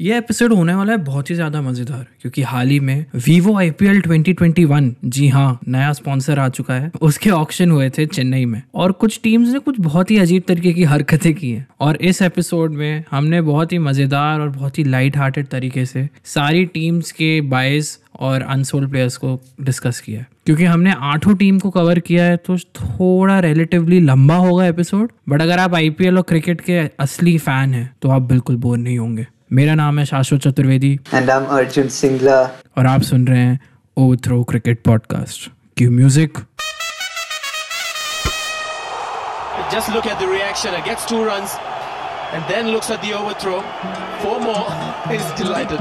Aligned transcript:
ये 0.00 0.16
एपिसोड 0.18 0.52
होने 0.52 0.74
वाला 0.74 0.92
है 0.92 0.98
बहुत 0.98 1.30
ही 1.30 1.34
ज़्यादा 1.34 1.60
मज़ेदार, 1.62 2.04
क्योंकि 2.20 2.42
हाल 2.42 2.68
ही 2.68 2.78
में 2.80 3.04
Vivo 3.16 3.56
I 3.58 3.70
P 3.70 3.86
L 3.86 4.00
twenty 4.00 4.32
twenty 4.32 4.64
one 4.64 4.94
जी 5.06 5.28
हाँ 5.28 5.58
नया 5.68 5.92
स्पॉन्सर 5.92 6.38
आ 6.38 6.48
चुका 6.48 6.74
है। 6.74 6.90
उसके 7.02 7.30
ऑक्शन 7.30 7.70
हुए 7.70 7.88
थे 7.90 8.04
चेन्नई 8.06 8.44
में। 8.44 8.60
और 8.74 8.92
कुछ 8.92 9.18
टीम्स 9.22 9.52
ने 9.52 9.58
कुछ 9.58 9.78
बहुत 9.80 10.10
ही 10.10 10.18
अजीब 10.18 10.42
तरीके 10.48 10.72
की 10.72 10.82
हरकतें 10.84 11.32
की 11.34 11.50
हैं। 11.50 11.66
और 11.80 11.96
इस 11.98 12.20
एपिसोड 12.22 12.72
में 12.72 13.04
हमने 13.10 13.40
बहुत 13.42 13.72
ही 13.72 13.78
मज़ेदार 13.78 14.40
और 14.40 14.48
बहुत 14.48 14.78
ही 14.78 14.84
लाइट 14.84 15.16
हार्टेड 15.16 15.46
तरीके 15.46 15.84
से 15.86 16.08
सारी 16.24 16.64
टीम्स 16.66 17.12
के 17.12 17.40
बायस 17.46 17.98
और 18.20 18.42
अनसोल्ड 18.42 18.90
प्लेयर्स 18.90 19.16
को 19.16 19.38
डिस्कस 19.60 20.00
किया 20.00 20.20
है। 20.20 20.26
क्योंकि 20.46 20.64
हमने 20.64 20.92
आठों 21.04 21.34
टीम 21.36 21.58
को 21.58 21.70
कवर 21.70 21.98
किया 22.00 22.24
है 22.24 22.36
तो 22.38 22.56
थोड़ा 22.58 23.38
रिलेटिवली 23.40 24.00
लंबा 24.00 24.36
होगा 24.38 24.66
एपिसोड 24.66 25.12
बट 25.28 25.42
अगर 25.42 25.58
आप 25.58 25.74
आईपीएल 25.74 26.16
और 26.16 26.24
क्रिकेट 26.24 26.60
के 26.60 26.78
असली 27.00 27.36
फ़ैन 27.38 27.74
हैं 27.74 27.90
तो 28.02 28.10
आप 28.10 28.22
बिल्कुल 28.24 28.56
बोर 28.56 28.78
नहीं 28.78 28.98
होंगे। 28.98 29.26
मेरा 29.50 29.74
नाम 29.74 29.98
है 29.98 30.04
Shashwat 30.06 30.40
Chaturvedi 30.42 30.92
and 31.14 31.30
I 31.30 31.36
am 31.36 31.44
Arjun 31.56 31.88
Singla 31.96 32.40
और 32.78 32.86
आप 32.86 33.02
सुन 33.02 33.26
रहे 33.26 33.40
हैं 33.40 33.58
ओ 33.96 34.14
throw 34.24 34.42
cricket 34.44 34.82
podcast 34.84 35.50
cue 35.76 35.90
music 35.92 36.38
Just 39.70 39.88
look 39.92 40.06
at 40.06 40.20
the 40.20 40.26
reaction. 40.28 40.74
It 40.74 40.84
gets 40.86 41.06
two 41.06 41.16
runs 41.24 41.54
and 42.34 42.44
then 42.50 42.68
looks 42.68 42.90
at 42.90 43.00
the 43.02 43.10
overthrow. 43.14 43.56
Four 44.20 44.36
more. 44.40 44.62
He's 45.08 45.32
delighted. 45.40 45.80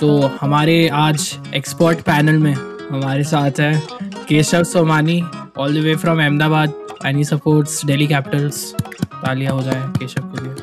तो 0.00 0.10
हमारे 0.40 0.76
आज 1.00 1.28
expert 1.54 2.00
panel 2.06 2.38
में 2.38 2.54
हमारे 2.54 3.24
साथ 3.24 3.60
है 3.60 3.72
Keshav 4.28 4.64
Somani 4.72 5.20
all 5.58 5.74
the 5.74 5.84
way 5.84 5.94
from 5.96 6.22
Ahmedabad 6.22 6.74
any 7.06 7.24
supports 7.24 7.84
Delhi 7.86 8.06
Capitals 8.06 8.64
तालियाँ 9.26 9.52
हो 9.52 9.62
जाए 9.62 9.82
केशव 9.98 10.32
के 10.34 10.44
लिए 10.44 10.54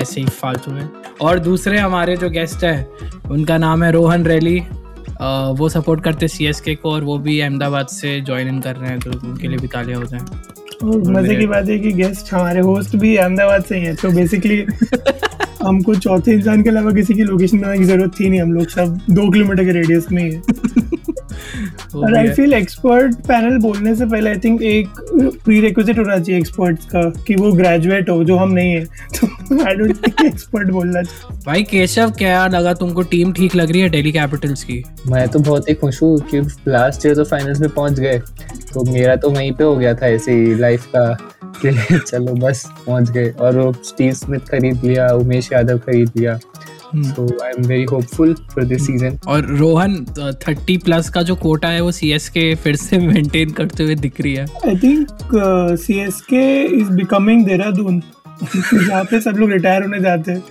ऐसे 0.00 0.20
ही 0.20 0.26
फालतू 0.28 0.72
में। 0.72 0.88
और 1.20 1.38
दूसरे 1.40 1.78
हमारे 1.78 2.16
जो 2.16 2.28
गेस्ट 2.30 2.64
हैं 2.64 3.28
उनका 3.30 3.56
नाम 3.58 3.82
है 3.82 3.90
रोहन 3.92 4.24
रैली। 4.26 4.58
वो 5.58 5.68
सपोर्ट 5.68 6.02
करते 6.04 6.28
सी 6.28 6.46
एस 6.46 6.60
के 6.60 6.74
को 6.74 6.90
और 6.90 7.04
वो 7.04 7.16
भी 7.18 7.38
अहमदाबाद 7.40 7.86
से 7.88 8.20
ज्वाइन 8.20 8.48
इन 8.48 8.60
कर 8.60 8.76
रहे 8.76 8.90
हैं 8.90 8.98
तो 9.00 9.10
उनके 9.20 9.48
लिए 9.48 9.58
भी 9.58 9.68
तालियाँ 9.68 10.00
हो 10.00 10.06
जाए। 10.06 10.20
मज़े 11.12 11.36
की 11.36 11.46
बात 11.46 11.68
है 11.68 11.78
कि 11.78 11.92
गेस्ट 11.92 12.32
हमारे 12.32 12.60
होस्ट 12.60 12.96
भी 12.96 13.16
अहमदाबाद 13.16 13.64
से 13.64 13.76
ही 13.76 13.84
है 13.84 13.94
तो 13.94 14.10
बेसिकली 14.10 14.64
हमको 15.62 15.94
चौथे 15.94 16.32
इंसान 16.32 16.62
के 16.62 16.70
अलावा 16.70 16.90
किसी 16.92 17.14
की 17.14 17.22
लोकेशन 17.24 17.60
बनाने 17.60 17.78
की 17.78 17.84
ज़रूरत 17.84 18.12
थी 18.20 18.28
नहीं 18.28 18.40
हम 18.40 18.52
लोग 18.52 18.68
सब 18.70 19.00
दो 19.10 19.30
किलोमीटर 19.30 19.64
के 19.64 19.70
रेडियस 19.72 20.10
में 20.12 20.22
ही 20.22 20.30
है। 20.32 20.42
और 21.96 22.14
आई 22.16 22.28
फील 22.28 22.52
एक्सपर्ट 22.54 23.14
पैनल 23.26 23.56
बोलने 23.58 23.94
से 23.94 24.06
पहले 24.06 24.30
आई 24.30 24.38
थिंक 24.44 24.62
एक 24.62 24.88
प्री 25.44 25.60
रिक्विजिट 25.60 25.98
होना 25.98 26.18
चाहिए 26.18 26.40
एक्सपर्ट्स 26.40 26.84
का 26.84 27.02
कि 27.26 27.34
वो 27.34 27.52
ग्रेजुएट 27.52 28.10
हो 28.10 28.24
जो 28.24 28.36
हम 28.36 28.52
नहीं 28.52 28.72
है। 28.72 28.84
तो 29.20 29.64
आई 29.66 29.74
डोंट 29.74 29.96
थिंक 30.06 30.24
एक्सपर्ट 30.24 30.70
बोलना 30.70 31.02
चाहिए। 31.02 31.38
भाई 31.46 31.62
केशव 31.62 32.10
क्या 32.18 32.46
लगा 32.46 32.74
तुमको 32.74 33.02
टीम 33.02 33.32
ठीक 33.32 33.56
लग 33.56 33.72
रही 33.72 33.80
है 33.80 33.88
दिल्ली 33.88 34.12
कैपिटल्स 34.12 34.64
की? 34.64 34.82
मैं 35.06 35.28
तो 35.28 35.38
बहुत 35.38 35.68
ही 35.68 35.74
खुश 35.74 36.02
हूँ 36.02 36.18
कि 36.30 36.40
लास्ट 36.68 37.06
ईयर 37.06 37.14
तो 37.14 37.24
फाइनल्स 37.24 37.60
में 37.60 37.70
पहुँच 37.70 38.00
गए। 38.00 38.18
तो 38.74 38.84
मेरा 38.92 39.16
तो 39.16 39.30
वहीं 39.30 39.52
पे 39.52 39.64
हो 39.64 39.76
गया 39.76 39.94
था 39.94 40.06
ऐसे 40.06 40.32
ही 40.32 40.54
लाइफ 40.54 40.86
का 40.96 41.16
चलो 41.66 42.32
बस 42.34 42.64
पहुँच 42.86 43.10
गए। 43.10 43.28
और 43.30 43.58
वो 43.58 43.72
स्टीव 43.84 44.12
स्मिथ 44.12 44.40
खरीद 44.40 44.84
लिया 44.84 45.06
उमेश 45.08 45.48
यादव 45.52 45.78
खरीद 45.78 46.10
लिया। 46.16 46.38
So 47.02 47.26
I 47.44 47.50
am 47.50 47.66
very 47.66 47.84
hopeful 47.84 48.34
for 48.54 48.64
this 48.64 48.86
season 48.86 49.18
और 49.28 49.46
रोहन 49.58 50.04
थर्टी 50.46 50.76
प्लस 50.78 51.08
का 51.08 51.22
जो 51.22 51.36
कोटा 51.36 51.68
है 51.68 51.80
वो 51.80 51.92
सी 51.92 52.10
एस 52.12 52.28
के 52.28 52.54
फिर 52.54 52.76
से 52.76 52.98
मेंटेन 52.98 53.50
करते 53.50 53.84
हुए 53.84 53.94
दिख 53.94 54.20
रही 54.20 54.34
है। 54.34 54.46
I 54.66 54.76
think 54.76 55.08
C 55.80 55.98
S 56.00 56.20
K 56.30 56.44
is 56.80 56.90
becoming 56.90 57.44
Dehradun 57.46 58.02
जहाँ 58.54 59.04
पे 59.04 59.20
सब 59.20 59.36
लोग 59.38 59.50
रिटायर 59.50 59.82
होने 59.82 60.00
जाते 60.00 60.32
हैं। 60.32 60.42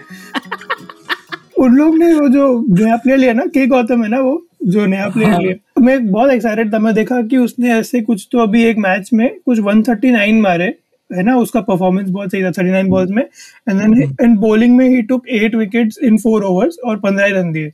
उन 1.58 1.76
लोग 1.76 1.98
ने 1.98 2.14
वो 2.14 2.28
जो 2.30 2.48
नया 2.70 2.96
प्लेयर 2.96 3.20
लिया 3.20 3.34
ना 3.34 3.46
के 3.54 3.66
गौतम 3.68 4.04
है 4.04 4.10
ना 4.10 4.20
वो 4.20 4.42
जो 4.66 4.86
नया 4.86 5.10
प्लेयर 5.10 5.32
हाँ. 5.32 5.42
लिया। 5.42 5.82
मैं 5.82 6.08
बहुत 6.12 6.32
एक्साइटेड 6.32 6.74
था 6.74 6.80
मैं 6.80 6.94
देखा 6.96 7.22
कि 7.22 7.38
उसने 7.38 7.74
ऐसे 7.74 8.02
कुछ 8.02 8.28
तो 8.32 8.40
अभी 8.40 8.64
एक 8.64 8.78
मैच 8.78 9.10
में 9.14 9.30
कुछ 9.46 9.60
139 9.60 10.42
मारे। 10.42 10.74
है 11.10 11.24
ना 11.24 11.36
उसका 11.38 11.62
परफॉर्मेंस 11.62 12.10
बहुत 12.10 12.32
सही 12.32 12.44
था 12.44 12.52
थर्टी 12.52 12.72
नाइन 12.72 12.90
बॉल्स 12.90 13.12
में। 13.12 13.24
एंड 13.24 13.80
देन 13.80 14.16
इन 14.24 14.36
बॉलिंग 14.38 14.76
में 14.78 14.88
ही 14.90 15.02
took 15.02 15.28
eight 15.30 15.56
wickets 15.56 15.98
in 16.04 16.18
four 16.18 16.44
overs 16.44 16.78
और 16.86 17.00
पंद्रह 17.00 17.40
रन 17.40 17.52
दिए। 17.52 17.70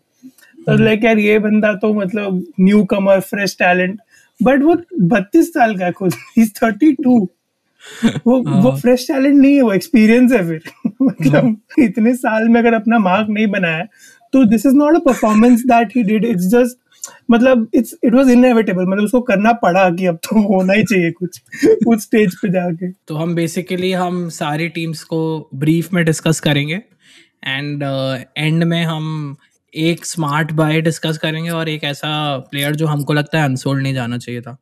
तो 0.66 0.75
लाइक 0.78 1.00
हम्म। 1.00 1.08
यार 1.08 1.19
ये 1.19 1.38
बंदा 1.40 1.74
तो 1.74 1.94
मतलब 1.94 2.44
new 2.59 2.84
comer 2.86 3.20
fresh 3.20 3.56
talent 3.59 4.00
but 4.40 4.64
वो 4.64 4.75
बत्तीस 5.08 5.50
साल 5.53 5.75
का 5.78 5.91
खुद। 5.91 6.14
इज़ 6.38 6.52
थर्टी 6.53 6.91
टू 6.94 7.18
वो 8.28 8.38
वो 8.62 8.72
फ्रेश 8.78 9.09
हाँ। 9.12 9.18
टैलेंट 9.18 9.41
नहीं 9.41 9.56
है 9.56 9.62
वो 9.62 9.74
एक्सपीरियंस 9.74 10.31
है 10.31 10.44
फिर। 10.47 10.62
मतलब 11.02 11.46
हाँ। 11.46 11.86
इतने 11.86 12.14
साल 12.16 12.47
में 12.50 12.59
अगर 12.62 12.74
अपना 12.74 13.00
मार्क 13.00 13.28
नहीं 13.30 13.47
बनाया 13.47 13.86
तो 14.34 14.44
this 14.46 14.66
is 14.66 14.75
not 14.75 14.96
a 14.96 15.00
performance 15.06 15.64
that 15.66 15.96
he 15.96 16.03
did 16.03 16.25
it's 16.25 16.47
just 16.47 16.78
मतलब 17.31 17.67
इट्स 17.75 17.95
इट 18.03 18.13
वाज 18.13 18.29
इनएविटेबल 18.29 18.85
मतलब 18.88 19.03
उसको 19.03 19.22
करना 19.22 19.51
पड़ा 19.51 19.89
कि 19.89 20.06
अब 20.06 20.16
तो 20.16 20.41
होना 20.41 20.73
ही 20.73 20.84
चाहिए 20.84 21.12
कुछ 21.12 21.41
उस 21.88 22.03
स्टेज 22.03 22.35
पे 22.35 22.50
जाके। 22.50 22.91
तो 22.91 23.16
हम 23.16 23.35
बेसिकली 23.35 23.91
हम 23.91 24.29
सारी 24.29 24.69
टीम्स 24.69 25.03
को 25.03 25.50
ब्रीफ 25.56 25.94
में 25.94 26.06
डिस्कस 26.06 26.40
करेंगे 26.40 26.81
एंड 27.45 27.84
एंड 28.38 28.63
uh, 28.63 28.69
में 28.69 28.84
हम 28.84 29.35
एक 29.75 30.06
स्मार्ट 30.06 30.51
बाय 30.51 30.81
डिस्कस 30.81 31.17
करेंगे 31.17 31.50
और 31.50 31.69
एक 31.69 31.84
ऐसा 31.84 32.38
प्लेयर 32.38 32.75
जो 32.75 32.88
हमको 32.88 33.13
लगता 33.13 33.40
है 33.40 33.45
अनसोल्ड 33.45 33.84
नहीं 33.84 33.94
जाना 33.94 34.17
चाहिए 34.17 34.41
था। 34.41 34.57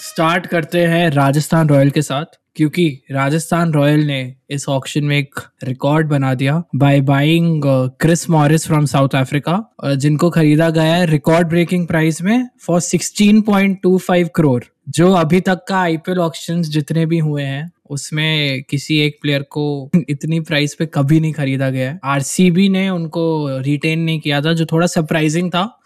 स्टार्ट 0.00 0.46
करते 0.46 0.78
हैं 0.78 1.10
राजस्थान 1.10 1.68
रॉयल 1.68 1.90
के 1.90 2.02
साथ। 2.02 2.24
क्योंकि 2.56 3.02
राजस्थान 3.10 3.72
रॉयल 3.72 4.00
ने 4.00 4.34
इस 4.50 4.68
ऑक्शन 4.68 5.04
में 5.04 5.18
एक 5.18 5.34
रिकॉर्ड 5.64 6.06
बना 6.06 6.34
दिया 6.34 6.62
by 6.76 7.00
buying 7.00 7.62
Chris 8.00 8.30
Morris 8.30 8.66
from 8.66 8.84
South 8.84 9.08
Africa 9.14 9.74
जिनको 9.84 10.30
खरीदा 10.30 10.70
गया 10.70 10.94
है 10.94 11.06
रिकॉर्ड 11.06 11.48
ब्रेकिंग 11.48 11.86
प्राइस 11.86 12.22
में 12.22 12.48
फॉर 12.66 12.80
16.25 12.80 14.28
करोड़ 14.34 14.64
जो 14.88 15.12
अभी 15.12 15.40
तक 15.40 15.64
का 15.68 15.76
आईपीएल 15.76 16.18
ऑक्शन 16.18 16.62
जितने 16.62 17.06
भी 17.06 17.18
हुए 17.18 17.42
हैं, 17.42 17.72
उसमें 17.90 18.62
किसी 18.62 18.98
एक 18.98 19.18
प्लेयर 19.22 19.42
को 19.42 19.90
इतनी 20.08 20.40
प्राइस 20.40 20.74
पे 20.74 20.86
कभी 20.86 21.20
नहीं 21.20 21.32
खरीदा 21.32 21.70
गया 21.70 21.90
है। 21.90 22.00
आरसीबी 22.04 22.68
ने 22.68 22.88
उनको 22.90 23.48
रिटेन 23.58 24.00
नहीं 24.00 24.20
किया 24.20 24.40
था, 24.40 24.52
जो 24.52 24.66
थोड़ा 24.66 24.86
सरप्राइजिंग 24.86 25.50
था 25.50 25.78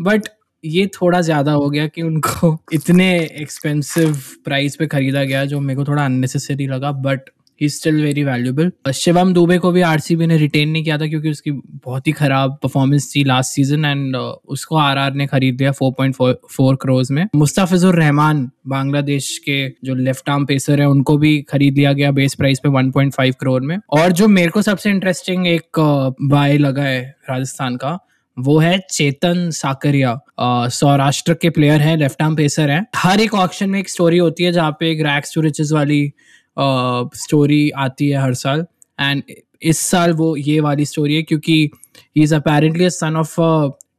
बट 0.00 0.22
ये 0.64 0.86
थोड़ा 0.86 1.20
ज़्यादा 1.20 1.52
हो 1.52 1.70
गया 1.70 1.86
कि 1.86 2.02
उनको 2.02 2.58
इतने 2.72 3.20
एक्सपेंसिव 3.20 4.18
प्राइस 4.44 4.76
पे 4.76 4.86
खरीदा 4.86 5.24
गया 5.24 5.44
जो 5.44 5.60
मेरे 5.60 5.76
को 5.76 5.84
थोड़ा 5.84 6.04
अननेसेसरी 6.04 6.66
लगा 6.66 6.92
but 6.92 7.20
he 7.60 7.68
still 7.68 8.02
very 8.02 8.24
valuable 8.24 8.92
Shivam 8.92 9.32
Dube 9.32 9.58
को 9.58 9.72
भी 9.72 9.80
आरसीबी 9.80 10.26
ने 10.26 10.36
रिटेन 10.36 10.68
नहीं 10.68 10.84
किया 10.84 10.98
था 10.98 11.06
क्योंकि 11.06 11.30
उसकी 11.30 11.50
बहुत 11.84 12.06
ही 12.06 12.12
खराब 12.12 12.58
परफॉर्मेंस 12.62 13.12
थी 13.16 13.24
लास्ट 13.24 13.52
सीज़न 13.52 13.84
एंड 13.84 14.16
उसको 14.16 14.76
आरआर 14.76 15.14
ने 15.14 15.26
खरीद 15.26 15.60
लिया 15.60 15.72
4.4 15.72 16.76
करोड़ 16.82 17.04
में. 17.10 17.28
मुस्तफिजुर 17.36 17.94
रहमान 17.94 18.50
बांग्लादेश 18.66 19.38
के 19.38 19.68
जो 19.68 19.94
लेफ़्ट 19.94 20.30
आर्म 20.30 20.46
पेसर 20.46 20.80
है, 20.80 20.88
उनको 20.88 21.18
भी 21.18 21.42
खरीद 21.42 21.74
लिया 21.74 21.92
गया 21.92 22.10
बेस 22.10 22.34
प्राइस 22.34 22.58
पे 22.58 22.68
1.5 22.68 23.34
करोड़ 23.40 23.62
में. 23.62 23.78
और 23.90 24.12
जो 24.12 24.28
मेरे 24.28 24.50
को 24.50 24.62
सबसे 24.62 24.90
इंटरेस्टिंग 24.90 25.46
एक 25.46 25.66
बाय 26.22 26.58
लगा 26.58 26.82
है 26.82 27.16
राजस्थान 27.30 27.76
का 27.76 27.98
वो 28.36 28.58
है 28.58 28.78
चेतन 28.90 29.48
साकरिया। 29.50 30.18
सौराष्ट्र 30.70 31.34
के 31.34 31.50
प्लेयर 31.50 31.80
हैं 31.80 31.96
लेफ़्ट 31.96 32.22
आर्म 32.22 32.36
पेसर 32.36 32.70
हैं। 32.70 32.84
हर 32.96 33.20
एक 33.20 33.34
ऑक्शन 33.34 33.70
में 33.70 33.78
एक 33.80 33.88
स्टोरी 33.88 34.18
होती 34.18 34.44
है 34.44 34.52
जहाँ 34.52 34.76
पे 34.80 34.90
एक 34.92 35.00
रैक्स 35.02 35.34
टू 35.34 35.40
रिचेस 35.40 35.72
वाली 35.72 36.02
स्टोरी 36.56 37.68
आती 37.78 38.08
है 38.08 38.22
हर 38.22 38.34
साल। 38.34 38.66
एंड 38.98 39.22
इस 39.62 39.78
साल 39.80 40.12
वो 40.12 40.34
ये 40.36 40.58
वाली 40.60 40.84
स्टोरी 40.84 41.14
है 41.14 41.22
क्योंकि 41.22 41.70
he 42.16 42.22
is 42.22 42.34
apparently 42.34 42.90
son 42.90 43.16
of 43.16 43.36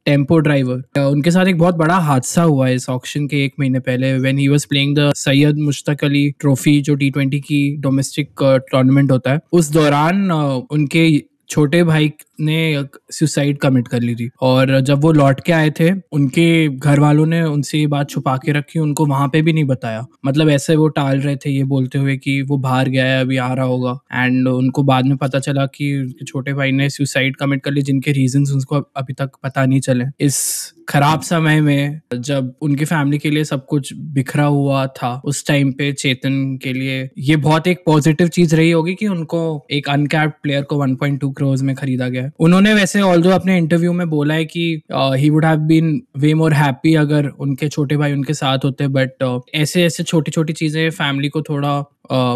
tempo 0.06 0.38
driver 0.38 1.00
उनके 1.02 1.30
साथ 1.30 1.46
एक 1.46 1.58
बहुत 1.58 1.74
बड़ा 1.76 1.94
हादसा 1.98 2.42
हुआ 2.42 2.66
है 2.68 2.74
इस 2.74 2.88
ऑक्शन 2.90 3.26
के 3.26 3.44
एक 3.44 3.54
महीने 3.60 3.78
पहले। 3.80 4.12
When 4.18 4.38
he 4.38 4.46
was 4.48 4.64
playing 4.64 4.96
the 4.96 5.12
Syed 5.16 5.58
Mushtaq 5.58 6.04
Ali 6.04 6.28
trophy 6.40 6.80
जो 6.80 6.94
टी 6.94 7.10
ट्वेंटी 7.10 7.40
की 7.40 7.76
डोमेस्टिक 7.78 8.30
टूर्नामेंट 8.70 9.10
होता 9.12 9.32
है। 9.32 9.40
उस 9.52 9.70
दौरान 9.72 10.30
उनके 10.30 11.10
छोटे 11.48 11.82
भाई 11.84 12.12
ने 12.40 12.84
सुसाइड 13.10 13.58
कमिट 13.58 13.88
कर 13.88 14.00
ली 14.00 14.14
थी। 14.14 14.30
और 14.40 14.80
जब 14.80 15.00
वो 15.00 15.12
लौट 15.12 15.40
के 15.40 15.52
आए 15.52 15.70
थे, 15.70 15.90
उनके 16.12 16.68
घर 16.68 17.00
वालों 17.00 17.26
ने 17.26 17.42
उनसे 17.42 17.78
ये 17.78 17.86
बात 17.86 18.10
छुपा 18.10 18.36
के 18.36 18.52
रखी, 18.52 18.78
उनको 18.78 19.06
वहाँ 19.06 19.28
पे 19.28 19.42
भी 19.42 19.52
नहीं 19.52 19.64
बताया। 19.64 20.06
मतलब 20.24 20.48
ऐसे 20.48 20.76
वो 20.76 20.88
टाल 20.88 21.20
रहे 21.20 21.36
थे, 21.36 21.50
ये 21.50 21.64
बोलते 21.64 21.98
हुए 21.98 22.16
कि 22.16 22.42
वो 22.42 22.56
बाहर 22.56 22.88
गया 22.88 23.04
है, 23.04 23.20
अभी 23.20 23.36
आ 23.36 23.52
रहा 23.52 23.64
होगा। 23.64 23.98
एंड 24.12 24.48
उनको 24.48 24.82
बाद 24.82 25.06
में 25.06 25.16
पता 25.16 25.38
चला 25.38 25.66
कि 25.66 25.98
उनके 25.98 26.24
छोटे 26.24 26.52
भाई 26.52 26.72
ने 26.72 26.90
सुसाइड 26.90 27.36
कमिट 27.36 27.62
कर 27.62 27.70
ली, 27.70 27.82
जिनके 27.82 28.12
रीजन 28.12 28.40
उनको 28.40 28.76
अभी 28.96 29.12
तक 29.12 29.30
पता 29.42 29.66
नहीं 29.66 29.80
चले। 29.80 30.04
इस 30.20 30.72
खराब 30.88 31.20
समय 31.20 31.60
में 31.60 32.00
जब 32.18 32.54
उनकी 32.62 32.84
फैमिली 32.84 33.18
के 33.18 33.30
लिए 33.30 33.44
सब 33.44 33.66
कुछ 33.66 33.94
बिखरा 33.96 34.44
हुआ 34.44 34.86
था, 34.86 35.22
उस 35.24 35.46
टाइम 35.46 35.72
पे 35.72 35.92
चेतन 35.92 36.58
के 36.62 36.72
लिए 36.72 37.10
ये 37.18 37.36
बहुत 37.36 37.66
एक 37.66 37.82
पॉजिटिव 37.86 38.28
चीज़ 38.28 38.56
रही 38.56 38.70
होगी 38.70 38.94
कि 38.94 39.06
उनको 39.06 39.66
एक 39.70 39.88
अनकैप्ड 39.88 40.34
प्लेयर 40.42 40.62
को 40.62 40.76
1.2 40.76 41.30
करोड़ 41.30 41.58
में 41.62 41.76
खरीदा 41.76 42.08
गया 42.08 42.25
उन्होंने 42.38 42.74
वैसे 42.74 43.00
ऑल्दो 43.00 43.30
अपने 43.30 43.58
इंटरव्यू 43.58 43.92
में 43.92 44.10
बोला 44.10 44.34
है 44.34 44.44
कि 44.44 44.82
he 44.92 45.30
would 45.30 45.44
have 45.44 45.56
been 45.56 46.02
way 46.18 46.34
more 46.34 46.52
happy 46.52 46.94
अगर 46.94 47.26
उनके 47.26 47.68
छोटे 47.68 47.96
भाई 47.96 48.12
उनके 48.12 48.34
साथ 48.34 48.58
होते 48.64 48.88
बट 48.88 49.10
uh, 49.22 49.40
ऐसे 49.54 49.84
ऐसे 49.84 50.02
छोटी 50.02 50.30
छोटी 50.30 50.52
चीज़ें 50.52 50.90
फैमिली 50.90 51.28
को 51.28 51.42
थोड़ा 51.42 51.80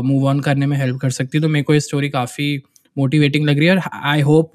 मूव 0.01 0.27
ऑन 0.27 0.41
करने 0.41 0.67
में 0.67 0.77
हेल्प 0.77 1.01
कर 1.01 1.11
सकती 1.11 1.39
है। 1.39 1.43
तो 1.43 1.49
मेरे 1.49 1.63
को 1.63 1.75
ये 1.75 1.81
स्टोरी 1.81 2.09
काफ़ी 2.09 2.63
मोटिवेटिंग 2.99 3.47
लग 3.47 3.59
रही 3.59 3.67
है 3.67 3.77
और 3.77 3.83
I 4.05 4.21
hope 4.21 4.53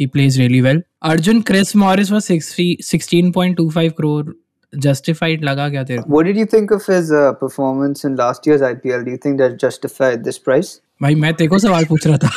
he 0.00 0.06
plays 0.06 0.38
really 0.38 0.60
well 0.60 0.82
Arjun 1.02 1.40
Chris 1.40 1.76
Morris 1.76 2.10
was 2.10 2.22
16.25 2.22 3.92
crore 3.92 4.32
justified 4.78 5.44
लगा 5.44 5.68
क्या 5.68 5.84
तेरे 5.84 6.02
को? 6.02 6.12
What 6.12 6.30
did 6.30 6.40
you 6.42 6.50
think 6.54 6.72
of 6.72 6.80
his 6.90 7.10
uh, 7.10 7.32
performance 7.42 8.04
in 8.04 8.16
last 8.16 8.48
year's 8.48 8.64
IPL? 8.72 9.04
Do 9.04 9.12
you 9.12 9.18
think 9.26 9.38
that 9.42 9.58
justified 9.64 10.24
this 10.24 10.38
price? 10.48 10.68
भाई 11.02 11.14
मैं 11.14 11.34
तेरे 11.34 11.48
को 11.48 11.58
सवाल 11.58 11.84
पूछ 11.84 12.06
रहा 12.06 12.18
था। 12.18 12.30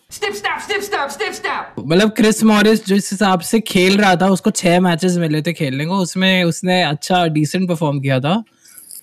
मतलब 1.78 2.10
क्रिस 2.10 2.44
मॉरिस 2.44 2.86
जिस 2.86 3.12
हिसाब 3.12 3.40
से 3.40 3.60
खेल 3.60 3.98
रहा 3.98 4.16
था 4.16 4.28
उसको 4.28 4.50
छह 4.50 4.80
मैचेस 4.80 5.16
मिले 5.16 5.42
थे 5.42 5.52
खेलने 5.52 5.86
को 5.86 5.96
उसमें 5.96 6.44
उसने 6.44 6.82
अच्छा 6.82 7.26
डिसेंट 7.26 7.68
परफॉर्म 7.68 8.00
किया 8.00 8.20
था। 8.20 8.44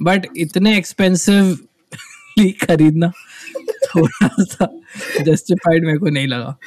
बट 0.01 0.27
इतने 0.37 0.77
एक्सपेंसिव 0.77 1.57
खरीदना 2.39 3.11
थोड़ा 3.95 4.29
सा 4.39 4.67
जस्टिफाइड 5.21 5.85
मेरे 5.85 5.97
को 5.97 6.09
नहीं 6.09 6.27
लगा। 6.27 6.57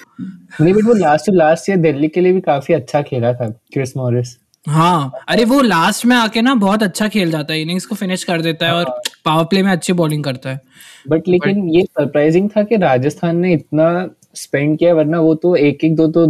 नहीं 0.60 0.74
बट 0.74 0.84
वो 0.84 0.94
लास्ट 0.94 1.30
लास्ट 1.30 1.68
ईयर 1.68 1.78
दिल्ली 1.78 2.08
के 2.08 2.20
लिए 2.20 2.32
भी 2.32 2.40
काफ़ी 2.40 2.74
अच्छा 2.74 3.02
खेला 3.02 3.32
था 3.32 3.48
क्रिस 3.48 3.96
मॉरिस। 3.96 4.38
हाँ 4.68 5.12
अरे 5.28 5.44
वो 5.44 5.60
लास्ट 5.60 6.06
में 6.06 6.16
आके 6.16 6.40
ना 6.40 6.54
बहुत 6.54 6.82
अच्छा 6.82 7.08
खेल 7.08 7.30
जाता 7.30 7.52
है 7.52 7.62
इनिंग्स 7.62 7.86
को 7.86 7.94
फिनिश 7.94 8.24
कर 8.24 8.42
देता 8.42 8.66
है 8.66 8.72
और 8.72 9.00
पावर 9.24 9.44
प्ले 9.44 9.62
में 9.62 9.72
अच्छी 9.72 9.92
बॉलिंग 9.92 10.24
करता 10.24 10.50
है। 10.50 10.60
बट 11.08 11.22
लेकिन 11.28 11.68
ये 11.68 11.82
सरप्राइजिंग 11.82 12.50
था 12.50 12.62
कि 12.62 12.76
राजस्थान 12.76 13.36
ने 13.36 13.52
इतना 13.52 14.10
स्पेंड 14.38 14.78
किया 14.78 14.94
वरना 14.94 15.20
वो 15.20 15.34
तो 15.36 15.54
एक 15.56 15.84
एक 15.84 15.96
दो 15.96 16.06
दो 16.08 16.26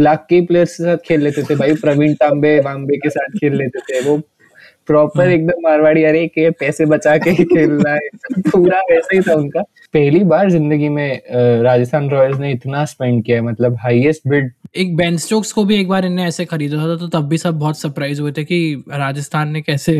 लाख 0.00 0.26
के 0.30 0.40
प्लेयर्स 0.46 0.76
के 0.76 0.84
साथ 0.84 0.96
खेल 1.06 1.22
लेते 1.22 1.42
थे 1.42 1.54
भाई। 1.56 1.74
प्रवीण 1.76 2.14
तांबे 2.20 2.58
वाम्बे 2.60 2.96
के 2.96 3.10
साथ 3.10 3.38
खेल 3.38 3.56
लेते 3.56 3.80
थे। 3.80 4.00
वो 4.08 4.20
प्रॉपर 4.86 5.28
एकदम 5.30 5.62
मारवाड़ी 5.62 6.04
अरे 6.04 6.26
के 6.28 6.50
पैसे 6.60 6.86
बचा 6.86 7.16
के 7.18 7.30
ही 7.30 7.44
खेलना 7.46 7.90
है। 7.90 8.08
पूरा 8.50 8.80
वैसा 8.90 9.14
ही 9.14 9.20
था 9.22 9.34
उनका। 9.34 9.60
पहली 9.94 10.22
बार 10.24 10.50
ज़िंदगी 10.50 10.88
में 10.88 11.20
राजस्थान 11.62 12.08
रॉयल्स 12.10 12.38
ने 12.40 12.52
इतना 12.52 12.84
स्पेंड 12.84 13.24
किया 13.24 13.36
है 13.36 13.42
मतलब 13.44 13.76
हाईएस्ट 13.82 14.28
बिड 14.28 14.50
एक 14.76 14.96
बेन 14.96 15.16
स्टोक्स 15.16 15.52
को 15.52 15.64
भी 15.64 15.80
एक 15.80 15.88
बार 15.88 16.04
इन्हें 16.04 16.26
ऐसे 16.26 16.44
खरीदा 16.44 16.78
था 16.78 16.96
तो 16.96 17.08
तब 17.08 17.28
भी 17.28 17.38
सब 17.38 17.58
बहुत 17.58 17.78
सरप्राइज़ 17.80 18.20
हुए 18.20 18.32
थे 18.32 18.44
कि 18.44 18.84
राजस्थान 18.90 19.50
ने 19.50 19.60
कैसे 19.62 19.94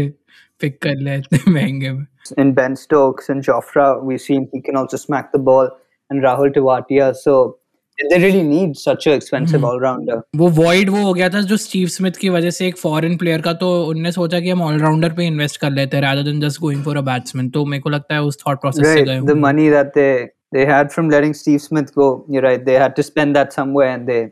पिक 0.60 0.78
कर 0.82 0.94
लिया 0.94 1.14
इतने 1.14 1.52
महँगे 1.52 1.90
में। 1.90 2.04
इन 2.38 2.52
Ben 2.54 2.74
Stokes 2.76 3.30
and 3.32 3.44
Jofra, 3.44 3.86
we've 4.06 4.20
seen 4.20 4.42
he 4.52 4.60
can 4.60 4.76
also 4.80 4.98
smack 4.98 5.30
the 5.32 5.40
ball, 5.46 5.70
and 6.10 6.22
Rahul 6.22 6.52
Tewatia. 6.54 7.14
So 7.14 7.58
they 7.98 8.18
really 8.18 8.42
need 8.42 8.76
such 8.76 9.06
an 9.06 9.12
expensive 9.12 9.64
all-rounder. 9.70 10.20
वो 10.36 10.48
वॉइड 10.58 10.90
वो 10.90 11.02
हो 11.04 11.12
गया 11.14 11.28
था 11.28 11.40
जो 11.52 11.56
स्टीव 11.64 11.88
स्मिथ 11.94 12.16
की 12.20 12.28
वजह 12.36 12.50
से 12.58 12.66
एक 12.66 12.76
फॉरेन 12.78 13.16
प्लेयर 13.18 13.40
का 13.42 13.52
तो 13.62 13.68
उनने 13.86 14.12
सोचा 14.12 14.40
कि 14.40 14.50
हम 14.50 14.62
ऑलराउंडर 14.62 15.12
पे 15.14 15.26
इन्वेस्ट 15.26 15.60
कर 15.60 15.70
लेते 15.70 15.96
हैं 15.96 16.02
rather 16.04 16.22
than 16.30 16.40
just 16.40 16.60
going 16.60 16.82
for 16.84 16.96
a 16.96 17.00
batsman 17.08 17.48
तो 17.56 17.64
मेरे 17.72 17.80
को 17.82 17.90
लगता 17.90 18.14
है 18.14 18.22
उस 18.22 18.38
थॉट 18.46 18.60
प्रोसेस 18.60 18.86
से 18.86 18.94
Right, 18.94 19.08
गए 19.08 19.20
the 19.32 19.40
money 19.42 19.68
that 19.74 19.92
they 19.98 20.12
they 20.56 20.66
had 20.70 20.94
from 20.94 21.10
letting 21.16 21.34
Steve 21.40 21.60
Smith 21.66 21.92
go. 21.94 22.06
You're 22.28 22.46
right. 22.46 22.64
They 22.70 22.78
had 22.84 22.96
to 23.00 23.06
spend 23.08 23.36
that 23.40 23.52
somewhere, 23.58 23.90
and 23.96 24.08
they 24.12 24.22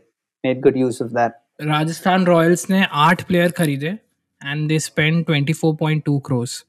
made 0.44 0.64
good 0.68 0.80
use 0.86 1.04
of 1.06 1.12
that. 1.18 1.36
Rajasthan 1.62 2.24
Royals 2.26 2.68
ने 2.70 2.84
आठ 3.04 3.22
player 3.28 3.50
खरीदे 3.50 3.86
and 3.86 4.68
they 4.68 4.78
spend 4.78 5.24
24.2 5.30 6.18
crores 6.26 6.64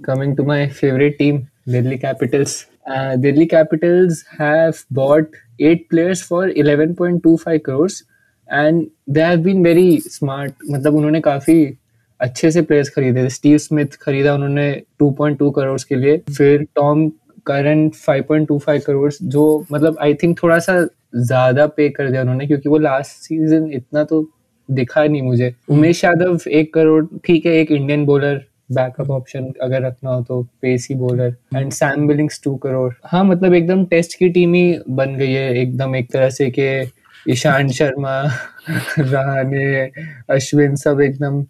coming 0.00 0.34
to 0.36 0.44
my 0.44 0.58
favorite 0.68 1.16
team, 1.18 1.38
Delhi 1.66 1.96
Capitals. 1.98 2.52
Uh, 2.88 3.16
Delhi 3.16 3.46
Capitals 3.46 4.24
have 4.38 4.84
bought 4.90 5.26
eight 5.60 5.88
players 5.90 6.22
for 6.22 6.48
11.25 6.48 7.62
crores, 7.62 8.04
and 8.48 8.90
they 9.06 9.20
have 9.20 9.42
been 9.42 9.62
very 9.62 10.00
smart. 10.00 10.54
मतलब 10.70 10.94
उन्होंने 10.96 11.20
काफ़ी 11.20 11.78
अच्छे 12.20 12.50
से 12.50 12.62
players 12.62 12.90
खरीदे. 12.90 13.28
Steve 13.28 13.58
Smith 13.58 13.96
खरीदा 14.02 14.34
उन्होंने 14.34 14.70
2.2 15.02 15.50
करोड़ 15.56 15.80
के 15.88 15.96
लिए. 15.96 16.18
फिर 16.36 16.62
टॉम 16.76 17.08
करन 17.46 17.88
5.25 17.90 18.84
करोड़ 18.84 19.12
जो 19.22 19.66
मतलब 19.72 19.98
आई 20.02 20.14
थिंक 20.14 20.42
थोड़ा 20.42 20.58
सा 20.58 20.80
ज़्यादा 21.16 21.66
पे 21.66 21.88
कर 21.90 22.10
दिया 22.10 22.22
उन्होंने 22.22 22.46
क्योंकि 22.46 22.68
वो 22.68 22.78
लास्ट 22.78 23.10
सीज़न 23.10 23.72
इतना 23.72 24.04
तो 24.04 24.26
दिखा 24.68 25.04
नहीं 25.04 25.22
मुझे. 25.22 25.54
उमेश 25.68 26.04
यादव 26.04 26.38
एक 26.50 26.74
करोड़ 26.74 27.04
ठीक 27.24 27.46
है 27.46 27.52
एक 27.52 27.70
इंडियन 27.72 28.04
बॉलर 28.04 28.44
बैकअप 28.72 29.10
ऑप्शन 29.10 29.52
अगर 29.62 29.82
रखना 29.82 30.10
हो 30.10 30.22
तो 30.22 30.42
pacy 30.62 30.94
bowler 30.94 31.34
and 31.56 31.72
Sam 31.72 32.06
Billings 32.08 32.40
two 32.44 32.56
crore 32.56 32.92
हाँ 33.04 33.24
मतलब 33.24 33.54
एकदम 33.54 33.84
टेस्ट 33.84 34.18
की 34.18 34.28
टीम 34.28 34.54
ही 34.54 34.78
बन 34.90 35.16
गई 35.16 35.32
है, 35.32 35.54
एकदम 35.58 35.96
एक 35.96 36.10
तरह 36.12 36.30
से 36.30 36.50
कि 36.58 36.90
ईशांत 37.32 37.70
शर्मा 37.70 38.22
रहाने 38.98 39.90
अश्विन 40.30 40.76
सब 40.76 41.00
एकदम 41.00 41.44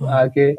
आके। 0.00 0.52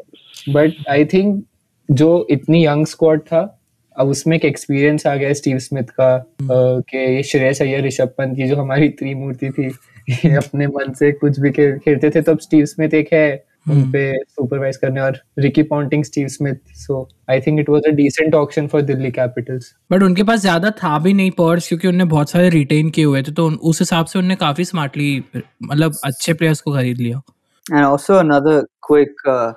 बट 0.52 0.72
आई 0.88 1.04
थिंक 1.04 1.44
जो 1.90 2.26
इतनी 2.30 2.66
यंग 2.66 2.86
स्क्वाड 2.86 3.20
था, 3.20 3.60
अब 3.96 4.08
उसमें 4.08 4.36
एक 4.36 4.44
एक्सपीरियंस 4.44 5.06
आ 5.06 5.14
गया 5.16 5.32
स्टीव 5.32 5.58
स्मिथ 5.58 5.90
का 6.00 6.24
कि 6.42 6.98
ये 6.98 7.22
श्रेयस 7.22 7.62
अय्यर 7.62 7.84
ऋषभ 7.84 8.08
पंत 8.18 8.36
की 8.36 8.48
जो 8.48 8.56
हमारी 8.56 8.88
त्रिमूर्ति 8.98 9.50
थी, 9.50 9.66
ये 10.08 10.34
अपने 10.34 10.66
मन 10.66 10.92
से 10.92 11.12
कुछ 11.12 11.40
भी 11.40 11.50
खेलते 11.50 12.10
थे 12.10 12.22
तब 12.22 12.38
स्टीव 12.38 12.64
स्मिथ 12.64 12.94
एक 12.94 13.12
है। 13.12 13.47
उन 13.70 13.90
पे 13.92 14.02
सुपरवाइज 14.24 14.76
करने 14.76 15.00
और 15.00 15.18
Ricky 15.38 15.62
Ponting 15.72 16.04
Steve 16.04 16.28
Smith 16.28 16.74
so 16.76 17.08
I 17.30 17.40
think 17.40 17.60
it 17.60 17.68
was 17.68 17.88
a 17.88 17.90
decent 17.94 18.34
option 18.34 18.66
for 18.66 18.82
Delhi 18.82 19.10
Capitals 19.10 19.74
but 19.92 20.02
उनके 20.02 20.22
पास 20.22 20.40
ज़्यादा 20.40 20.70
था 20.82 20.98
भी 20.98 21.12
नहीं 21.12 21.30
पर्स 21.38 21.68
क्योंकि 21.68 21.88
उनने 21.88 22.04
बहुत 22.14 22.30
सारे 22.30 22.48
रिटेन 22.50 22.90
किए 22.90 23.04
हुए 23.04 23.22
थे 23.22 23.32
तो 23.32 23.50
उस 23.70 23.80
हिसाब 23.80 24.06
से 24.06 24.18
उनने 24.18 24.36
काफ़ी 24.36 24.64
स्मार्टली 24.64 25.24
मतलब 25.36 25.98
अच्छे 26.04 26.32
प्लेयर्स 26.32 26.60
को 26.60 26.72
खरीद 26.72 26.98
लिया 26.98 27.22
And 27.66 27.84
also 27.84 28.18
another 28.18 28.66
quick 28.80 29.10
uh, 29.26 29.52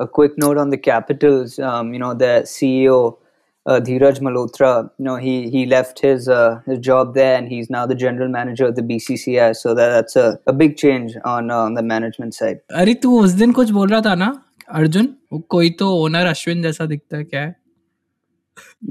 a 0.00 0.06
quick 0.08 0.32
note 0.36 0.58
on 0.58 0.70
the 0.70 0.76
Capitals. 0.76 1.58
Um, 1.60 1.92
you 1.92 1.98
know, 1.98 2.14
their 2.14 2.42
CEO 2.42 3.18
uh, 3.65 3.79
Dheeraj 3.79 4.19
Malhotra. 4.21 4.89
You 4.97 5.05
know, 5.05 5.15
he 5.17 5.49
he 5.49 5.65
left 5.65 5.99
his 5.99 6.27
uh, 6.29 6.61
his 6.65 6.79
job 6.79 7.13
there, 7.13 7.35
and 7.37 7.49
he's 7.49 7.69
now 7.69 7.85
the 7.85 7.95
general 7.95 8.29
manager 8.29 8.65
of 8.67 8.75
the 8.75 8.81
BCCI. 8.81 9.55
So 9.55 9.73
that, 9.73 9.89
that's 9.89 10.15
a, 10.15 10.39
a 10.47 10.53
big 10.53 10.77
change 10.77 11.15
on 11.25 11.51
uh, 11.51 11.59
on 11.59 11.73
the 11.73 11.83
management 11.93 12.35
side. 12.41 12.59
अरे 12.81 12.93
तू 13.03 13.19
उस 13.21 13.31
दिन 13.43 13.51
कुछ 13.59 13.71
बोल 13.77 13.89
रहा 13.89 14.01
था 14.01 14.15
ना 14.15 14.33
अर्जुन 14.81 15.13
वो 15.33 15.39
कोई 15.49 15.69
तो 15.79 15.93
ओनर 16.03 16.25
अश्विन 16.25 16.61
जैसा 16.63 16.85
दिखता 16.85 17.17
है 17.17 17.23
क्या 17.23 17.41
है 17.41 17.55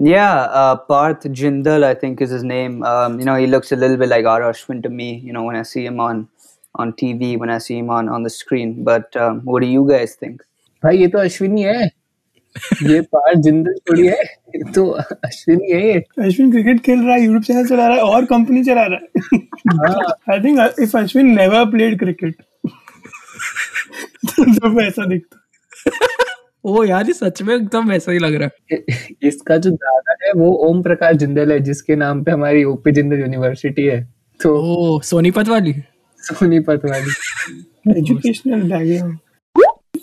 Yeah, 0.07 0.41
uh, 0.61 0.77
Parth 0.77 1.25
Jindal, 1.39 1.85
I 1.85 1.95
think 1.95 2.21
is 2.21 2.31
his 2.31 2.43
name. 2.43 2.83
Um, 2.85 3.19
you 3.21 3.25
know, 3.25 3.35
he 3.37 3.47
looks 3.47 3.73
a 3.73 3.77
little 3.77 3.97
bit 3.97 4.09
like 4.09 4.25
R. 4.25 4.41
Ashwin 4.49 4.83
to 4.83 4.91
me. 4.91 5.07
You 5.29 5.33
know, 5.33 5.43
when 5.43 5.57
I 5.57 5.63
see 5.63 5.85
him 5.85 6.01
on 6.01 6.29
on 6.75 6.93
TV, 6.93 7.39
when 7.39 7.51
I 7.51 7.59
see 7.59 7.79
him 7.79 7.91
on 7.91 8.09
on 8.09 8.23
the 8.29 8.31
screen. 8.31 8.85
But 8.85 9.17
um, 9.17 9.41
what 9.45 9.63
do 9.63 9.69
you 9.69 9.85
guys 9.91 10.15
think? 10.23 10.43
भाई 10.85 10.99
ये 10.99 11.09
तो 11.09 11.19
अश्विनी 11.19 11.63
है 11.63 11.91
ये 12.84 13.02
पार 13.14 13.36
जिंदल 13.38 13.74
थोड़ी 13.90 14.08
है। 14.08 14.24
तो 14.74 14.86
अश्विनी 14.90 15.72
है 15.72 15.82
ये। 15.88 15.98
अश्विन 16.26 16.52
क्रिकेट 16.52 16.80
खेल 16.86 17.00
रहा 17.00 17.16
है 17.16 17.22
यूट्यूब 17.24 17.44
चैनल 17.44 17.68
चला 17.68 17.88
रहा 17.88 17.98
है 17.98 18.04
और 18.04 18.26
कंपनी 18.26 18.64
चला 18.64 18.84
रहा 18.84 18.96
है। 18.96 19.40
I 20.32 20.40
think 20.40 20.60
if 20.80 20.98
Ashwin 20.98 21.36
never 21.36 21.66
played 21.72 22.00
cricket 22.00 22.36
तो 24.28 24.70
वैसा 24.70 25.06
दिखता। 25.06 25.38
ओ 26.66 26.84
यार 26.84 27.08
ये 27.08 27.14
सच 27.14 27.42
में 27.42 27.56
एकदम 27.56 27.90
वैसा 27.90 28.12
ही 28.12 28.20
लग 28.20 28.34
रहा 28.34 28.50
है। 28.72 28.84
इसका 29.24 29.58
जो 29.58 29.70
दादा 29.72 30.16
है 30.24 30.32
वो 30.36 30.52
ओम 30.68 30.82
प्रकाश 30.84 31.16
जिंदल 31.16 31.52
है 31.52 31.60
जिसके 31.60 31.96
नाम 31.96 32.24
पे 32.24 32.32
हमारी 32.32 32.64
ओपी 32.64 32.92
जिंदल 32.92 33.20
यूनिवर्सिटी 33.20 33.86
है। 33.86 34.02
तो 34.40 34.56
ओ 34.58 35.00
सोनीपत 35.02 35.48
वाली? 35.48 35.74
सोनीपत 36.20 36.86
वाली। 36.86 38.00
Educational 38.00 38.62
background 38.62 39.18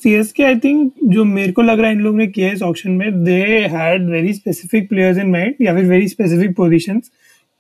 CSK 0.03 0.43
I 0.45 0.57
think 0.59 0.93
जो 1.05 1.25
मेरे 1.25 1.53
को 1.53 1.63
लग 1.63 1.79
रहा 1.79 1.89
है 1.89 1.95
इन 1.95 2.01
लोगों 2.01 2.19
ने 2.19 2.27
किया 2.27 2.51
इस 2.53 2.63
ऑप्शन 2.63 2.91
में 2.93 3.25
they 3.25 3.41
had 3.71 4.09
very 4.11 4.33
specific 4.33 4.89
players 4.89 5.19
in 5.19 5.31
mind 5.31 5.55
या 5.61 5.75
फिर 5.75 5.85
वेरी 5.85 6.09
स्पेसिफिक 6.09 6.55
पोजीशंस 6.57 7.11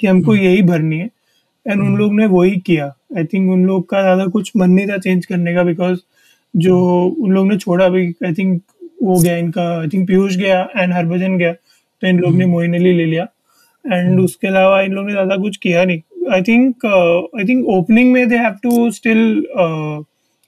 कि 0.00 0.06
हमको 0.06 0.34
यही 0.36 0.62
भरनी 0.62 0.98
है। 0.98 1.08
एंड 1.66 1.80
उन 1.82 1.96
लोग 1.96 2.14
ने 2.14 2.26
वही 2.26 2.56
किया। 2.66 2.86
आई 3.16 3.24
थिंक 3.24 3.50
उन 3.52 3.64
लोग 3.66 3.88
का 3.90 4.02
ज़्यादा 4.02 4.26
कुछ 4.28 4.52
मन 4.56 4.70
नहीं 4.70 4.86
था 4.88 4.98
चेंज 4.98 5.26
करने 5.26 5.54
का 5.54 5.62
बिकॉज़ 5.62 5.98
जो 6.54 6.78
उन 7.20 7.32
लोग 7.32 7.48
ने 7.48 7.56
छोड़ा 7.58 7.84
अभी 7.84 8.06
आई 8.26 8.32
थिंक 8.34 8.60
वो 9.02 9.18
गया 9.20 9.36
इनका 9.36 9.62
आई 9.80 9.88
थिंक 9.88 10.06
पीयूष 10.08 10.36
गया 10.36 10.60
एंड 10.76 10.92
हरभजन 10.94 11.36
गया 11.38 11.52
तो 11.52 12.06
इन 12.08 12.18
लोग 12.18 12.34
ने 12.36 12.46
मोइन 12.46 12.74
अली 12.74 12.92
ले 12.92 13.04
लिया। 13.04 13.26
एंड 13.84 14.20
उसके 14.20 14.48
अलावा 14.48 14.80
इन 14.82 14.92
लोग 14.92 15.06
ने 15.06 15.12
ज़्यादा 15.12 15.36
कुछ 15.36 15.56
किया 15.56 15.84
नहीं। 15.84 16.00
I 16.32 16.42
think 16.42 16.86
I 16.86 17.44
think 17.48 17.66
opening 17.70 18.12
में 18.12 18.28
दे 18.28 18.36
हैव 18.36 18.54
टू 18.62 18.90
स्टिल 18.90 19.18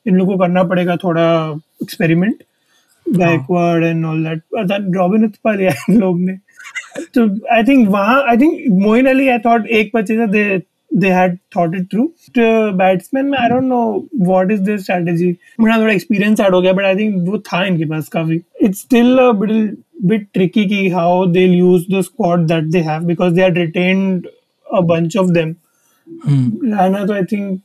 इन 0.06 0.16
लोगों 0.16 0.32
को 0.32 0.38
करना 0.38 0.62
पड़ेगा 0.64 0.96
थोड़ा 0.96 1.26
experiment 1.82 2.42
backward 3.16 3.84
and 3.84 4.04
all 4.06 4.24
that 4.24 4.42
that 4.72 4.96
Robin 4.96 5.24
Uthappa 5.24 5.56
लिया 5.58 5.72
इन 5.88 6.00
लोग 6.00 6.20
ने 6.20 6.38
तो 7.14 7.28
आई 7.54 7.62
थिंक 7.68 7.88
वहाँ 7.88 8.22
I 8.30 8.36
think 8.36 8.58
Moeen 8.82 9.06
Ali 9.08 9.28
I 9.28 9.38
thought 9.46 9.66
एक 9.80 9.90
बच्चे 9.94 10.16
से 10.16 10.26
दे 10.32 10.62
they 10.92 11.08
had 11.08 11.38
thought 11.52 11.74
it 11.74 11.90
through. 11.90 12.12
To 12.34 12.72
batsman 12.72 13.34
I 13.34 13.48
don't 13.48 13.68
know 13.68 14.08
what 14.12 14.50
is 14.50 14.62
their 14.62 14.78
strategy. 14.78 15.36
मेरा 15.60 15.76
थोड़ा 15.78 15.94
experience 15.94 16.40
ऐड 16.40 16.54
हो 16.54 16.60
गया 16.62 16.72
but 16.72 16.84
I 16.84 16.94
think 16.94 17.28
वो 17.28 17.38
था 17.38 17.64
इनके 17.66 17.84
पास 17.90 18.08
काफ़ी. 18.08 18.40
It's 18.62 18.80
still 18.80 19.18
a 19.18 19.32
bit 19.32 19.76
bit 20.12 20.26
tricky 20.34 20.66
कि 20.68 20.90
how 20.92 21.26
they'll 21.26 21.58
use 21.60 21.86
the 21.86 22.02
squad 22.02 22.48
that 22.48 22.70
they 22.72 22.82
have 22.82 23.06
because 23.06 23.34
they 23.34 23.42
had 23.42 23.56
retained 23.56 24.26
a 24.66 24.82
bunch 24.82 25.18
of 25.22 25.34
them. 25.34 25.54
Rana 26.26 27.04
तो 27.06 27.24
थिंक 27.32 27.60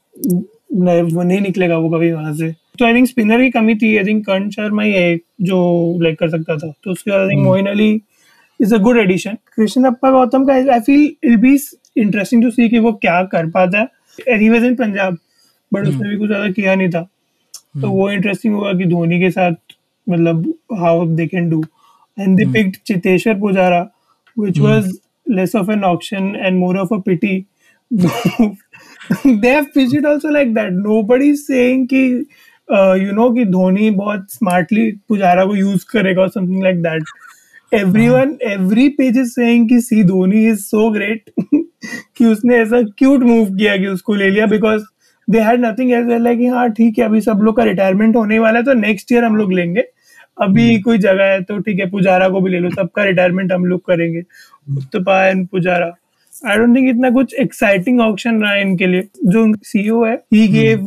वो 1.13 1.23
नहीं 1.23 1.41
निकलेगा 1.41 1.77
वो 1.77 1.89
कभी 1.89 2.11
वहाँ 2.11 2.33
से 2.35 2.53
तो 2.79 2.85
आई 2.85 2.93
थिंक 2.93 3.07
स्पिनर 3.07 3.41
की 3.41 3.49
कमी 3.51 3.75
थी 3.75 3.95
आई 3.97 4.03
थिंक 4.05 4.25
कर्ण 4.25 4.49
शर्मा 4.49 4.83
ही 4.83 4.91
है 4.93 5.11
एक 5.13 5.23
जो 5.41 5.57
लाइक 6.01 6.19
कर 6.19 6.29
सकता 6.29 6.57
था। 6.57 6.71
तो 6.83 6.91
उसके 6.91 7.11
बाद 7.11 7.21
I 7.21 7.29
think 7.29 7.43
Moeen 7.43 7.67
Ali 7.67 7.89
is 8.59 8.75
a 8.75 8.77
good 8.77 8.97
addition 8.97 9.37
Krishnappa 9.87 10.11
Gowtham 10.11 10.45
का 10.45 10.53
I 10.73 10.79
feel 10.79 11.03
it 11.23 11.39
be 11.39 11.57
interesting 11.97 12.43
to 12.43 12.51
see 12.51 12.69
कि 12.69 12.79
वो 12.79 12.93
क्या 12.93 13.21
कर 13.31 13.49
पाता 13.49 13.79
है। 13.79 14.37
He 14.39 14.49
was 14.49 14.63
in 14.65 14.75
Punjab 14.75 15.17
but 15.73 15.87
उसने 15.87 16.09
भी 16.09 16.17
कुछ 16.17 16.27
ज़्यादा 16.27 16.49
किया 16.51 16.75
नहीं 16.75 16.89
था। 16.89 17.01
तो 17.81 17.89
वो 17.89 18.09
इंटरेस्टिंग 18.11 18.53
होगा 18.55 18.73
कि 18.73 18.85
धोनी 18.85 19.19
के 19.19 19.31
साथ 19.31 19.53
मतलब 20.09 20.53
how 20.79 21.05
they 21.15 21.27
can 21.27 21.49
do 21.49 21.63
and 22.19 22.37
they 22.37 22.45
picked 22.53 22.75
Cheteshwar 22.87 23.39
Pujara 23.39 23.89
was 24.37 24.87
less 25.35 25.53
of 25.55 25.69
an 25.69 25.83
auction 25.89 26.25
and 26.35 26.57
more 26.61 26.77
of 26.79 26.89
a 26.91 26.97
pity 27.01 27.35
they 29.43 29.51
have 29.51 29.69
pitched 29.75 29.93
it 29.99 30.05
also 30.05 30.33
like 30.37 30.51
that 30.57 30.73
nobody 30.73 31.29
is 31.35 31.43
saying 31.49 31.85
कि 31.93 32.01
uh, 32.73 32.95
you 32.95 33.13
know 33.13 33.35
कि 33.35 33.45
धोनी 33.45 33.89
बहुत 33.91 34.27
smartly 34.33 34.91
Pujara 35.09 35.45
को 35.45 35.55
use 35.57 35.83
करेगा 35.83 36.25
something 36.25 36.63
like 36.63 36.81
that. 36.83 37.01
Everyone 37.73 38.37
every 38.47 38.89
page 38.99 39.17
is 39.17 39.33
saying 39.39 39.69
कि 39.69 39.81
see 39.81 40.03
Dhoni 40.03 40.51
is 40.51 40.59
so 40.73 40.89
great 40.97 41.31
कि 42.17 42.25
उसने 42.25 42.57
ऐसा 42.57 42.81
cute 42.81 43.19
move 43.19 43.45
किया 43.45 43.77
कि 43.77 43.87
उसको 43.87 44.13
ले 44.13 44.29
लिया 44.29 44.45
because 44.45 44.83
they 45.29 45.39
had 45.39 45.65
nothing 45.65 45.91
as 45.91 46.05
well 46.05 46.35
कि 46.37 46.47
हाँ 46.47 46.69
ठीक 46.69 46.99
है 46.99 47.05
अभी 47.05 47.21
सब 47.21 47.39
लोग 47.43 47.57
का 47.57 47.63
रिटायरमेंट 47.63 48.15
होने 48.15 48.39
वाला 48.39 48.59
है 48.59 48.65
तो 48.65 48.73
नेक्स्ट 48.73 49.11
ईयर 49.11 49.23
हम 49.23 49.35
लोग 49.35 49.53
लेंगे। 49.53 49.83
अभी 50.41 50.79
कोई 50.79 50.97
जगह 50.97 51.23
है 51.23 51.41
तो 51.41 51.59
ठीक 51.59 51.79
है 51.79 51.89
पुजारा 51.89 52.29
को 52.29 52.41
भी 52.41 52.51
ले 52.51 52.59
लो 52.59 52.69
सबका 52.69 53.03
रिटायरमेंट 53.03 53.53
हम 53.53 53.65
लोग 53.65 53.85
करेंगे। 53.85 54.23
Uthappa 54.77 55.27
and 55.27 55.47
Pujara. 55.47 55.91
I 56.47 56.57
don't 56.57 56.75
think 56.75 56.89
इतना 56.89 57.09
कुछ 57.09 57.33
एक्साइटिंग 57.33 57.99
ऑप्शन 57.99 58.41
रहा 58.41 58.55
इनके 58.55 58.87
लिए। 58.87 59.01
जो 59.25 59.53
सीईओ 59.63 60.05
है 60.05 60.15
he 60.33 60.47
gave 60.47 60.85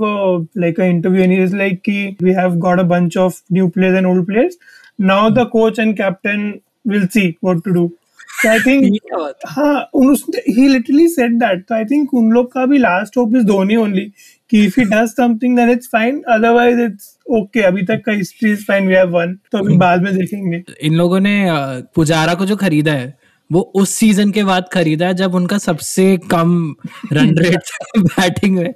like 0.59 0.81
a 0.81 0.85
interview 0.85 1.23
and 1.23 1.33
is 1.33 1.57
like 1.57 1.81
कि 1.81 2.17
we 2.23 2.33
have 2.33 2.55
got 2.57 2.79
a 2.79 2.83
bunch 2.83 3.17
of 3.17 3.43
new 3.53 3.69
players 3.69 3.97
and 3.97 4.07
old 4.07 4.27
players 4.27 4.59
now 5.01 5.31
the 5.31 5.39
coach 5.39 5.79
and 5.79 5.97
captain 5.97 6.55
will 6.89 7.07
see 7.07 7.37
what 7.45 7.57
to 7.65 7.71
do 7.71 7.91
So 8.43 8.49
I 8.51 8.59
think 8.59 8.83
ये 8.83 8.91
क्या 8.91 9.19
बात 9.19 9.35
है? 9.49 9.55
हाँ 9.55 9.91
उन 9.95 10.17
he 10.49 10.65
literally 10.69 11.07
said 11.09 11.33
that. 11.43 11.57
तो 11.69 11.75
I 11.75 11.85
think 11.85 12.15
उन 12.15 12.31
लोग 12.31 12.53
का 12.53 12.67
भी 12.67 12.79
last 12.79 13.19
hope 13.19 13.37
is 13.37 13.45
Dhoni 13.45 13.77
only. 13.77 14.05
कि 14.51 14.69
if 14.69 14.77
he 14.79 14.85
does 14.85 15.15
something 15.21 15.57
then 15.57 15.73
it's 15.75 15.91
fine. 15.97 16.21
Otherwise 16.35 16.83
it's 16.87 17.09
okay. 17.41 17.65
अभी 17.65 17.83
तक 17.83 18.03
का 18.09 18.13
history 18.13 18.53
is 18.57 18.63
fine. 18.71 18.87
We 18.89 18.97
have 18.97 19.15
won. 19.15 19.35
तो 19.53 19.59
अभी 19.59 19.77
बाद 19.77 20.03
में 20.03 20.17
देखेंगे। 20.17 20.63
इन 20.83 20.95
लोगों 20.95 21.21
ने 21.21 21.47
पुजारा 21.95 22.35
को 22.35 22.47
जो 22.47 22.57
खरीदा 22.57 22.93
है 22.93 23.19
वो 23.53 23.61
उस 23.61 23.91
सीज़न 23.91 24.31
के 24.31 24.45
बाद 24.45 24.65
खरीदा 24.73 25.13
जब 25.13 25.35
उनका 25.35 25.59
सबसे 25.59 26.17
कम 26.17 26.75
रन 27.13 27.39
रेट 27.39 27.61
बैटिंग 27.99 28.59
है 28.59 28.75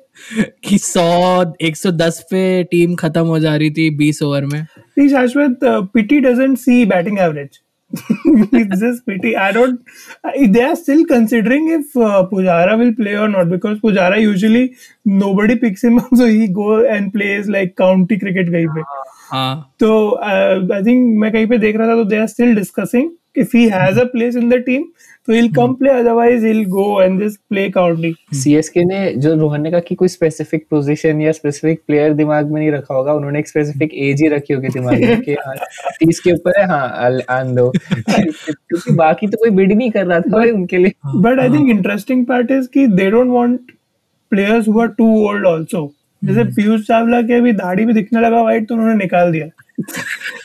कि 0.64 0.78
सौ 0.78 1.44
एक 1.60 1.76
सौ 1.76 1.90
दस 1.90 2.26
पे 2.30 2.64
टीम 2.64 2.94
खत्म 2.94 3.22
हो 3.22 3.38
जा 3.38 3.56
रही 3.56 3.70
थी 3.70 3.90
बीस 3.90 4.22
ओवर 4.22 4.44
में। 4.44 4.66
Shashwat 5.08 5.58
see 6.56 6.84
batting 6.84 7.18
average 7.18 7.48
county 7.98 8.96
cricket 18.16 18.50
कहीं 18.50 18.66
पे। 18.68 18.80
हाँ। 19.32 19.74
तो 19.80 20.20
आई 20.22 20.82
थिंक 20.82 21.18
मैं 21.18 21.32
कहीं 21.32 21.46
पे 21.46 21.58
देख 21.58 21.76
रहा 21.76 21.88
था 21.88 21.94
तो 21.94 22.04
they 22.04 22.16
are 22.16 22.26
still 22.26 22.54
discussing 22.54 23.10
if 23.36 23.56
he 23.56 23.68
has 23.68 23.98
a 24.00 24.04
place 24.04 24.36
in 24.36 24.48
the 24.50 24.54
team 24.54 24.84
तो 25.28 25.32
he'll 25.32 25.50
come 25.52 25.74
play 25.80 25.90
otherwise 25.90 26.42
he'll 26.42 26.64
go 26.70 26.84
and 27.00 27.20
just 27.22 27.38
play 27.52 27.64
county 27.72 28.12
CSK 28.34 28.84
ने 28.84 29.12
जो 29.14 29.34
रोहन 29.34 29.62
ने 29.62 29.70
कहा 29.70 29.80
कि 29.80 29.94
कोई 29.94 30.08
स्पेसिफिक 30.08 30.66
पोजीशन 30.70 31.20
या 31.20 31.32
स्पेसिफिक 31.32 31.80
प्लेयर 31.86 32.12
दिमाग 32.12 32.50
में 32.50 32.60
नहीं 32.60 32.70
रखा 32.70 32.94
होगा 32.94 33.12
उन्होंने 33.12 33.38
एक 33.38 33.48
स्पेसिफिक 33.48 33.90
एज 33.94 34.22
ही 34.22 34.28
रखी 34.28 34.54
होगी 34.54 34.68
दिमाग 34.68 35.00
में 35.00 35.20
कि 35.20 35.32
हाँ 35.32 35.54
तीस 36.00 36.20
के 36.20 36.32
ऊपर 36.32 36.60
है 36.60 36.66
हाँ 36.66 37.20
आन 37.30 37.54
दो 37.54 37.72
क्योंकि 38.10 38.92
बाकी 38.92 39.26
तो 39.26 39.36
कोई 39.36 39.50
बिड 39.50 39.72
नहीं 39.72 39.90
कर 39.90 40.06
रहा 40.06 40.20
था 40.20 40.30
भाई 40.30 40.50
उनके 40.50 40.76
लिए। 40.76 40.92
but 41.16 41.40
I 41.40 41.48
think 41.54 41.72
interesting 41.76 42.26
part 42.30 42.52
is 42.58 42.66
कि 42.66 42.86
they 42.86 43.10
don't 43.10 43.32
want 43.38 43.58
players 44.32 44.66
who 44.66 44.80
are 44.84 44.90
too 45.00 45.12
old 45.28 45.50
also. 45.54 45.88
जैसे 46.24 46.44
पीयूष 46.44 46.80
चावला 46.80 47.22
के 47.22 47.34
अभी 47.34 47.52
दाढ़ी 47.52 47.84
में 47.84 47.94
दिखने 47.94 48.20
लगा 48.20 48.42
वाइट 48.42 48.68
तो 48.68 48.74
उन्होंने 48.74 48.94
निकाल 48.94 49.32
दिया। 49.32 49.46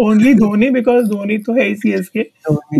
ओनली 0.00 0.34
धोनी 0.34 0.70
बिकॉज़ 0.70 1.04
धोनी 1.04 1.38
तो 1.38 1.52
है 1.52 1.68
ही 1.68 1.74
सीएसके 1.74 2.26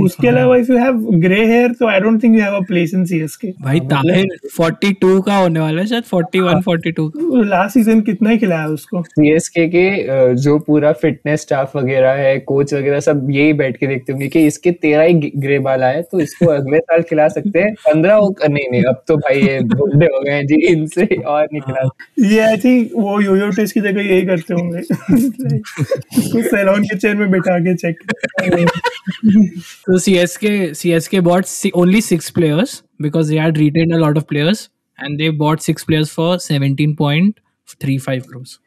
उसके 0.00 0.28
अलावा 0.28 0.56
if 0.56 0.72
you 0.72 0.78
have 0.78 0.92
grey 1.12 1.46
hair 1.46 1.72
तो 1.72 1.86
I 1.86 2.00
don't 2.00 2.22
think 2.22 2.36
you 2.36 2.42
have 2.42 2.54
a 2.54 2.60
place 2.60 2.94
in 2.94 3.04
CSK 3.04 3.48
भाई 3.62 3.80
ताहिर 3.80 4.26
42 4.60 5.22
का 5.26 5.36
होने 5.36 5.60
वाला 5.60 5.80
है 5.80 5.86
शायद 5.86 6.04
41 6.04 6.62
42 6.68 7.44
लास्ट 7.44 7.74
सीज़न 7.74 8.00
कितना 8.00 8.30
ही 8.30 8.38
खिलाया 8.38 8.66
उसको। 8.66 9.02
सीएसके 9.02 9.68
के 9.68 9.88
अ, 10.02 10.32
जो 10.32 10.58
पूरा 10.58 10.92
फिटनेस 10.92 11.40
स्टाफ 11.40 11.76
वगैरह 11.76 12.10
है 12.10 12.38
कोच 12.38 12.74
वगैरह 12.74 13.00
सब 13.00 13.26
यही 13.30 13.52
बैठ 13.52 13.76
के 13.76 13.86
देखते 13.86 14.12
होंगे 14.12 14.28
कि 14.28 14.46
इसके 14.46 14.70
तेरह 14.70 15.02
ही 15.02 15.14
ग्रे 15.36 15.58
बाल 15.58 15.82
आए 15.82 16.02
तो 16.02 16.20
इसको 16.20 16.46
अगले 16.46 16.78
साल 16.78 17.02
खिला 17.02 17.28
सकते 17.28 17.58
हैं। 17.58 17.74
पंद्रह 17.74 18.28
नहीं 18.48 18.70
नहीं 18.70 18.82
अब 18.82 19.02
तो 19.08 19.16
भाई 19.16 19.40
ये 19.40 19.60
बूढ़े 19.60 20.06
हो 20.06 20.20
गए 20.20 20.42
जी 20.42 20.66
इनसे 20.66 21.06
और 21.16 21.44
नहीं 21.44 21.60
खिला 21.60 21.88
ये 22.28 22.40
आई 22.40 22.56
थिंक 22.56 22.90
वो 22.94 23.20
योयो 23.20 23.50
टेस्ट 23.50 23.74
की 23.74 23.80
जगह 23.80 24.02
यही 24.02 24.22
करते 24.22 24.54
होंगे। 24.54 24.80
उसको 26.37 26.41
सैलून 26.49 26.83
के 26.91 26.97
चेयर 26.97 27.15
में 27.15 27.29
बैठा 27.31 27.57
के 27.67 27.75
check 27.83 28.03
So 29.87 29.97
CSK 30.03 30.51
CSK 30.81 31.21
bought 31.27 31.47
si- 31.53 31.71
only 31.83 32.01
six 32.01 32.29
players 32.37 32.75
because 33.05 33.27
they 33.31 33.39
had 33.45 33.57
retained 33.61 33.93
a 33.93 33.99
lot 34.03 34.17
of 34.21 34.27
players 34.27 34.61
and 34.97 35.19
they 35.23 35.29
bought 35.41 35.61
six 35.67 35.83
players 35.89 36.11
for 36.17 36.29
17.35 36.45 38.27
crores. 38.27 38.59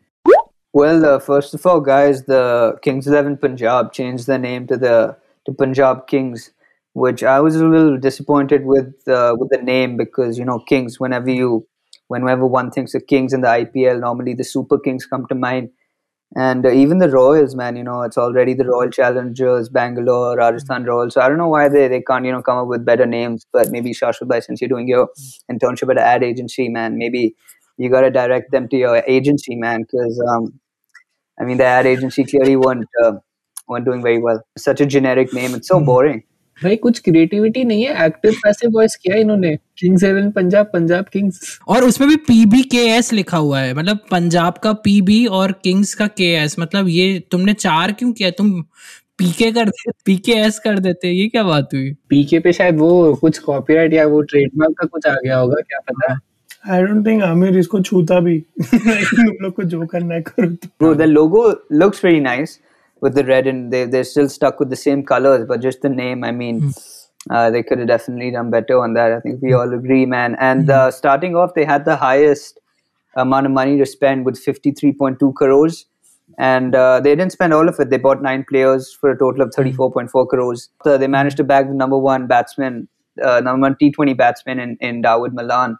Well, 0.73 1.05
uh, 1.07 1.19
first 1.19 1.55
of 1.55 1.65
all, 1.67 1.81
guys, 1.81 2.25
the 2.25 2.77
Kings 2.83 3.07
Eleven 3.07 3.37
Punjab 3.39 3.93
changed 3.93 4.27
their 4.27 4.39
name 4.39 4.67
to 4.67 4.77
the 4.77 5.17
to 5.47 5.53
Punjab 5.53 6.07
Kings, 6.07 6.51
which 6.93 7.23
I 7.23 7.41
was 7.41 7.57
a 7.57 7.65
little 7.67 7.97
disappointed 7.99 8.67
with 8.67 9.09
uh, 9.09 9.35
with 9.39 9.49
the 9.51 9.63
name 9.63 9.97
because 9.97 10.39
you 10.39 10.45
know 10.45 10.59
Kings. 10.59 11.01
Whenever 11.01 11.31
you, 11.31 11.67
whenever 12.09 12.47
one 12.47 12.71
thinks 12.71 12.95
of 12.95 13.07
Kings 13.07 13.33
in 13.33 13.41
the 13.41 13.49
IPL, 13.49 14.01
normally 14.01 14.35
the 14.35 14.45
Super 14.45 14.79
Kings 14.79 15.07
come 15.07 15.25
to 15.29 15.35
mind, 15.35 15.71
and 16.36 16.66
uh, 16.66 16.72
even 16.72 17.00
the 17.00 17.10
Royals, 17.10 17.56
man. 17.56 17.76
You 17.76 17.84
know, 17.84 18.02
it's 18.04 18.18
already 18.18 18.54
the 18.54 18.66
Royal 18.66 18.90
Challengers, 18.90 19.70
Bangalore, 19.70 20.38
Rajasthan 20.38 20.86
Royals. 20.86 21.14
So 21.14 21.22
I 21.22 21.30
don't 21.30 21.38
know 21.38 21.48
why 21.50 21.68
they, 21.70 21.88
they 21.88 22.02
can't 22.02 22.26
you 22.26 22.32
know 22.32 22.42
come 22.42 22.58
up 22.58 22.68
with 22.68 22.86
better 22.86 23.06
names. 23.06 23.46
But 23.52 23.72
maybe 23.72 23.92
Shashwat 23.94 24.28
Bhai, 24.28 24.42
since 24.42 24.62
you're 24.62 24.70
doing 24.70 24.88
your 24.88 25.10
internship 25.52 25.92
at 25.92 25.98
an 25.98 26.04
ad 26.04 26.24
agency, 26.24 26.70
man, 26.70 26.98
maybe 26.98 27.36
you 27.78 27.90
got 27.90 28.02
to 28.02 28.12
direct 28.12 28.52
them 28.52 28.68
to 28.70 28.78
your 28.78 29.04
agency, 29.08 29.56
man, 29.56 29.82
because 29.82 30.22
um, 30.30 30.60
I 31.40 31.46
mean 31.46 31.58
the 31.58 31.66
ad 31.66 31.86
agency 31.88 32.24
clearly 32.26 32.56
weren't 32.56 32.88
uh, 33.04 33.14
weren't 33.68 33.86
doing 33.86 34.02
very 34.02 34.20
well. 34.20 34.42
Such 34.58 34.82
a 34.82 34.86
generic 34.86 35.34
name. 35.34 35.56
It's 35.56 35.68
so 35.70 35.80
boring. 35.84 36.24
भाई 36.64 36.76
कुछ 36.76 37.00
creativity 37.00 37.64
नहीं 37.64 37.84
है 37.84 38.06
active 38.06 38.32
पैसे 38.32 38.68
वॉइस 38.68 38.96
किया 38.96 39.18
इन्होंने। 39.18 39.56
Kings 39.78 40.04
Eleven 40.04 40.32
Punjab 40.32 40.66
Punjab 40.66 41.06
Kings 41.14 41.60
और 41.68 41.84
उसमें 41.84 42.10
भी 42.10 42.16
पीबी 42.16 42.64
के 42.64 42.78
एस 42.78 43.14
लिखा 43.14 43.38
हुआ 43.38 43.60
है 43.60 43.74
मतलब 43.74 44.00
पंजाब 44.12 44.54
का 44.54 44.74
पीबी 44.74 45.26
और 45.26 45.52
किंग्स 45.52 45.94
का 45.94 46.08
के 46.08 46.34
एस 46.34 46.56
मतलब 46.60 46.88
ये 46.88 47.24
तुमने 47.32 47.54
चार 47.54 47.92
क्यों 47.92 48.12
किया? 48.14 48.30
तुम 48.30 48.62
पीके 49.18 49.52
कर 49.52 49.70
पीके 50.06 50.32
एस 50.32 50.60
कर 50.60 50.80
देते 50.80 51.08
ये 51.08 51.28
क्या 51.28 51.44
बात 51.44 51.70
हुई? 51.74 51.94
पीके 52.10 52.40
पे 52.40 52.54
शायद 52.54 52.78
वो 52.78 53.16
कुछ 53.16 53.38
कॉपीराइट 53.38 53.94
या 53.94 54.08
वो 54.08 54.22
ट्रेडमार्क 54.22 54.76
का 54.78 54.88
कुछ 54.88 55.08
आ 55.08 55.14
गया 55.14 55.38
होगा 55.38 55.56
क्या 55.56 55.80
पता? 55.80 56.14
है 56.14 56.20
आई 56.72 56.84
डोंट 56.84 57.08
थिंक 57.08 57.24
आमिर 57.24 57.58
इसको 57.58 57.82
छूता 57.82 58.20
भी। 58.20 58.40
तुम 58.64 59.36
लोग 59.42 59.54
को 59.54 59.64
जो 59.64 59.86
करना 59.86 60.16
है 60.16 60.22
करो 60.22 60.48
Bro, 60.84 61.02
the 61.02 61.08
logo 61.18 61.44
looks 61.82 62.06
very 62.06 62.26
nice 62.26 62.50
with 63.02 63.16
the 63.16 63.26
red 63.26 63.48
and 63.48 63.74
they 63.74 63.86
they're 63.86 64.04
still 64.04 64.30
stuck 64.30 64.60
with 64.60 64.70
the 64.70 64.76
same 64.76 65.04
colors, 65.04 65.46
but 65.48 65.62
just 65.62 65.82
the 65.82 65.90
name. 65.90 66.24
I 66.24 66.32
mean, 66.32 66.74
uh, 67.30 67.50
they 67.52 67.64
could 67.64 67.80
have 67.80 67.88
definitely 67.88 68.32
done 68.32 68.50
better 68.50 68.80
on 68.80 68.94
that. 68.94 69.12
I 69.12 69.20
think 69.20 69.42
we 69.42 69.54
all 69.54 69.74
agree, 69.74 70.06
man. 70.06 70.36
And 70.40 70.70
uh, 70.70 70.92
starting 70.92 71.36
off, 71.36 71.54
they 71.54 71.66
had 71.66 71.86
the 71.86 71.96
highest 71.96 72.60
amount 73.16 73.46
of 73.46 73.52
money 73.52 73.78
to 73.78 73.86
spend 73.86 74.26
with 74.26 74.44
53.2 74.44 75.34
crores. 75.36 75.86
And 76.38 76.74
uh, 76.76 77.02
they 77.02 77.12
didn't 77.16 77.34
spend 77.34 77.54
all 77.54 77.68
of 77.68 77.80
it. 77.80 77.90
They 77.90 77.98
bought 77.98 78.22
nine 78.22 78.46
players 78.48 78.92
for 79.00 79.12
a 79.12 79.18
total 79.18 79.42
of 79.42 79.50
34.4 79.50 80.28
crores. 80.28 80.70
So 80.84 80.98
they 80.98 81.08
managed 81.08 81.38
to 81.38 81.44
bag 81.44 81.68
the 81.68 81.74
number 81.74 81.98
one 81.98 82.28
batsman, 82.28 82.88
uh, 83.22 83.42
number 83.42 83.62
one 83.62 83.76
T20 83.76 84.16
batsman 84.16 84.60
in, 84.60 84.78
in 84.80 85.04
Dawood 85.04 85.34
milan 85.34 85.78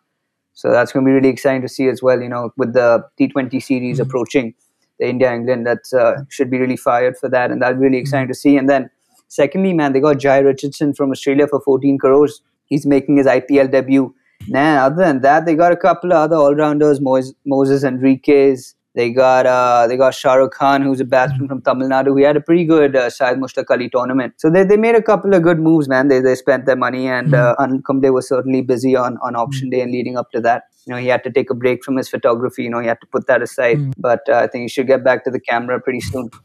So 0.54 0.70
that's 0.72 0.92
going 0.92 1.06
to 1.06 1.10
be 1.10 1.14
really 1.14 1.30
exciting 1.30 1.62
to 1.62 1.70
see 1.70 1.88
as 1.88 2.04
well. 2.04 2.22
You 2.22 2.30
know, 2.30 2.52
with 2.58 2.74
the 2.74 3.04
T20 3.20 3.64
series 3.64 4.00
approaching, 4.00 4.54
the 5.02 5.10
India 5.10 5.34
England 5.34 5.68
that 5.68 5.92
uh, 6.00 6.24
should 6.30 6.50
be 6.50 6.60
really 6.60 6.78
fired 6.78 7.18
for 7.18 7.28
that, 7.28 7.52
and 7.52 7.62
that'll 7.62 7.80
be 7.80 7.86
really 7.88 7.98
exciting 7.98 8.28
to 8.30 8.36
see. 8.36 8.56
And 8.56 8.70
then, 8.70 8.90
secondly, 9.28 9.74
man, 9.74 9.94
they 9.94 10.00
got 10.00 10.20
Jai 10.20 10.38
Richardson 10.38 10.94
from 10.94 11.12
Australia 11.12 11.48
for 11.48 11.60
14 11.60 11.98
crores. 11.98 12.42
He's 12.68 12.86
making 12.86 13.18
his 13.18 13.26
IPL 13.26 13.72
debut. 13.72 14.14
Man, 14.48 14.78
other 14.78 14.96
than 14.96 15.22
that, 15.22 15.46
they 15.46 15.56
got 15.56 15.72
a 15.72 15.76
couple 15.76 16.14
of 16.14 16.18
other 16.18 16.36
all 16.36 16.56
rounders, 16.56 17.02
Moses 17.02 17.84
Enriquez. 17.84 18.76
They 18.94 19.10
got 19.12 19.46
uh, 19.46 19.88
they 19.88 19.96
got 19.96 20.14
Shah 20.14 20.34
Rukh 20.34 20.52
Khan, 20.52 20.82
who's 20.82 21.00
a 21.00 21.06
batsman 21.06 21.48
from 21.48 21.62
Tamil 21.62 21.88
Nadu. 21.90 22.18
He 22.18 22.26
had 22.26 22.36
a 22.36 22.42
pretty 22.42 22.66
good 22.66 22.96
uh, 22.96 23.10
Syed 23.10 23.38
Mushtaq 23.38 23.70
Ali 23.70 23.90
tournament. 23.90 24.34
So 24.38 24.50
they, 24.50 24.66
they 24.66 24.76
made 24.76 24.96
a 24.96 25.02
couple 25.02 25.34
of 25.34 25.44
good 25.44 25.60
moves, 25.60 25.88
man. 25.88 26.10
They 26.10 26.20
they 26.20 26.36
spent 26.36 26.66
their 26.66 26.76
money, 26.76 27.08
and 27.08 27.34
uh, 27.34 27.56
Ankumde 27.58 28.12
was 28.14 28.28
certainly 28.28 28.62
busy 28.62 28.96
on, 28.96 29.18
on 29.24 29.36
auction 29.36 29.70
day 29.70 29.80
and 29.82 29.94
leading 29.94 30.18
up 30.18 30.32
to 30.32 30.42
that. 30.42 30.64
You 30.88 30.94
know, 30.94 31.00
he 31.00 31.08
had 31.08 31.24
to 31.24 31.32
take 31.32 31.50
a 31.52 31.58
break 31.64 31.84
from 31.84 31.98
his 31.98 32.10
photography. 32.10 32.64
You 32.64 32.72
know, 32.72 32.80
he 32.80 32.88
had 32.88 33.02
to 33.02 33.08
put 33.16 33.28
that 33.28 33.42
aside. 33.44 33.82
But 34.00 34.30
uh, 34.30 34.38
I 34.38 34.48
think 34.48 34.64
he 34.64 34.70
should 34.70 34.88
get 34.88 35.04
back 35.04 35.24
to 35.26 35.32
the 35.32 35.42
camera 35.52 35.80
pretty 35.80 36.02
soon. 36.12 36.30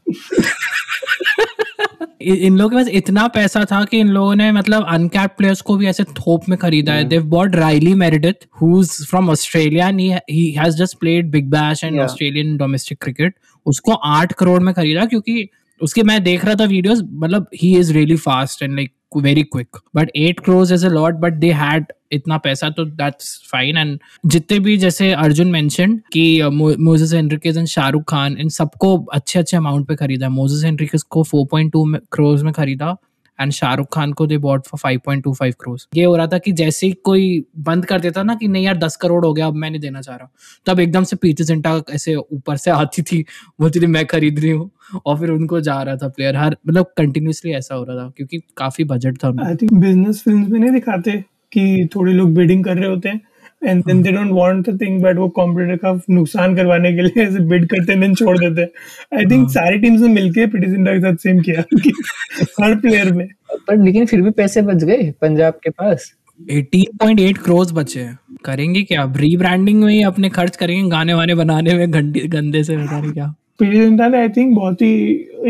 इ- 2.21 2.35
इन 2.47 2.57
लोगों 2.57 2.69
के 2.69 2.75
पास 2.75 2.87
इतना 2.99 3.27
पैसा 3.33 3.63
था 3.71 3.83
कि 3.91 3.99
इन 3.99 4.07
लोगों 4.13 4.35
ने 4.35 4.51
मतलब 4.51 4.85
अनकैप 4.93 5.33
प्लेयर्स 5.37 5.61
को 5.67 5.75
भी 5.77 5.87
ऐसे 5.87 6.03
थोप 6.19 6.47
में 6.49 6.57
खरीदा 6.59 6.93
है 6.93 7.03
they 7.09 7.23
bought 7.33 7.55
Riley 7.55 7.93
Meredith 8.03 8.47
who 8.61 8.79
is 8.81 8.91
from 9.09 9.29
Australia 9.29 9.87
and 9.89 9.99
he 10.29 10.49
has 10.57 10.77
just 10.77 10.97
played 10.99 11.29
Big 11.31 11.49
Bash 11.51 11.83
and 11.83 11.93
Yeah. 11.95 12.05
Australian 12.05 12.55
domestic 12.57 13.01
cricket 13.03 13.35
उसको 13.65 13.93
आठ 14.15 14.33
करोड़ 14.39 14.59
में 14.63 14.73
खरीदा 14.73 15.05
क्योंकि 15.13 15.47
उसके 15.81 16.03
मैं 16.03 16.23
देख 16.23 16.45
रहा 16.45 16.55
था 16.59 16.65
वीडियोस 16.65 17.01
मतलब 17.25 17.47
he 17.61 17.75
is 17.79 17.93
really 17.93 18.15
fast 18.25 18.63
and 18.63 18.75
like 18.75 18.91
very 19.15 19.43
quick 19.43 19.77
but 19.95 20.11
eight 20.15 20.39
crores 20.39 20.73
is 20.73 20.85
a 20.85 20.89
lot 20.89 21.15
but 21.15 21.33
they 21.33 21.51
had 21.51 21.85
इतना 22.11 22.37
पैसा 22.37 22.69
तो 22.69 22.85
दैट्स 22.85 23.49
फाइन 23.51 23.77
एंड 23.77 23.99
जितने 24.25 24.59
भी 24.59 24.77
जैसे 24.77 25.11
अर्जुन 25.11 25.47
मैंशन 25.47 25.95
कि 26.13 26.41
Moises 26.53 27.13
Henriques 27.13 27.57
and 27.57 27.67
Shahrukh 27.67 28.03
Khan 28.09 28.37
इन 28.37 28.49
सबको 28.49 28.97
अच्छे 29.13 29.39
अच्छे 29.39 29.57
अमाउंट 29.57 29.87
पे 29.87 29.95
खरीदा 29.95 30.29
मोजेस 30.29 30.63
एंड्रिकेज 30.63 31.03
को 31.09 31.23
4.2 31.25 31.99
क्रोज 32.11 32.43
में 32.43 32.53
खरीदा 32.53 32.95
एंड 33.39 33.51
शाहरुख 33.51 33.87
खान 33.93 34.13
को 34.13 34.27
दे 34.27 34.37
बॉट 34.37 34.65
फॉर 34.67 34.79
5.25 34.81 35.55
क्रोज 35.59 35.85
ये 35.95 36.03
हो 36.03 36.15
रहा 36.15 36.27
था 36.27 36.37
कि 36.37 36.51
जैसे 36.51 36.87
ही 36.87 36.93
कोई 37.03 37.45
बंद 37.59 37.85
कर 37.85 37.99
देता 37.99 38.23
ना 38.23 38.35
कि 38.35 38.47
नहीं 38.47 38.65
यार, 38.65 38.77
दस 38.77 38.95
करोड़ 38.95 39.23
हो 39.25 39.33
गया, 39.33 39.47
अब 39.47 39.55
मैं 39.55 39.69
नहीं 39.69 39.81
देना 39.81 40.01
चाह 40.01 40.15
रहा। 40.15 40.25
हूँ 40.25 40.31
तब 40.65 40.79
एकदम 40.79 41.03
से 41.03 41.15
पीछे 41.15 41.43
जिंटा 41.43 41.79
ऐसे 41.91 42.15
ऊपर 42.15 42.57
से 42.57 42.71
आती 42.71 43.01
थी, 43.01 43.23
बोलती 43.59 43.79
थी, 43.79 43.87
मैं 43.87 44.05
खरीद 44.05 44.39
रही 44.39 44.51
हूँ। 44.51 44.69
और 45.05 45.17
फिर 45.19 45.29
उनको 45.29 45.59
जा 45.61 45.81
रहा 45.83 45.95
था 45.95 46.07
प्लेयर 46.07 46.35
हर 46.35 46.55
मतलब 46.67 46.91
कंटिन्यूसली 46.97 47.51
ऐसा 47.51 47.75
हो 47.75 47.83
रहा 47.83 47.95
था, 47.97 48.09
क्योंकि 48.17 48.41
काफ़ी 48.57 48.83
बजट 48.83 49.17
था 49.23 49.33
आई 49.45 49.55
थिंक 49.55 49.73
बिज़नेस 49.73 50.21
फ़िल्म 50.23 50.51
में 50.51 50.59
नहीं 50.59 50.71
दिखाते 50.71 51.11
कि 51.51 51.89
थोड़े 51.95 52.13
लोग 52.13 52.33
बिडिंग 52.33 52.63
कर 52.65 52.77
रहे 52.77 52.89
होते 52.89 53.09
हैं। 53.09 53.21
And 53.65 53.83
then 53.85 54.01
they 54.01 54.11
don't 54.11 54.31
want 54.31 54.69
the 54.69 54.81
thing 54.81 55.01
but 55.01 55.17
वो 55.17 55.29
कॉम्पिटिटर 55.29 55.75
का 55.75 56.01
नुकसान 56.09 56.55
करवाने 56.55 56.93
के 56.93 57.01
लिए 57.01 57.23
ऐसे 57.23 57.39
बिड 57.39 57.67
करते 57.67 57.91
हैं 57.91 58.01
देन 58.01 58.15
छोड़ 58.15 58.37
देते 58.37 58.61
हैं। 58.61 58.69
आई 59.17 59.25
थिंक 59.25 59.49
सारी 59.49 59.77
टीम्स 59.77 60.01
ने 60.01 60.07
मिलके 60.07 60.47
के 60.47 60.99
साथ 60.99 61.15
सेम 61.15 61.39
किया 61.39 61.63
हर 62.65 62.75
प्लेयर 62.75 63.13
में। 63.13 63.27
पर 63.67 63.83
लेकिन 63.83 64.05
फिर 64.05 64.21
भी 64.21 64.29
पैसे 64.29 64.61
बच 64.61 64.83
गए 64.83 65.13
पंजाब 65.21 65.53
के 65.53 65.69
पास। 65.69 66.13
18.8 66.51 67.37
करोड़ 67.37 67.73
बचे 67.73 67.99
हैं। 67.99 68.19
करेंगे 68.45 68.83
क्या? 68.83 69.13
रीब्रांडिंग 69.17 69.83
में 69.83 69.93
ही 69.93 70.03
अपने 70.03 70.29
खर्च 70.29 70.55
करेंगे 70.55 70.91
गाने 70.91 71.13
वाने 71.13 71.35
बनाने 71.35 71.73
में 71.73 71.93
गंदे 72.33 72.63
से 72.63 72.77
बता 72.77 73.01
नहीं 73.01 73.11
क्या? 73.11 73.35
पीटी 73.59 73.79
जिंटा 73.79 74.07
ने 74.07 74.17
आई 74.17 74.29
थिंक 74.29 74.55
बहुत 74.55 74.81
ही 74.81 74.91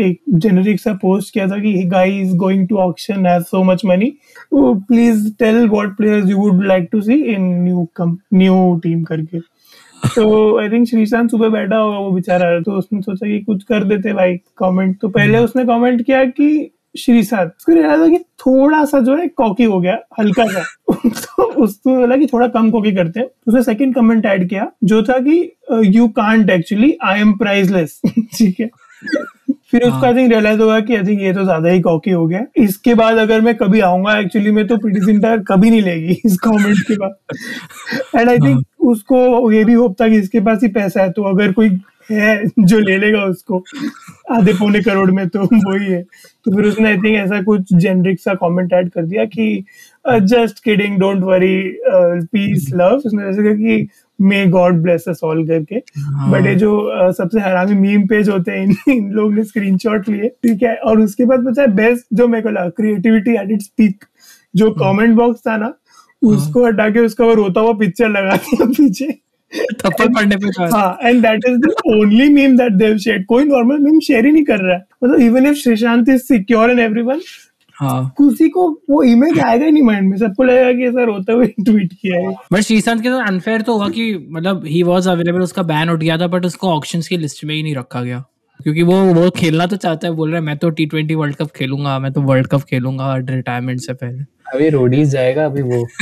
एक 0.04 0.20
जेनरिक 0.34 0.80
सा 0.80 0.92
पोस्ट 1.02 1.32
किया 1.34 1.46
था 1.46 1.58
कि 1.62 1.72
guy 1.88 2.18
is 2.20 2.36
going 2.36 2.66
to 2.68 2.76
auction 2.78 3.26
has 3.26 3.42
so 3.44 3.62
much 3.64 3.84
money 3.86 4.12
please 4.54 5.28
tell 5.38 5.68
what 5.68 5.96
players 5.96 6.30
you 6.30 6.36
would 6.36 6.64
like 6.66 6.88
to 6.92 7.00
see 7.00 7.14
in 7.34 7.52
new 7.64 7.86
come 7.96 8.16
new 8.34 8.80
team 8.82 9.02
करके। 9.04 9.40
तो 10.14 10.58
आई 10.58 10.68
थिंक 10.68 10.86
श्रीशांत 10.88 11.30
सुबह 11.30 11.48
बैठा 11.48 11.76
होगा 11.76 11.98
वो 11.98 12.10
बेचारा 12.10 12.58
तो 12.60 12.72
उसने 12.78 13.00
सोचा 13.00 13.26
कि 13.26 13.38
कुछ 13.40 13.62
कर 13.64 13.84
देते 13.84 14.12
भाई 14.12 14.36
कमेंट 14.58 14.96
तो 15.00 15.08
पहले 15.08 15.38
उसने 15.38 15.64
कमेंट 15.64 16.02
किया 16.02 16.24
कि 16.24 16.48
श्रीशांत 16.98 17.52
उसको 17.58 17.72
रियलाइज़ 17.72 18.00
हुआ 18.00 18.08
कि 18.08 18.18
थोड़ा 18.18 18.84
सा 18.84 19.00
जो 19.00 19.16
है 19.16 19.28
कॉकी 19.28 19.64
हो 19.64 19.80
गया, 19.80 19.98
हल्का 20.18 20.46
सा। 20.46 20.62
तो 21.08 21.42
उसको 21.42 21.96
बोला 21.96 22.16
कि 22.16 22.26
थोड़ा 22.26 22.48
कम 22.48 22.70
कॉकी 22.70 22.92
करते 22.92 23.20
हैं। 23.20 23.26
उसने 23.48 23.62
सेकंड 23.62 23.94
कमेंट 23.94 24.26
ऐड 24.26 24.48
किया, 24.48 24.72
जो 24.84 25.02
था 25.02 25.18
कि 25.18 25.52
you 25.84 26.08
can't 26.08 26.50
actually 26.50 26.96
I 27.04 27.20
am 27.20 27.32
priceless 27.32 28.00
ठीक 28.08 28.60
है? 28.60 28.70
फिर 29.70 29.82
उसको 29.82 30.06
आई 30.06 30.14
थिंक 30.14 30.30
रियलाइज़ 30.32 30.60
होगा 30.60 30.78
कि 30.80 30.94
आई 30.96 31.02
थिंक 31.06 31.20
ये 31.22 31.32
तो 31.34 31.44
ज़्यादा 31.44 31.70
ही 31.70 31.80
कॉकी 31.80 32.10
हो 32.10 32.26
गया। 32.26 32.44
इसके 32.56 32.94
बाद 32.94 33.18
अगर 33.18 33.40
मैं 33.40 33.54
कभी 33.56 33.80
आऊँगा 33.80 34.18
एक्चुअली 34.18 34.50
में 34.50 34.66
तो 34.66 34.76
पीटी 34.76 35.00
सिंटा 35.00 35.36
कभी 35.48 35.70
नहीं 35.70 35.82
लेगी 35.82 36.20
इस 36.24 36.36
कमेंट 36.44 36.80
के 36.88 36.94
बाद। 36.96 37.16
एंड 38.16 38.28
आई 38.28 38.38
थिंक 38.38 38.64
उसको 38.86 39.50
ये 39.52 39.64
भी 39.64 39.72
होप 39.74 40.00
था 40.00 40.08
कि 40.08 40.18
इसके 40.18 40.40
पास 40.40 40.62
ही 40.62 40.68
पैसा 40.70 41.02
है 41.02 41.10
तो 41.12 41.22
अगर 41.30 41.52
कोई 41.52 41.78
है 42.10 42.42
जो 42.60 42.78
ले 42.78 42.96
लेगा 42.98 43.24
उसको 43.24 43.62
आधे 44.32 44.52
पौने 44.52 44.80
करोड़ 44.82 45.10
में 45.10 45.28
तो 45.28 45.40
वही 45.44 45.86
है। 45.86 46.02
तो 46.02 46.56
फिर 46.56 46.66
उसने 46.66 46.88
आई 46.88 46.96
थिंक 46.96 47.16
ऐसा 47.16 47.42
कुछ 47.42 47.72
जेनरिक 47.74 48.20
सा 48.20 48.34
कमेंट 48.34 48.72
ऐड 48.72 48.88
कर 48.90 49.02
दिया 49.02 49.24
कि 49.26 49.64
just 50.10 50.62
kidding 50.64 50.98
don't 50.98 51.22
worry 51.24 51.56
peace 51.86 52.70
love 52.74 53.02
उसने 53.06 53.32
कहा 53.34 53.54
कि 53.54 53.88
may 54.18 54.44
God 54.46 54.82
bless 54.82 55.04
us 55.08 55.20
all 55.24 55.46
करके। 55.48 55.78
बट 56.30 56.46
ये 56.46 56.54
जो 56.54 56.70
uh, 56.98 57.12
सबसे 57.14 57.40
हरामी 57.40 57.74
मीम 57.74 58.06
पेज 58.06 58.28
होते 58.28 58.52
हैं 58.52 58.62
इन, 58.62 58.74
इन 58.92 59.10
लोग 59.12 59.34
ने 59.34 59.44
स्क्रीनशॉट 59.44 60.08
लिए 60.08 60.28
ठीक 60.42 60.62
है? 60.62 60.74
और 60.76 61.00
उसके 61.00 61.24
बाद 61.24 61.46
पता 61.46 61.62
है 61.62 61.74
बेस्ट 61.74 62.06
जो 62.14 62.28
मेरे 62.28 62.42
को 62.42 62.50
लगा 62.50 62.68
क्रिएटिविटी 62.76 63.36
एट 63.42 63.50
इट्स 63.52 63.66
पीक 63.78 64.04
जो 64.54 64.70
कमेंट 64.74 65.14
बॉक्स 65.16 65.40
था 65.46 65.56
ना 65.56 65.72
उसको 66.22 66.66
हटा 66.66 66.88
के 66.90 67.00
उसका 67.00 67.24
वो 67.24 67.34
रोता 67.34 67.60
हुआ 67.60 67.72
पिक्चर 67.78 68.08
लगा 68.10 68.36
दिया 68.36 68.66
पीछे। 68.68 69.10
थप्पड़ 69.74 70.06
पड़ने 70.06 70.36
पे 70.36 70.48
हाँ 70.72 70.98
and 71.04 71.20
that 71.22 71.44
is 71.48 71.58
the 71.58 71.72
only 71.88 72.28
meme 72.30 72.56
that 72.56 72.72
they 72.78 72.96
share 72.98 73.22
कोई 73.28 73.44
नॉर्मल 73.44 73.78
मीम 73.80 73.98
शेयर 74.06 74.26
ही 74.26 74.32
नहीं 74.32 74.44
कर 74.44 74.58
रहा 74.58 74.74
है। 74.74 74.84
मतलब 75.04 75.20
even 75.20 75.46
if 75.46 75.56
Sreesanth 75.56 76.08
is 76.08 76.22
secure 76.22 76.70
and 76.70 76.80
everyone 76.80 77.20
हाँ। 77.80 78.08
किसी 78.18 78.48
को 78.48 78.68
वो 78.90 79.02
इमेज 79.02 79.38
आएगा 79.40 79.64
ही 79.64 79.70
नहीं 79.70 79.82
माइंड 79.82 80.08
में 80.10 80.16
सबको 80.16 80.42
लगेगा 80.42 80.72
कि 80.72 80.86
ऐसा 80.86 81.04
रोते 81.04 81.32
हुए 81.32 81.46
ट्वीट 81.46 81.92
किया 81.92 82.20
है। 82.20 82.34
बट 82.52 82.60
श्रीशांत 82.60 83.02
के 83.02 83.08
साथ 83.08 83.26
अनफेयर 83.28 83.62
तो 83.62 83.76
हुआ 83.76 83.88
कि 83.88 84.28
मतलब 84.30 84.64
ही 84.66 84.82
वाज 84.82 85.08
अवेलेबल 85.08 85.40
उसका 85.40 85.62
बैन 85.62 85.90
उठ 85.90 86.00
गया 86.00 86.18
था 86.18 86.26
बट 86.26 86.46
उसको 86.46 86.68
ऑक्शंस 86.68 87.08
की 87.08 87.16
लिस्ट 87.16 87.44
में 87.44 87.54
ही 87.54 87.62
नहीं 87.62 87.74
रखा 87.76 88.02
गया। 88.02 88.24
क्योंकि 88.62 88.82
वो 88.82 89.00
वो 89.14 89.30
खेलना 89.30 89.66
तो 89.66 89.76
चाहता 89.76 90.08
है 90.08 90.14
बोल 90.14 90.30
रहा 90.30 90.40
है 90.40 90.46
मैं 90.46 90.56
तो 90.58 90.70
टी 90.70 90.86
ट्वेंटी 90.86 91.14
वर्ल्ड 91.14 91.36
कप 91.36 91.50
खेलूँगा 91.56 91.98
मैं 91.98 92.12
तो 92.12 92.22
वर्ल्ड 92.22 92.46
कप 92.46 92.62
खेलूँगा 92.70 93.14
रिटायरमेंट 93.16 93.80
से 93.80 93.92
पहले. 93.92 94.24
अभी 94.54 94.68
रोडीज 94.70 95.08
जाएगा 95.08 95.44
अभी 95.44 95.62
वो। 95.62 95.86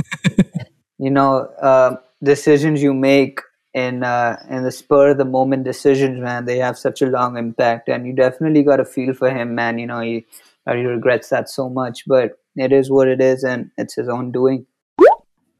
You 0.98 1.10
know 1.10 1.30
uh, 1.68 1.96
decisions 2.24 2.82
you 2.82 2.92
make 2.94 3.40
in 3.74 4.02
uh, 4.02 4.36
in 4.50 4.62
the 4.66 4.70
spur 4.76 5.00
of 5.08 5.18
the 5.18 5.26
moment 5.32 5.66
decisions 5.68 6.22
man 6.26 6.46
they 6.46 6.56
have 6.60 6.78
such 6.82 7.02
a 7.02 7.08
long 7.14 7.36
impact 7.40 7.90
and 7.96 8.06
you 8.06 8.14
definitely 8.20 8.62
got 8.68 8.80
to 8.82 8.86
feel 8.86 9.12
for 9.18 9.32
him 9.34 9.52
man. 9.58 9.82
You 9.82 9.88
know 9.90 9.98
he, 10.00 10.14
he 10.74 10.84
regrets 10.84 11.28
that 11.28 11.48
so 11.48 11.68
much, 11.70 12.04
but 12.06 12.32
it 12.56 12.72
is 12.72 12.90
what 12.90 13.08
it 13.08 13.20
is, 13.20 13.44
and 13.44 13.70
it's 13.78 13.94
his 13.94 14.08
own 14.08 14.32
doing. 14.32 14.64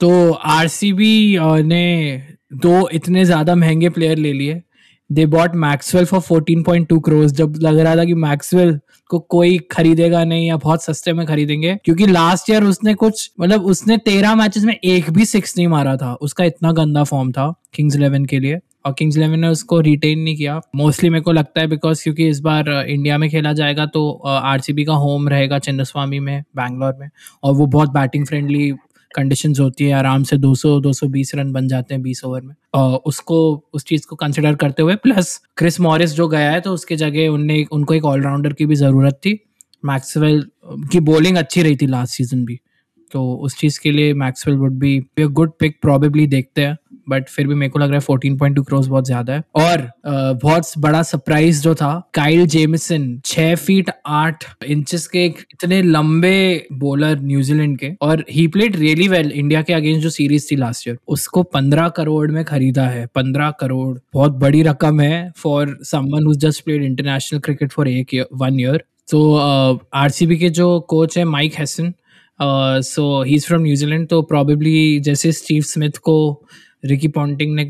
तो 0.01 0.33
RCB 0.33 1.39
ने 1.65 2.23
दो 2.63 2.89
इतने 2.93 3.25
ज़्यादा 3.25 3.55
महँगे 3.55 3.89
player 3.89 4.19
ले 4.19 4.33
लिए। 4.33 4.63
They 5.11 5.27
bought 5.27 5.55
Maxwell 5.55 6.05
for 6.05 6.21
14.2 6.21 6.99
crore 7.07 7.25
जब 7.27 7.55
लग 7.63 7.79
रहा 7.79 7.97
था 7.97 8.05
कि 8.05 8.15
मैक्सवेल 8.15 8.79
को 9.11 9.19
कोई 9.19 9.59
खरीदेगा 9.73 10.25
नहीं 10.25 10.47
या 10.49 10.57
बहुत 10.57 10.85
सस्ते 10.85 11.13
में 11.13 11.27
खरीदेंगे, 11.27 11.75
क्योंकि 11.85 12.07
लास्ट 12.07 12.51
ईयर 12.51 12.65
उसने 12.65 12.95
कुछ 12.95 13.31
मतलब 13.41 13.67
उसने 13.67 13.97
तेरह 13.99 14.35
मैचेस 14.35 14.65
में 14.65 14.75
एक 14.75 15.11
भी 15.11 15.25
सिक्स 15.25 15.57
नहीं 15.57 15.69
मारा 15.69 15.97
था। 15.97 16.15
उसका 16.15 16.45
इतना 16.45 16.73
गंदा 16.73 17.05
फॉर्म 17.05 17.33
था 17.33 17.53
किंग्स 17.75 17.97
इलेवन 17.97 18.25
के 18.25 18.39
लिए। 18.41 18.59
और 18.87 18.95
किंग्स 18.99 19.17
इलेवन 19.17 19.39
ने 19.41 19.49
उसको 19.49 19.81
रिटेन 19.81 20.19
नहीं 20.19 20.37
किया। 20.37 20.61
मोस्टली 20.77 21.11
मेरे 21.11 21.23
को 21.23 21.33
लगता 21.33 21.61
है 21.61 21.67
बिकॉज़ 21.67 22.03
क्योंकि 22.03 22.29
इस 22.29 22.41
बार 22.41 22.69
इंडिया 22.89 23.19
में 23.19 23.29
खेला 23.31 23.53
जाएगा 23.53 23.87
तो 23.87 24.11
आरसीबी 24.27 24.85
का 24.85 24.95
होम 24.95 25.29
रहेगा 25.29 25.59
चंद्रस्वामी 25.59 26.19
में 26.21 26.43
बैंगलोर 26.57 26.95
में। 27.01 27.09
और 27.43 27.55
वो 27.55 27.67
बहुत 27.67 27.93
बैटिंग 27.93 28.27
फ्रेंडली 28.27 28.71
कंडीशन 29.11 29.55
होती 29.61 29.85
है। 29.85 29.93
आराम 29.93 30.23
से 30.23 30.37
200 30.39 30.79
220 30.81 31.35
रन 31.35 31.53
बन 31.53 31.69
जाते 31.69 31.95
हैं 31.95 32.03
20 32.03 32.25
ओवर 32.25 32.41
में। 32.41 32.55
और 32.75 33.01
उसको, 33.07 33.65
उस 33.75 33.85
चीज़ 33.85 34.07
को 34.07 34.17
कंसिडर 34.17 34.55
करते 34.55 34.83
हुए 34.83 34.95
प्लस 34.97 35.41
क्रिस 35.57 35.81
मॉरिस 35.81 36.13
जो 36.13 36.29
गया 36.29 36.51
है 36.51 36.61
तो 36.61 36.73
उसके 36.73 36.97
जगह 36.97 37.29
उनने, 37.29 37.65
उनको 37.73 37.95
एक 37.95 38.05
ऑलराउंडर 38.05 38.53
की 38.53 38.67
भी 38.67 38.75
ज़रूरत 38.77 39.15
थी। 39.15 39.39
मैक्सवेल 39.85 40.43
की 40.93 41.01
बॉलिंग 41.01 41.37
अच्छी 41.37 41.63
रही 41.63 41.77
थी 41.77 41.87
लास्ट 41.87 42.15
सीज़न 42.15 42.45
भी। 42.45 42.59
तो 43.13 43.35
उस 43.35 43.57
चीज़ 43.59 43.81
के 43.81 43.91
लिए 43.93 44.15
Maxwell 44.15 44.57
would 44.57 44.73
be 44.73 44.99
good 45.21 45.51
pick 45.61 45.79
probably 45.83 46.27
देखते 46.27 46.65
हैं। 46.67 46.77
बट 47.09 47.29
फिर 47.29 47.47
भी 47.47 47.55
मेरे 47.55 47.71
को 47.71 47.79
लग 47.79 47.91
रहा 47.91 47.99
है 47.99 48.07
14.2 48.07 48.65
क्रोस 48.67 48.87
बहुत 48.87 49.07
ज़्यादा 49.07 49.33
है। 49.33 49.43
और 49.57 49.89
बहुत 50.05 50.73
बड़ा 50.79 51.03
सरप्राइज़ 51.03 51.63
जो 51.63 51.75
था 51.75 51.93
काइल 52.15 52.47
जेमिसन 52.47 53.21
छह 53.25 53.55
फीट 53.57 53.91
आठ 54.09 54.45
इंचेस 54.67 55.07
के 55.09 55.25
इतने 55.27 55.81
लंबे 55.83 56.67
बॉलर 56.75 57.21
न्यूजीलैंड 57.21 57.79
के, 57.79 57.93
और 58.03 58.25
he 58.31 58.47
played 58.49 58.77
really 58.77 59.09
well 59.09 59.31
India 59.33 59.63
के 59.63 59.73
अगेंस्ट 59.73 60.03
जो 60.03 60.11
सीरीज़ 60.11 60.47
थी 60.51 60.57
लास्ट 60.57 60.89
ईयर 60.89 60.99
उसको 61.09 61.43
पंद्रह 61.45 61.89
करोड़ 61.97 62.31
में 62.31 62.45
खरीदा 62.45 62.87
है, 62.87 63.07
पंद्रह 63.15 63.51
करोड़। 63.61 63.99
बहुत 64.15 64.33
बड़ी 64.37 64.63
रकम 64.63 65.01
है 65.01 65.31
for 65.37 65.79
someone 65.85 66.33
just 66.39 66.65
played 66.65 66.83
international 66.85 67.41
cricket 67.41 67.73
for 67.73 67.89
एक 67.89 68.15
वन 68.35 68.61
ईयर 68.61 68.85
तो 69.09 69.19
आरसीबी 69.95 70.37
के 70.37 70.49
जो 70.51 70.69
कोच 70.91 71.17
है 71.19 71.25
Mike 71.27 71.55
Hesson 71.55 71.93
so 72.41 73.23
he 73.23 73.35
is 73.35 73.47
from 73.47 73.63
New Zealand 73.63 74.07
तो 74.09 74.21
प्रॉबेबली 74.23 75.01
जैसे 75.01 75.33
स्टीव 75.33 75.63
स्मिथ 75.65 75.99
को 76.03 76.17
रिकी 76.87 77.09
पॉन्टिंग 77.09 77.55
ने 77.55 77.69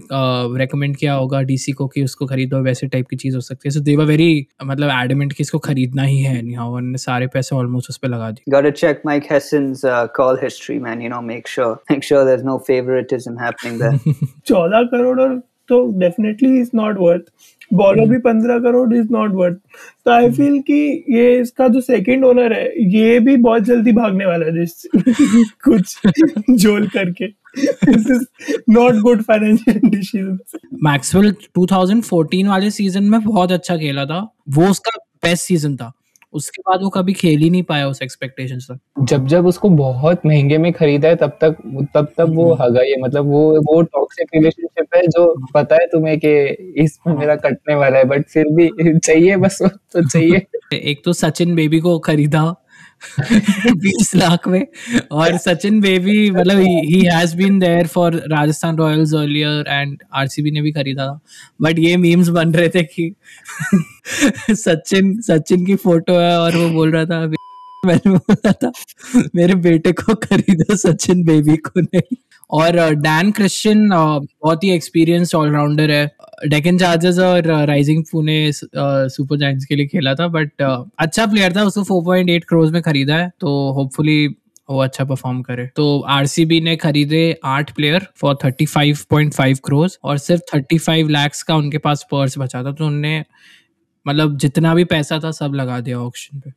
रेकमेंड 0.59 0.97
किया 0.97 1.15
होगा 1.15 1.43
डीसी 1.43 1.73
को 1.73 1.87
कि 1.89 2.05
उसको 2.05 2.27
खरीदो 2.27 2.59
वैसे 2.59 2.87
टाइप 2.87 3.07
की 3.11 3.17
चीज़ 3.17 3.35
हो 3.35 3.41
सकती 3.41 3.69
है। 3.69 3.71
सो 3.71 3.81
देवर 3.81 4.05
वेरी 4.05 4.47
मतलब 4.67 4.91
एडमेंट 5.05 5.33
कि 5.33 5.43
इसको 5.43 5.59
खरीदना 5.59 6.03
ही 6.03 6.19
है 6.19 6.43
नहीं 6.43 6.57
उन्होंने 6.57 6.99
सारे 6.99 7.27
पैसे 7.27 7.57
ऑलमोस्ट 7.57 7.91
उस 7.91 7.97
पर 7.97 8.09
लगा 8.09 8.31
दिए। 8.31 8.53
Got 8.55 8.69
to 8.69 8.73
check 8.83 9.05
Mike 9.05 9.29
Hessen's 9.33 9.85
uh, 9.85 10.07
call 10.21 10.41
history 10.45 10.79
man 10.87 11.01
you 11.01 11.13
know 11.15 11.23
make 11.33 11.53
sure 11.57 11.75
make 11.91 12.03
sure 12.03 12.25
there's 12.25 12.47
no 12.53 12.59
favoritism 12.71 13.37
happening 13.47 13.79
there. 13.79 14.15
चौदह 14.47 14.83
करोड़ 14.83 15.21
और 15.21 15.43
तो 15.69 15.99
definitely 16.01 16.61
is 16.61 16.71
not 16.75 16.97
worth 17.01 17.23
bowler 17.75 18.09
भी 18.09 18.19
पंद्रह 18.19 18.59
करोड़ 18.59 18.95
इज़ 18.95 19.09
नॉट 19.11 19.31
वर्थ 19.35 19.57
तो 20.05 20.11
आई 20.11 20.31
फील 20.31 20.59
कि 20.61 21.05
ये 21.11 21.41
इसका 21.41 21.69
जो 21.69 21.81
सेकंड 21.81 22.25
ओनर 22.25 22.53
है 22.53 22.85
ये 22.95 23.19
भी 23.21 23.37
बहुत 23.37 23.63
जल्दी 23.63 23.93
भागने 23.93 24.27
वाला 24.27 24.47
है 24.47 24.67
कुछ 25.65 25.97
जोल 26.51 26.87
करके। 26.87 27.27
This 27.59 28.11
is 28.11 28.25
not 28.71 28.95
good 28.95 29.23
financial 29.23 29.81
decision 29.85 30.39
Maxwell 30.85 31.35
2014 31.59 32.49
वाले 32.49 32.71
सीज़न 32.71 33.05
में 33.05 33.21
बहुत 33.23 33.53
अच्छा 33.53 33.77
खेला 33.77 34.05
था। 34.07 34.35
वो 34.49 34.69
उसका 34.69 34.91
बेस्ट 35.25 35.45
सीज़न 35.45 35.77
था। 35.77 35.93
उसके 36.33 36.61
बाद 36.61 36.83
वो 36.83 36.89
कभी 36.89 37.13
खेल 37.13 37.39
ही 37.39 37.51
नहीं 37.51 37.63
पाया 37.63 37.89
उस 37.89 38.03
एक्सपेक्टेशन 38.03 38.59
तक। 38.59 38.79
जब 39.03 39.27
जब 39.27 39.47
उसको 39.47 39.69
बहुत 39.69 40.27
महँगे 40.27 40.59
में 40.59 40.73
खरीदा 40.73 41.09
है 41.09 41.17
तब 41.17 41.31
तक 41.31 41.57
तब 41.95 42.09
तब 42.19 42.35
वो 42.35 42.55
हम्म। 42.55 42.65
हगा 42.65 42.81
है 42.81 43.01
मतलब 43.01 43.27
वो 43.27 43.61
वो 43.61 43.83
टॉक्सिक 43.83 44.29
रिलेशनशिप 44.35 44.87
है 44.97 45.03
जो 45.07 45.47
पता 45.55 45.75
है 45.75 45.87
तुम्हें 45.87 46.19
कि 46.19 46.39
इसमें 46.83 47.15
मेरा 47.15 47.37
कटने 47.37 47.75
वाला 47.75 47.99
है 47.99 48.05
बट 48.05 48.25
फिर 48.29 48.45
भी 48.49 48.71
चाहिए 48.99 49.37
बस 49.37 49.59
तो 49.63 50.09
चाहिए। 50.09 50.47
एक 50.73 51.03
तो 51.05 51.13
सचिन 51.13 51.55
बेबी 51.55 51.81
को 51.81 51.99
खरीदा। 51.99 52.66
बीस 53.21 54.15
लाख 54.17 54.47
में। 54.49 54.67
और 55.13 55.37
सचिन 55.39 55.81
बेबी 55.81 56.31
मतलब 56.31 56.59
he 56.59 57.01
has 57.07 57.37
been 57.37 57.59
there 57.59 57.87
for 57.87 58.15
Rajasthan 58.29 58.77
Royals 58.77 59.15
earlier 59.15 59.65
and 59.69 59.99
RCB 60.15 60.51
ने 60.51 60.63
भी 60.63 60.73
खरीदा 60.73 61.07
था। 61.07 61.21
बट 61.63 61.79
ये 61.79 61.97
मीम्स 61.97 62.29
बन 62.31 62.53
रहे 62.55 62.69
थे 62.69 62.83
कि 62.85 63.15
सचिन 64.53 65.21
सचिन 65.23 65.67
की 65.67 65.75
फ़ोटो 65.77 66.19
है 66.19 66.39
और 66.39 66.57
वो 66.57 66.69
बोल 66.71 66.93
रहा 66.93 67.05
था 67.05 67.27
मैंने 67.83 68.11
बोला 68.11 68.53
था, 68.53 68.71
मेरे 69.35 69.55
बेटे 69.57 69.93
को 69.93 70.15
खरीदा, 70.17 70.75
सचिन 70.77 71.25
बेबी 71.25 71.57
को 71.59 71.81
नहीं। 71.81 72.17
और 72.51 72.79
डैन 72.97 73.31
क्रिश्चियन 73.33 73.89
बहुत 73.89 74.65
ही 74.65 74.71
एक्सपीरियंस 74.71 75.35
ऑलराउंडर 75.35 75.91
है. 75.91 76.07
डेकन 76.49 76.79
चार्जर्स 76.79 77.19
और 77.19 77.47
राइजिंग 77.67 78.03
पुणे 78.13 78.51
सुपर 78.55 79.39
जायंट्स 79.39 79.65
के 79.65 79.77
लिए 79.77 79.87
खेला 79.87 80.15
था 80.15 80.27
बट 80.29 80.63
अच्छा 80.63 81.27
प्लेयर 81.27 81.57
था, 81.57 81.63
उसको 81.63 81.83
4.8 81.85 82.45
करोड़ 82.45 82.69
में 82.71 82.83
खरीदा 82.83 83.17
है 83.17 83.31
तो 83.41 83.49
होपफुली 83.73 84.27
वो 84.71 84.79
अच्छा 84.83 85.05
परफॉर्म 85.05 85.41
करे. 85.43 85.67
तो 85.67 86.01
आरसीबी 86.01 86.61
ने 86.61 86.77
खरीदे 86.77 87.39
आठ 87.45 87.73
प्लेयर 87.75 88.07
फॉर 88.17 88.37
35.5 88.45 89.59
करोड़ 89.65 89.89
और 90.05 90.19
सिर्फ़ 90.19 90.43
35 90.53 91.09
लैक्स 91.11 91.43
का 91.43 91.57
उनके 91.57 91.79
पास 91.79 92.07
पर्स 92.11 92.39
बचा 92.39 92.63
था 92.65 92.73
तो 92.73 92.87
उनने 92.87 93.25
मतलब 94.07 94.37
जितना 94.39 94.75
भी 94.75 94.85
पैसा 94.87 95.19
था 95.25 95.31
सब 95.33 95.53
लगा 95.55 95.81
दिया 95.81 95.99
ऑक्शन 95.99 96.41
पे। 96.41 96.51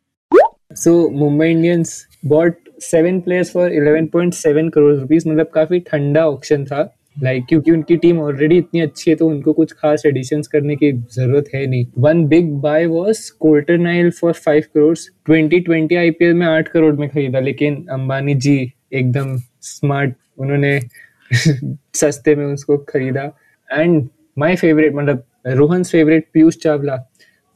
So 0.75 1.09
Mumbai 1.09 1.49
Indians 1.49 2.07
bought 2.25 2.55
seven 2.79 3.19
players 3.19 3.51
for 3.51 3.71
11.7 3.71 4.69
crore 4.69 4.95
rupees 4.95 5.27
मतलब 5.27 5.47
काफ़ी 5.53 5.79
ठंडा 5.79 6.25
ऑप्शन 6.27 6.65
था। 6.65 6.95
लाइक 7.23 7.37
like, 7.37 7.49
क्योंकि 7.49 7.71
उनकी 7.71 7.97
टीम 7.97 8.19
ऑलरेडी 8.19 8.57
इतनी 8.57 8.79
अच्छी 8.79 9.11
है 9.11 9.17
तो 9.17 9.27
उनको 9.27 9.53
कुछ 9.53 9.71
खास 9.71 10.03
एडिशंस 10.05 10.47
करने 10.47 10.75
की 10.75 10.91
ज़रूरत 10.91 11.45
है 11.55 11.65
नहीं। 11.67 11.85
One 11.97 12.25
big 12.27 12.51
buy 12.51 12.85
was 12.85 13.31
Coulter 13.39 13.77
Nile 13.77 14.11
for 14.11 14.33
five 14.33 14.63
crore 14.75 14.97
2020 15.31 15.97
IPL 15.97 16.33
में 16.33 16.47
आठ 16.47 16.67
करोड़ 16.67 16.95
में 16.95 17.09
खरीदा 17.09 17.39
लेकिन 17.39 17.85
अंबानी 17.91 18.35
जी 18.35 18.73
एकदम 18.93 19.37
स्मार्ट 19.61 20.13
उन्होंने 20.37 20.79
सस्ते 21.95 22.35
में 22.35 22.45
उसको 22.45 22.77
खरीदा। 22.77 23.31
एंड 23.73 24.09
माई 24.37 24.55
फेवरेट 24.55 24.93
मतलब 24.93 25.23
Rohan 25.47 25.83
favourite 25.83 26.27
Piyush 26.33 26.57
Chawla. 26.57 27.08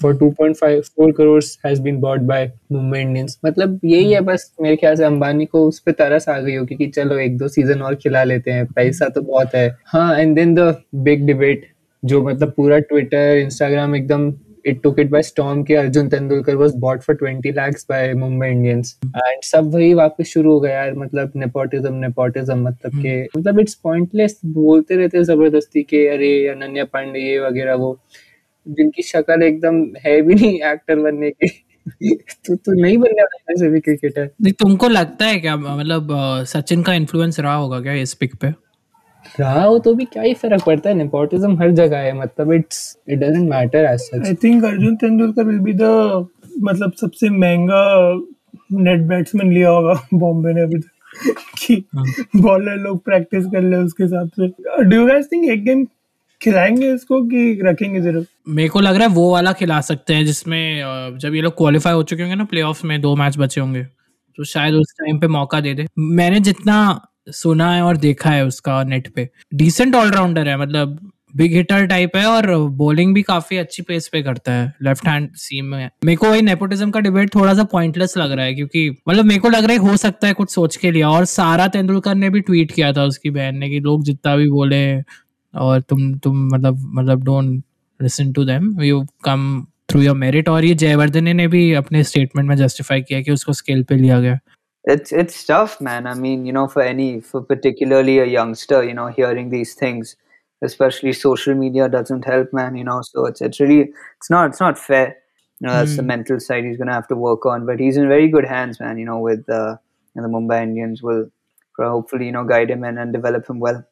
For 0.04 0.16
2.54 0.18 1.12
crore 1.18 1.42
has 1.66 1.82
been 1.82 2.00
bought 2.00 2.22
by 2.30 2.52
Mumbai 2.72 3.00
Indians 3.00 3.40
मतलब 3.46 3.80
यही 3.86 4.12
है 4.14 4.22
बस 4.22 4.52
मेरे 4.62 4.76
ख्याल 4.76 4.96
से 4.96 5.04
अंबानी 5.04 5.46
को 5.46 5.66
उस 5.68 5.80
पर 5.80 5.92
तरस 6.00 6.30
आ 6.30 6.40
गई 6.40 6.56
होगी 6.56 6.76
कि 6.76 6.88
चलो 6.88 7.18
एक 7.20 7.38
दो 7.38 7.48
सीज़न 7.48 7.82
और 7.82 7.96
खिला 7.96 8.24
लेते 8.24 8.52
हैं। 8.52 8.66
पैसा 8.76 9.10
तो 9.10 9.22
बहुत 9.22 9.56
है। 9.56 9.68
हाँ 9.86 10.20
and 10.20 10.36
then 10.36 10.56
the 10.56 10.76
big 11.04 11.26
debate 11.28 11.68
जो 12.04 12.22
मतलब 12.24 12.54
पूरा 12.58 12.80
ट्विटर 12.80 13.38
इंस्टाग्राम 13.38 13.96
एकदम 13.96 14.32
it 14.66 14.78
took 14.84 15.00
it 15.02 15.10
by 15.14 15.20
storm 15.28 15.64
कि 15.68 15.74
Arjun 15.76 16.10
Tendulkar 16.10 16.56
was 16.58 16.76
bought 16.84 17.02
for 17.06 17.14
20 17.22 17.52
lakhs 17.56 17.86
by 17.90 17.98
Mumbai 18.18 18.48
Indians 18.48 18.94
and 19.06 19.42
सब 19.44 19.74
वही 19.74 19.94
वापस 19.94 20.28
शुरू 20.28 20.52
हो 20.52 20.60
गया 20.60 20.76
यार 20.76 20.94
मतलब 20.98 21.32
नेपोटिज्म 21.36 21.94
नेपोटिज्म 21.96 22.58
मतलब 22.68 23.02
के 23.02 23.22
मतलब 23.38 23.60
इट्स 23.60 23.74
पॉइंटलेस 23.84 24.40
बोलते 24.54 24.96
रहते 24.98 25.24
ज़बरदस्ती 25.24 25.84
के 25.90 26.08
अरे 26.08 26.30
अनन्या 26.48 26.84
पांडे 26.94 27.20
ये 27.20 27.40
वगैरह 27.40 27.76
वो। 27.76 27.92
जिनकी 28.68 29.02
शक्ल 29.02 29.44
एकदम 29.44 29.84
है 30.06 30.22
भी 30.22 30.36
नहीं 30.36 30.56
एक्टर 30.72 31.00
बनने 31.00 31.30
की। 31.32 31.48
तो 32.48 32.56
तो 32.56 32.82
नहीं 32.82 32.98
बनने 32.98 33.22
वाला 33.22 33.52
ऐसे 33.54 33.70
भी 33.70 33.80
क्रिकेटर 33.80 34.30
नहीं 34.42 34.54
तुमको 34.54 34.88
लगता 34.88 35.26
है 35.26 35.40
क्या 35.40 35.56
मतलब 35.56 36.10
सचिन 36.48 36.84
का 36.84 36.94
इन्फ्लुएंस 36.94 37.40
रहा 37.40 37.56
होगा 37.56 37.80
क्या 37.80 37.94
इस 37.94 38.14
पिक 38.14 38.36
पे? 38.36 38.54
रहा 39.40 39.64
हो 39.64 39.78
तो 39.80 39.94
भी 39.96 40.06
क्या 40.06 40.24
ही 40.24 40.34
फ़र्क 40.34 40.64
पड़ता 40.66 40.90
है 40.90 40.96
नेपोटिज्म 40.96 41.58
हर 41.60 41.72
जगह 41.72 41.98
है 41.98 42.14
मतलब 42.14 42.52
it's 42.54 42.98
it 43.10 43.20
doesn't 43.20 43.50
matter 43.50 43.86
as 43.86 44.00
such 44.00 44.26
I 44.28 44.34
think 44.34 44.66
Arjun 44.66 44.96
Tendulkar 44.96 45.44
will 45.44 45.60
be 45.60 45.74
the 45.74 46.28
मतलब 46.64 46.92
सबसे 47.02 47.30
महँगा 47.30 47.84
नेट 48.72 49.08
बैट्समैन 49.08 49.54
लिया 49.54 49.70
होगा 49.70 49.94
बॉम्बे 50.14 50.54
ने 50.54 50.62
अभी 50.62 50.80
तक। 50.80 50.90
कि 51.58 51.76
बॉलर 52.36 52.76
लोग 52.76 53.04
प्रैक्टिस 53.04 53.46
कर 53.46 53.62
ले 53.62 53.78
उसके 53.78 54.04
हिसाब 54.04 54.30
से 54.40 54.48
डू 54.84 54.96
यू 54.96 55.06
गाइस 55.08 55.28
थिंक 55.32 55.50
एक 55.52 55.64
गेम 55.66 55.86
खिलाएँगे 56.44 56.94
इसको 56.94 57.22
कि 57.24 57.60
रखेंगे 57.64 58.02
सिर्फ़ 58.02 58.26
मेरे 58.50 58.70
को 58.70 58.80
लग 58.80 58.96
रहा 58.96 59.08
है 59.08 59.14
वो 59.14 59.32
वाला 59.32 59.54
खिला 59.54 59.80
सकते 59.82 60.14
हैं 60.14 60.26
जिसमें 60.26 61.18
जब 61.20 61.36
ये 61.36 61.42
लोग 61.42 61.58
क्वालिफाई 61.58 61.94
हो 61.94 62.04
चुके 62.04 62.22
होंगे 62.22 62.36
ना 62.36 62.44
प्लेऑफ्स 62.46 62.84
में, 62.86 63.00
दो 63.02 63.16
मैच 63.16 63.38
बचे 63.38 63.62
होंगे 63.62 63.84
तो 64.38 64.44
शायद 64.46 64.74
उस 64.74 64.94
टाइम 65.00 65.20
पे 65.20 65.28
मौका 65.30 65.60
दे 65.62 65.74
दे। 65.74 65.86
मैंने 66.00 66.40
जितना 66.42 66.78
सुना 67.32 67.74
है 67.74 67.82
और 67.82 67.98
देखा 67.98 68.30
है 68.30 68.46
उसका 68.46 68.84
नेट 68.84 69.14
पे 69.16 69.30
डिसेंट 69.56 69.96
ऑलराउंडर 69.96 70.48
है 70.48 70.58
मतलब 70.58 71.00
बिग 71.34 71.54
हिटर 71.54 71.86
टाइप 71.88 72.16
है 72.16 72.26
और 72.26 72.48
बॉलिंग 72.78 73.14
भी 73.16 73.22
काफ़ी 73.22 73.58
अच्छी 73.58 73.84
पेस 73.84 74.08
पे 74.08 74.22
करता 74.24 74.52
है 74.52 74.74
लेफ़्ट 74.84 75.08
हैंड 75.08 75.30
सीम 75.36 75.66
में। 75.66 75.90
मेरे 76.06 76.16
को 76.16 76.30
वही 76.30 76.42
नेपोटिज्म 76.42 76.90
का 76.92 77.00
डिबेट 77.00 77.34
थोड़ा 77.36 77.54
सा 77.54 77.64
पॉइंटलेस 77.64 78.14
लग 78.18 78.32
रहा 78.32 78.46
है, 78.46 78.54
क्योंकि 78.56 78.90
मतलब 79.10 79.26
मेरे 79.26 79.40
को 79.42 79.50
लग 79.50 79.64
रहा 79.64 79.74
है 79.74 79.78
हो 79.80 79.98
सकता 79.98 80.28
है 80.28 80.34
कुछ 80.34 80.52
सोच 80.52 80.76
के 80.76 80.92
लिया, 80.92 81.10
और 81.10 81.26
सारा 81.26 81.68
तेंदुलकर 81.68 82.16
ने 82.16 82.30
भी 82.30 82.42
ट्वीट 82.42 82.72
किया 82.72 82.92
था 82.94 83.04
उसकी 83.04 83.30
बहन 83.30 83.58
ने 83.58 83.70
कि 83.70 83.80
लोग 83.80 84.04
जितना 84.04 84.36
भी 84.36 84.50
बोले 84.50 84.84
और 85.55 85.81
तुम 85.81 86.13
तुम 86.25 86.47
मतलब 86.55 86.79
मतलब 86.95 87.25
don't 87.25 87.63
listen 88.03 88.33
to 88.33 88.45
them 88.45 88.81
you 88.83 89.05
come 89.25 89.67
through 89.91 90.01
your 90.03 90.17
merit 90.17 90.49
और 90.49 90.65
ये 90.65 90.75
जयवर्धने 90.85 91.33
ने 91.33 91.47
भी 91.49 91.73
अपने 91.75 92.05
स्टेटमेंट 92.05 92.49
में 92.49 92.57
जस्टिफाई 92.57 93.03
किया 93.03 93.21
कि 93.21 93.33
उसको 93.33 93.53
स्केल 93.53 93.83
पे 93.89 93.97
लिया 93.97 94.21
गया 94.21 94.39
it's 94.93 95.13
it's 95.13 95.45
tough 95.47 95.73
man 95.87 96.07
i 96.07 96.13
mean 96.15 96.45
you 96.49 96.53
know 96.57 96.67
for 96.75 96.83
any 96.83 97.07
for 97.31 97.41
particularly 97.49 98.13
a 98.21 98.27
youngster 98.35 98.83
you 98.85 98.95
know 98.99 99.09
hearing 99.17 99.51
these 99.55 99.75
things 99.81 100.13
especially 100.69 101.13
social 101.13 101.55
media 101.55 101.89
doesn't 101.89 102.25
help 102.25 102.55
man 102.59 102.79
you 102.81 102.85
know 102.85 103.01
so 103.09 103.27
it's 103.31 103.45
it's 103.49 103.61
really 103.61 103.81
it's 103.83 104.31
not 104.31 104.49
it's 104.53 104.61
not 104.61 104.79
fair 104.85 105.09
you 105.09 105.67
know 105.67 105.75
that's 105.75 105.97
the 105.97 106.07
mental 106.13 106.41
side 106.41 106.65
he's 106.65 106.79
going 106.79 106.93
to 106.93 106.95
have 106.95 107.11
to 107.13 107.17
work 107.25 107.45
on 107.45 107.67
but 107.67 107.79
he's 107.79 107.97
in 107.97 108.09
very 108.09 108.29
good 108.29 108.45
hands 108.45 108.81
man 108.81 108.99
you 108.99 109.05
know 109.05 109.19
with 109.19 109.55
uh, 109.59 109.77
the 110.15 110.33
mumbai 110.37 110.63
indians 110.63 111.03
will 111.03 111.23
hopefully 111.79 112.27
you 112.27 112.33
know 112.33 112.45
guide 112.45 112.71
him 112.71 112.83
and, 112.83 112.99
and 112.99 113.13
develop 113.13 113.49
him 113.49 113.61
well 113.61 113.85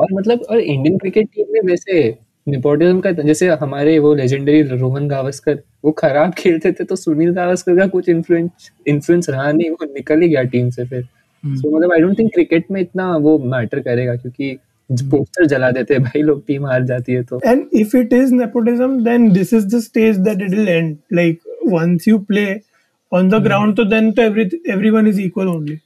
और 0.00 0.06
मतलब 0.12 0.42
और 0.50 0.58
Indian 0.58 0.98
cricket 0.98 1.26
team 1.26 1.46
में 1.50 1.60
वैसे 1.60 2.18
nepotism 2.48 3.00
का 3.00 3.10
जैसे 3.10 3.48
हमारे 3.48 3.98
वो 3.98 4.14
legendary 4.14 4.62
Rohan 4.62 5.08
Gavaskar 5.08 5.62
वो 5.84 5.92
खराब 5.92 6.34
खेलते 6.38 6.72
थे 6.72 6.84
तो 6.84 6.96
सुनील 6.96 7.32
गावस्कर 7.32 7.76
का 7.76 7.86
कुछ 7.86 8.08
इन्फ्लुएंस 8.08 8.70
इन्फ्लुएंस 8.86 9.28
रहा 9.30 9.52
नहीं 9.52 9.70
वो 9.70 9.84
निकल 9.84 10.20
ही 10.20 10.28
गया 10.28 10.42
टीम 10.42 10.70
से 10.70 10.84
फिर। 10.84 11.02
सो 11.46 11.76
मतलब 11.76 11.92
आई 11.92 12.00
डोंट 12.00 12.18
थिंक 12.18 12.32
क्रिकेट 12.32 12.64
में 12.70 12.80
इतना 12.80 13.16
वो 13.16 13.38
मैटर 13.38 13.80
करेगा 13.80 14.16
क्योंकि 14.16 14.56
पोस्टर 14.92 15.46
जला 15.46 15.70
देते 15.70 15.94
हैं 15.94 16.02
भाई 16.02 16.22
लोग 16.22 16.46
टीम 16.46 16.66
हार 16.66 16.84
जाती 16.84 17.12
है 17.12 17.22
तो। 17.22 17.40
And 17.46 17.60
if 17.82 17.94
it 17.94 18.12
is 18.12 18.32
nepotism 18.40 18.96
then 19.04 19.28
this 19.36 19.52
is 19.58 19.68
the 19.74 19.80
stage 19.80 20.16
that 20.28 20.42
it 20.46 20.56
will 20.58 20.68
end. 20.68 20.98
Like 21.12 21.38
once 21.76 22.08
you 22.10 22.18
play 22.32 22.62
on 23.12 23.28
the 23.28 23.40
ground 23.48 23.76
तो 23.76 23.84
then 23.90 24.12
तो 24.18 24.22
everyone 24.76 25.06
is 25.12 25.20
equal 25.20 25.48
only. 25.48 25.78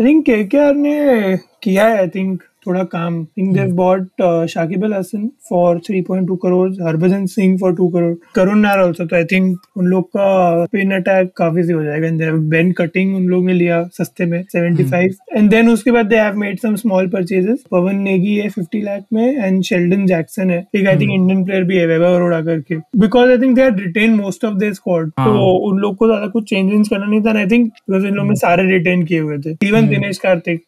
I 0.00 0.04
think 0.04 0.28
KKR 0.28 0.74
ने 0.76 1.36
किया 1.62 1.86
है 1.86 2.06
I 2.06 2.10
think 2.10 2.40
थोड़ा 2.66 2.82
काम। 2.86 3.24
Think 3.26 3.54
they 3.54 3.72
bought 3.76 4.22
Shakib 4.50 4.84
Al 4.84 4.94
Hasan 4.94 5.28
for 5.48 5.80
3.2 5.80 6.36
crore 6.42 6.70
Harbhajan 6.82 7.24
Singh 7.28 7.56
for 7.58 7.72
2 7.74 7.88
crore 7.92 8.14
Karun 8.34 8.58
Nair 8.58 8.78
also 8.80 9.04
तो 9.04 9.16
I 9.16 9.24
think 9.32 9.76
उन 9.76 9.86
लोग 9.86 10.08
का 10.16 10.64
पिन 10.72 10.94
अटैक 10.94 11.32
काफ़ी 11.36 11.62
से 11.62 11.72
हो 11.72 11.82
जाएगा। 11.84 12.06
एंड 12.06 12.22
बेन 12.50 12.72
कटिंग 12.78 13.14
उन 13.16 13.26
लोग 13.28 13.44
ने 13.46 13.52
लिया 13.54 13.82
सस्ते 13.92 14.26
में 14.26 14.42
75 14.46 15.14
एंड 15.36 15.50
देन 15.50 15.68
उसके 15.70 15.90
बाद 15.92 16.06
they 16.06 16.16
have 16.18 16.36
made 16.38 16.58
some 16.58 16.74
small 16.76 17.08
purchases 17.10 17.64
Pawan 17.70 17.96
Negi 18.02 18.34
है 18.36 18.48
50 18.50 18.82
लाख 18.84 19.02
में 19.12 19.24
एंड 19.24 19.62
शेल्डन 19.64 20.06
जैक्सन 20.06 20.50
है। 20.50 20.58
एक 20.76 20.86
आई 20.86 20.96
थिंक 20.96 21.12
इंडियन 21.12 21.44
प्लेयर 21.44 21.64
भी 21.64 21.76
है 21.76 21.86
वैभव 21.86 22.14
अरोड़ा 22.14 22.40
करके। 22.42 22.76
Because 22.98 23.30
I 23.30 23.38
think 23.38 23.54
they 23.56 23.62
have 23.62 23.76
retained 23.78 24.14
most 24.14 24.44
of 24.44 24.54
their 24.54 24.72
squad 24.74 25.10
तो 25.10 25.50
उन 25.68 25.78
लोग 25.78 25.96
को 25.96 26.06
ज़्यादा 26.06 26.26
कुछ 26.28 26.48
चेंजेस 26.50 26.88
करना 26.88 27.06
नहीं 27.06 27.20
था। 27.22 27.38
आई 27.38 27.46
थिंक 27.46 27.66
बिकॉज़ 27.66 28.06
इन 28.06 28.14
लोग 28.14 28.28
ने 28.28 28.34
सारे 28.36 28.70
रिटेन 28.70 29.04
किए 29.04 29.20
हुए 29.20 29.38
थे। 29.38 29.56
Even 29.66 29.88
Dinesh 29.88 30.18
Karthik 30.18 30.64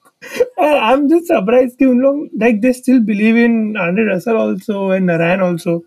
I 0.60 0.92
am 0.92 1.06
just 1.08 1.24
surprise 1.24 1.70
कि 1.78 1.84
उन 1.84 1.98
लोग 2.00 2.28
like 2.42 2.60
they 2.60 2.72
still 2.72 3.00
believe 3.04 3.36
in 3.36 3.76
Andre 3.80 4.04
Russell 4.14 4.36
also 4.36 4.92
and 4.94 5.06
Narine 5.06 5.42
also 5.42 5.78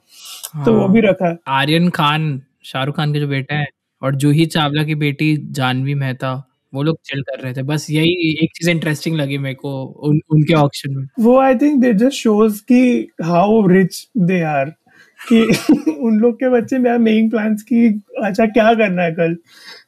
तो 0.65 0.73
वो 0.73 0.87
भी 0.87 1.01
रखा। 1.01 1.27
है 1.27 1.37
आर्यन 1.47 1.89
खान 1.89 2.41
शाहरुख 2.65 2.95
खान 2.97 3.13
के 3.13 3.19
जो 3.19 3.27
बेटा 3.27 3.55
है 3.55 3.65
और 4.01 4.15
जूही 4.15 4.45
चावला 4.45 4.83
की 4.83 4.95
बेटी 4.95 5.35
जानवी 5.51 5.93
मेहता 5.95 6.33
वो 6.73 6.83
लोग 6.83 6.97
चिल 7.05 7.21
कर 7.21 7.39
रहे 7.39 7.53
थे। 7.53 7.61
बस 7.63 7.87
यही 7.89 8.31
एक 8.43 8.49
चीज़ 8.55 8.69
इंटरेस्टिंग 8.69 9.15
लगी 9.17 9.37
मेरे 9.37 9.55
को 9.55 9.83
उन, 9.83 10.19
उनके 10.29 10.53
ऑक्शन 10.53 10.95
में। 10.95 11.07
वो 11.19 11.37
I 11.39 11.55
think 11.55 11.79
they 11.81 11.93
just 11.93 12.17
shows 12.17 12.61
कि 12.71 13.07
हाउ 13.23 13.65
रिच 13.67 14.07
दे 14.17 14.41
आर 14.41 14.73
कि 15.19 15.41
उन 15.97 16.17
लोग 16.19 16.35
के 16.35 16.49
बच्चे 16.49 16.77
में 16.77 16.97
मेकिंग 16.97 17.29
प्लान्स 17.31 17.61
की 17.63 17.87
अच्छा 18.23 18.45
क्या 18.45 18.73
करना 18.73 19.03
है 19.03 19.11
कल। 19.11 19.37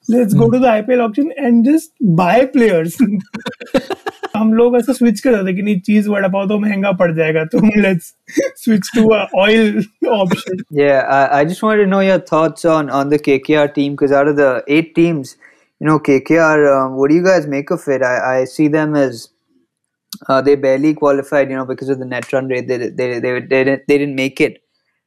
Let's 0.10 0.34
go 0.36 0.50
to 0.50 0.60
the 0.60 0.66
IPL 0.66 1.02
auction 1.02 1.32
and 1.40 1.66
just 1.66 1.92
buy 2.04 2.46
players 2.46 2.98
हम 4.36 4.54
लोग 4.54 4.76
ऐसा 4.78 4.94
स्विच 4.94 5.20
कर 5.20 5.36
जाते 5.36 5.54
कि 5.54 5.62
नहीं 5.62 5.80
चीज 5.82 6.08
वड़ा 6.08 6.28
पाव 6.28 6.48
तो 6.50 6.58
महंगा 6.60 6.92
पड़ 7.02 7.12
जाएगा 7.16 7.44
तो 7.54 7.60
let's 7.82 8.14
switch 8.62 8.90
to 8.96 9.04
oil 9.44 9.80
option. 10.16 10.60
Yeah 10.80 11.30
I, 11.38 11.46
just 11.52 11.64
wanted 11.64 11.84
to 11.84 11.90
know 11.94 12.02
your 12.08 12.20
thoughts 12.32 12.66
on 12.76 12.92
on 13.00 13.10
the 13.14 13.20
kkr 13.28 13.74
team 13.78 13.96
because 13.98 14.16
out 14.20 14.32
of 14.32 14.38
the 14.42 14.50
eight 14.68 14.94
teams 15.00 15.36
you 15.80 15.88
know 15.90 15.98
kkr 16.10 16.68
um, 16.76 16.96
what 17.00 17.10
do 17.10 17.16
you 17.20 17.24
guys 17.24 17.48
make 17.48 17.72
of 17.72 17.88
it? 17.88 18.04
I, 18.04 18.46
see 18.46 18.68
them 18.68 18.96
as 18.96 19.30
uh, 20.28 20.42
they 20.42 20.56
barely 20.56 20.94
qualified 20.94 21.50
you 21.50 21.60
know 21.60 21.66
because 21.66 21.90
of 21.90 22.00
the 22.00 22.06
net 22.06 22.32
run 22.34 22.48
rate. 22.48 22.68
They 22.68 22.78
they, 22.78 23.20
they, 23.20 23.40
didn't, 23.40 23.88
they 23.88 23.98
didn't 23.98 24.16
make 24.16 24.42
it. 24.42 24.64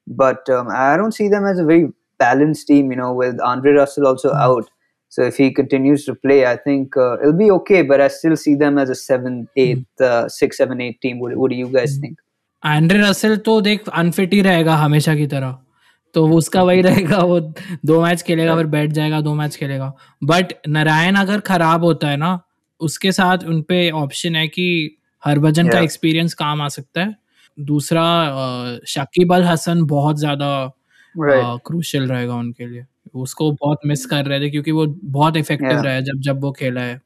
But 0.06 0.48
um, 0.50 0.68
i 0.68 0.96
don't 0.96 1.12
see 1.12 1.28
them 1.28 1.44
as 1.46 1.58
a 1.58 1.64
very 1.64 1.92
balanced 2.18 2.66
team 2.66 2.90
you 2.90 2.96
know 2.96 3.12
with 3.12 3.40
andre 3.40 3.72
russell 3.72 4.06
also 4.06 4.30
hmm. 4.30 4.46
out. 4.48 4.70
So 5.12 5.24
if 5.30 5.38
he 5.40 5.46
continues 5.56 6.04
to 6.08 6.12
play, 6.24 6.36
I 6.50 6.56
think 6.66 6.96
uh, 6.96 7.08
it'll 7.20 7.38
be 7.40 7.48
okay. 7.54 7.80
But 7.88 8.00
I 8.00 8.08
still 8.12 8.36
see 8.42 8.54
them 8.60 8.78
as 8.82 8.92
a 8.92 8.94
seven, 9.00 9.34
eight, 9.64 10.04
uh, 10.10 10.28
six, 10.36 10.60
seven, 10.62 10.80
eight 10.84 11.00
team. 11.06 11.18
What, 11.24 11.34
what 11.42 11.50
do 11.54 11.58
you 11.62 11.68
guys 11.78 11.96
think? 12.04 12.18
Andre 12.62 12.98
Russell 13.00 13.36
तो 13.46 13.60
देख 13.60 13.88
unfit 14.00 14.32
ही 14.34 14.40
रहेगा 14.42 14.74
हमेशा 14.76 15.14
की 15.16 15.26
तरह 15.26 15.56
तो 16.14 16.26
उसका 16.36 16.62
वही 16.62 16.80
रहेगा 16.82 17.18
वो 17.30 17.38
दो 17.90 18.00
मैच 18.02 18.22
खेलेगा 18.22 18.54
फिर 18.56 18.66
बैठ 18.74 18.90
जाएगा 18.98 19.20
दो 19.28 19.32
मैच 19.34 19.56
खेलेगा 19.56 19.92
बट 20.32 20.52
नारायण 20.76 21.16
अगर 21.22 21.40
खराब 21.48 21.84
होता 21.84 22.08
है 22.08 22.16
ना 22.16 22.30
उसके 22.80 23.12
साथ 23.12 23.44
उनपे 23.54 23.80
ऑप्शन 24.02 24.36
है 24.36 24.46
कि 24.56 24.66
हरभजन 25.22 25.68
का 25.68 25.78
Yeah. 25.78 25.84
एक्सपीरियंस 25.84 26.34
काम 26.44 26.62
आ 26.62 26.68
सकता 26.76 27.00
है 27.00 27.14
दूसरा 27.58 28.04
अ, 28.22 28.78
शकीब 28.94 29.34
अल 29.34 29.44
हसन 29.44 29.82
बहुत 29.96 30.18
ज़्यादा 30.18 30.52
Right. 31.14 31.60
क्रूशियल 31.66 32.06
रहेगा 32.08 32.34
उनके 32.34 32.66
लिए 32.66 32.84
उसको 33.14 33.50
बहुत 33.52 33.78
मिस 33.86 34.04
कर 34.06 34.26
रहे 34.26 34.40
थे 34.40 34.50
क्योंकि 34.50 34.70
वो 34.72 34.86
बहुत 35.16 35.36
इफ़ेक्टिव 35.36 35.70
Yeah. 35.70 35.84
रहा 35.84 35.94
है 35.94 36.02
जब 36.02 36.20
जब 36.28 36.40
वो 36.44 36.52
खेला 36.58 36.80
है 36.80 37.00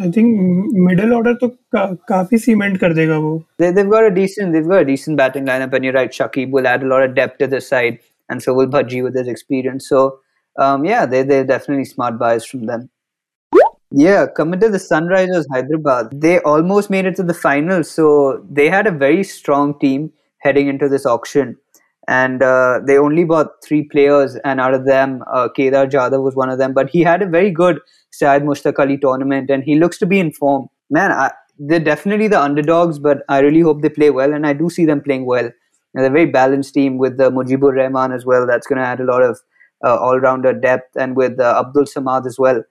आई 0.00 0.10
थिंक 0.16 0.72
मिडिल 0.86 1.12
ऑर्डर 1.14 1.34
तो 1.40 1.48
का, 1.48 1.84
काफ़ी 2.08 2.38
सीमेंट 2.38 2.78
कर 2.80 2.94
देगा 2.94 3.16
वो 3.18 3.32
They, 3.62 3.70
they've 3.76 3.90
got 3.94 4.08
a 4.08 4.14
decent 4.18 4.52
they've 4.52 4.68
got 4.72 4.82
a 4.82 4.88
decent 4.90 5.16
batting 5.20 5.46
lineup, 5.46 5.72
and 5.78 5.84
you're 5.88 5.96
right. 5.98 6.12
Shakib 6.18 6.50
will 6.56 6.68
add 6.72 6.82
a 6.82 6.90
lot 6.92 7.06
of 7.06 7.14
depth 7.14 7.38
to 7.38 7.46
the 7.54 7.60
side, 7.68 7.98
and 8.28 8.44
so 8.46 8.54
will 8.58 8.68
Bhaji 8.74 9.02
with 9.06 9.16
his 9.20 9.30
experience. 9.34 9.88
So, 9.94 10.02
um, 10.66 10.84
yeah, 10.90 11.06
they 11.14 11.22
they're 11.32 11.48
definitely 11.52 11.86
smart 11.94 12.18
buys 12.24 12.44
from 12.52 12.66
them. 12.72 12.88
Yeah, 13.90 14.26
coming 14.38 14.60
to 14.60 14.68
the 14.68 14.78
Sunrisers 14.78 15.46
Hyderabad, 15.54 16.10
they 16.20 16.40
almost 16.40 16.90
made 16.90 17.06
it 17.06 17.16
to 17.16 17.22
the 17.22 17.34
finals. 17.42 17.90
So 17.90 18.44
they 18.60 18.68
had 18.68 18.86
a 18.86 18.90
very 18.90 19.24
strong 19.24 19.78
team 19.78 20.12
heading 20.46 20.68
into 20.68 20.88
this 20.90 21.06
auction, 21.06 21.56
and 22.08 22.42
uh, 22.42 22.80
they 22.86 22.96
only 22.96 23.24
bought 23.24 23.48
three 23.62 23.82
players, 23.82 24.36
and 24.42 24.60
out 24.60 24.72
of 24.72 24.86
them, 24.86 25.22
uh, 25.32 25.48
Kedar 25.54 25.86
Jadhav 25.86 26.22
was 26.22 26.34
one 26.34 26.48
of 26.48 26.58
them. 26.58 26.72
But 26.72 26.88
he 26.88 27.02
had 27.02 27.20
a 27.20 27.26
very 27.26 27.50
good 27.50 27.80
Saad 28.10 28.42
Mushtaq 28.42 28.78
Ali 28.78 28.96
tournament, 28.96 29.50
and 29.50 29.62
he 29.62 29.78
looks 29.78 29.98
to 29.98 30.06
be 30.06 30.18
in 30.18 30.32
form. 30.32 30.68
Man, 30.88 31.12
I, 31.12 31.30
they're 31.58 31.78
definitely 31.80 32.28
the 32.28 32.40
underdogs, 32.40 32.98
but 32.98 33.18
I 33.28 33.40
really 33.40 33.60
hope 33.60 33.82
they 33.82 33.90
play 33.90 34.08
well, 34.08 34.32
and 34.32 34.46
I 34.46 34.54
do 34.54 34.70
see 34.70 34.86
them 34.86 35.02
playing 35.02 35.26
well. 35.26 35.44
And 35.44 36.04
they're 36.04 36.06
a 36.06 36.10
very 36.10 36.26
balanced 36.26 36.72
team 36.72 36.96
with 36.96 37.20
uh, 37.20 37.30
Mujibur 37.30 37.76
Rahman 37.76 38.12
as 38.12 38.24
well. 38.24 38.46
That's 38.46 38.66
going 38.66 38.78
to 38.78 38.86
add 38.86 39.00
a 39.00 39.04
lot 39.04 39.22
of 39.22 39.38
uh, 39.84 39.98
all-rounder 39.98 40.54
depth, 40.54 40.96
and 40.96 41.14
with 41.14 41.38
uh, 41.38 41.62
Abdul 41.64 41.84
Samad 41.84 42.26
as 42.26 42.38
well. 42.38 42.62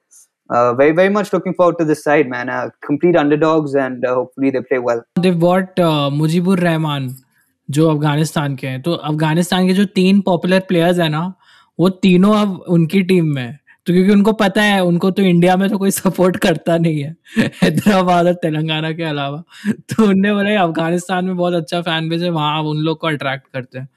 Uh, 0.50 0.74
very, 0.74 0.94
very 0.94 1.10
much 1.10 1.32
looking 1.32 1.54
forward 1.54 1.78
to 1.78 1.86
this 1.86 2.04
side, 2.04 2.28
man. 2.28 2.50
Uh, 2.50 2.70
complete 2.84 3.16
underdogs, 3.16 3.76
and 3.76 4.04
uh, 4.04 4.16
hopefully 4.16 4.50
they 4.50 4.62
play 4.62 4.80
well. 4.80 5.04
They 5.22 5.32
bought 5.32 5.80
uh, 5.80 6.10
Mujibur 6.10 6.60
Rahman 6.64 7.18
जो 7.70 7.90
अफ़गानिस्तान 7.90 8.56
के 8.56 8.68
हैं 8.68 8.82
तो 8.82 8.94
अफ़गानिस्तान 8.94 9.68
के 9.68 9.74
जो 9.74 9.86
तीन 9.86 10.22
popular 10.22 10.60
players 10.68 11.00
हैं 11.00 11.10
ना 11.10 11.34
वो 11.80 11.90
तीनों 11.90 12.34
अब 12.36 12.64
उनकी 12.68 13.02
टीम 13.04 13.26
में 13.36 13.42
हैं। 13.44 13.60
तो 13.88 13.94
क्योंकि 13.94 14.12
उनको 14.12 14.32
पता 14.34 14.62
है 14.62 14.84
उनको 14.84 15.12
तो 15.12 15.22
इंडिया 15.24 15.56
में 15.58 15.70
तो 15.70 15.78
कोई 15.78 15.92
सपोर्ट 15.92 16.38
करता 16.38 16.78
नहीं 16.78 17.02
है 17.02 17.16
हैदराबाद 17.64 18.28
और 18.28 18.34
तेलंगाना 18.34 18.92
के 18.92 19.04
अलावा 19.04 19.44
तो 19.90 20.08
उनने 20.08 20.34
बोला 20.34 20.62
अफ़गानिस्तान 20.64 21.26
में 21.26 21.36
बहुत 21.38 21.54
अच्छा 21.54 21.82
फ़ैन 21.82 22.10
बेस 22.10 22.22
है 22.22 22.30
वहाँ 22.30 22.62
उन 22.64 22.78
लोग 22.88 22.98
को 23.00 23.08
अट्रैक्ट 23.08 23.48
करते 23.54 23.80
हैं 23.80 23.88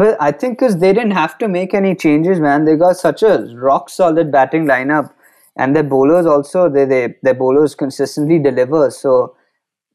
But 0.00 0.16
I 0.20 0.30
think 0.32 0.58
because 0.58 0.76
they 0.80 0.92
didn't 0.92 1.16
have 1.18 1.38
to 1.38 1.48
make 1.48 1.74
any 1.74 1.94
changes, 1.94 2.40
man. 2.40 2.64
They 2.64 2.76
got 2.76 2.96
such 2.96 3.22
a 3.22 3.36
rock 3.68 3.88
solid 3.90 4.32
batting 4.32 4.66
lineup, 4.66 5.10
and 5.56 5.76
their 5.76 5.88
bowlers 5.94 6.26
also 6.26 6.68
they, 6.68 6.84
they 6.84 7.14
their 7.22 7.34
bowlers 7.34 7.74
consistently 7.74 8.38
deliver. 8.38 8.90
So 8.90 9.36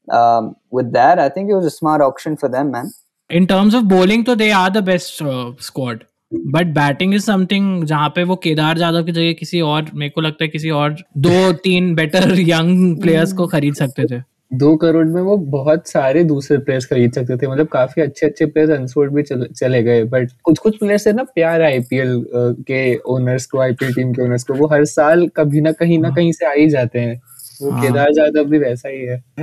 um, 0.08 0.56
with 0.70 0.92
that, 0.92 1.18
I 1.18 1.28
think 1.28 1.50
it 1.50 1.54
was 1.54 1.66
a 1.66 1.70
smart 1.70 2.00
auction 2.00 2.36
for 2.36 2.48
them, 2.48 2.70
man. 2.70 2.90
In 3.32 3.46
terms 3.46 3.74
of 3.74 3.84
bowling 3.84 4.24
तो 4.24 4.34
they 4.34 4.50
are 4.50 4.70
the 4.70 4.82
best 4.84 5.22
squad 5.62 6.00
but 6.52 6.66
batting 6.66 7.14
is 7.14 7.22
something 7.22 7.84
जहाँ 7.84 8.08
पे 8.08 8.22
वो 8.24 8.36
केदार 8.36 8.78
जाधव 8.78 9.04
की 9.04 9.12
जगह 9.12 9.32
किसी 9.32 9.60
और 9.60 9.90
मेरे 9.94 10.10
को 10.10 10.20
लगता 10.20 10.44
है 10.44 10.48
किसी 10.48 10.70
और 10.70 10.96
दो 11.18 11.52
तीन 11.52 11.94
बेटर 11.94 12.38
यंग 12.38 13.00
प्लेयर्स 13.00 13.32
को 13.32 13.46
खरीद 13.46 13.74
सकते 13.74 14.04
थे। 14.04 14.20
दो 14.52 14.74
करोड़ 14.76 15.06
में 15.06 15.20
वो 15.22 15.36
बहुत 15.36 15.88
सारे 15.88 16.22
दूसरे 16.24 16.58
प्लेयर्स 16.58 16.86
खरीद 16.86 17.12
सकते 17.12 17.36
थे। 17.36 17.48
मतलब 17.48 17.66
काफ़ी 17.66 18.02
अच्छे 18.02 18.26
अच्छे 18.26 18.46
प्लेयर्स 18.46 18.72
अनसोल्ड 18.72 19.14
भी 19.14 19.22
चले, 19.22 19.46
चले 19.46 19.82
गए। 19.82 20.04
बट 20.04 20.30
कुछ 20.44 20.58
कुछ 20.58 20.76
प्लेयर्स 20.78 21.06
है 21.06 21.12
ना 21.12 21.22
प्यार 21.34 21.62
आईपीएल 21.62 22.24
के 22.68 22.96
ओनर्स 23.14 23.46
को 23.46 23.60
आईपीएल 23.60 23.94
टीम 23.94 24.12
के 24.12 24.22
ओनर्स 24.22 24.44
को 24.44 24.54
वो 24.54 24.66
हर 24.66 24.84
साल 24.84 25.26
कभी 25.36 25.60
ना 25.60 25.72
कहीं 25.72 25.98
ना 25.98 26.10
कहीं 26.10 26.32
से 26.32 26.46
आ 26.46 26.52
ही 26.52 26.68
जाते 26.68 26.98
हैं। 26.98 27.20
वो 27.62 27.70
हाँ। 27.70 27.82
केदार 27.82 28.12
जाधव 28.12 28.44
भी 28.44 28.58
वैसा 28.58 28.88
ही 28.88 29.00
है। 29.00 29.24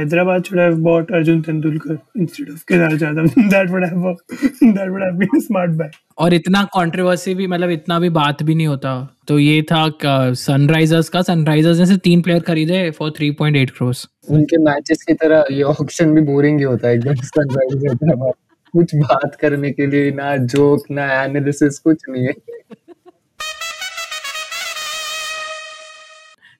been 5.20 5.42
a 5.42 5.48
smart 5.52 5.88
और 6.18 6.34
इतना 6.34 6.64
कंट्रोवर्सी 6.64 7.34
भी 7.36 7.48
मतलब 7.48 7.70
इतना 7.70 8.00
भी 8.00 8.10
बात 8.10 8.44
भी 8.44 8.56
नहीं 8.56 8.68
होता। 8.68 9.16
तो 9.28 9.40
ये 9.40 9.62
था 9.62 9.92
सनराइजर्स 10.34 11.10
का। 11.10 11.22
सनराइजर्स 11.22 11.80
ने 11.80 11.86
से 11.86 11.98
तीन 11.98 12.22
प्लेयर 12.22 12.40
खरीदे 12.40 12.92
फॉर 12.92 13.10
3.8 13.10 13.70
क्रोस 13.70 14.10
उनके 14.30 14.58
मैचेस 14.58 15.04
की 15.04 15.14
तरह 15.14 15.46
ये 15.52 15.64
ऑक्शन 15.64 16.16
भी 16.16 16.22
बोरिंग 16.22 16.58
ही 16.58 16.64
होता 16.64 16.88
है 16.88 16.96
एकदम 16.96 17.14
सनराइजर्स 17.14 17.84
हैदराबाद। 17.90 18.34
कुछ 18.74 18.96
बात 18.96 19.36
करने 19.36 19.72
के 19.72 19.88
लिए 19.88 20.12
ना 20.12 20.38
जोक 20.38 20.84
ना 20.92 21.24
एनालिसिस 21.24 21.80
कुछ 21.80 21.98
नहीं 22.10 22.24
है। 22.24 22.34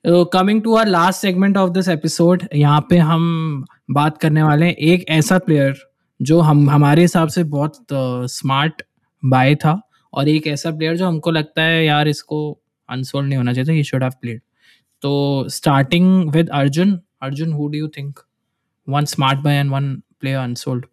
Coming 0.06 0.62
to 0.64 0.76
our 0.76 0.88
last 0.88 1.22
segment 1.22 1.58
of 1.58 1.72
this 1.72 1.88
episode 1.90 2.44
यहाँ 2.56 2.86
पे 2.90 2.98
हम 2.98 3.66
बात 3.92 4.18
करने 4.18 4.44
वाले 4.44 4.66
हैं 4.66 4.74
एक 4.74 5.06
ऐसा 5.10 5.38
प्लेयर 5.38 5.76
जो 6.22 6.40
हम, 6.40 6.70
हमारे 6.70 7.02
हिसाब 7.02 7.28
से 7.28 7.44
बहुत 7.44 7.86
स्मार्ट 8.32 8.82
बाय 9.26 9.56
था 9.56 9.82
और 10.14 10.30
एक 10.30 10.48
ऐसा 10.48 10.72
प्लेयर 10.72 10.98
जो 10.98 11.08
हमको 11.08 11.32
लगता 11.32 11.62
है 11.62 11.86
यार 11.86 12.08
इसको 12.08 12.60
अनसोल्ड 12.90 13.28
नहीं 13.28 13.38
होना 13.38 13.54
चाहिए 13.54 13.74
ही 13.74 13.84
शुड 13.84 14.04
हैव 14.04 14.12
प्लेड 14.22 14.42
तो 15.02 15.46
starting 15.50 16.30
with 16.32 16.50
Arjun 16.50 17.00
Arjun 17.22 17.54
who 17.54 17.68
do 17.68 17.78
you 17.78 17.88
think 17.88 18.20
one 18.88 19.06
smart 19.06 19.40
buy 19.40 19.56
and 19.56 19.72
one 19.72 19.94
player 20.20 20.40
unsold 20.40 20.86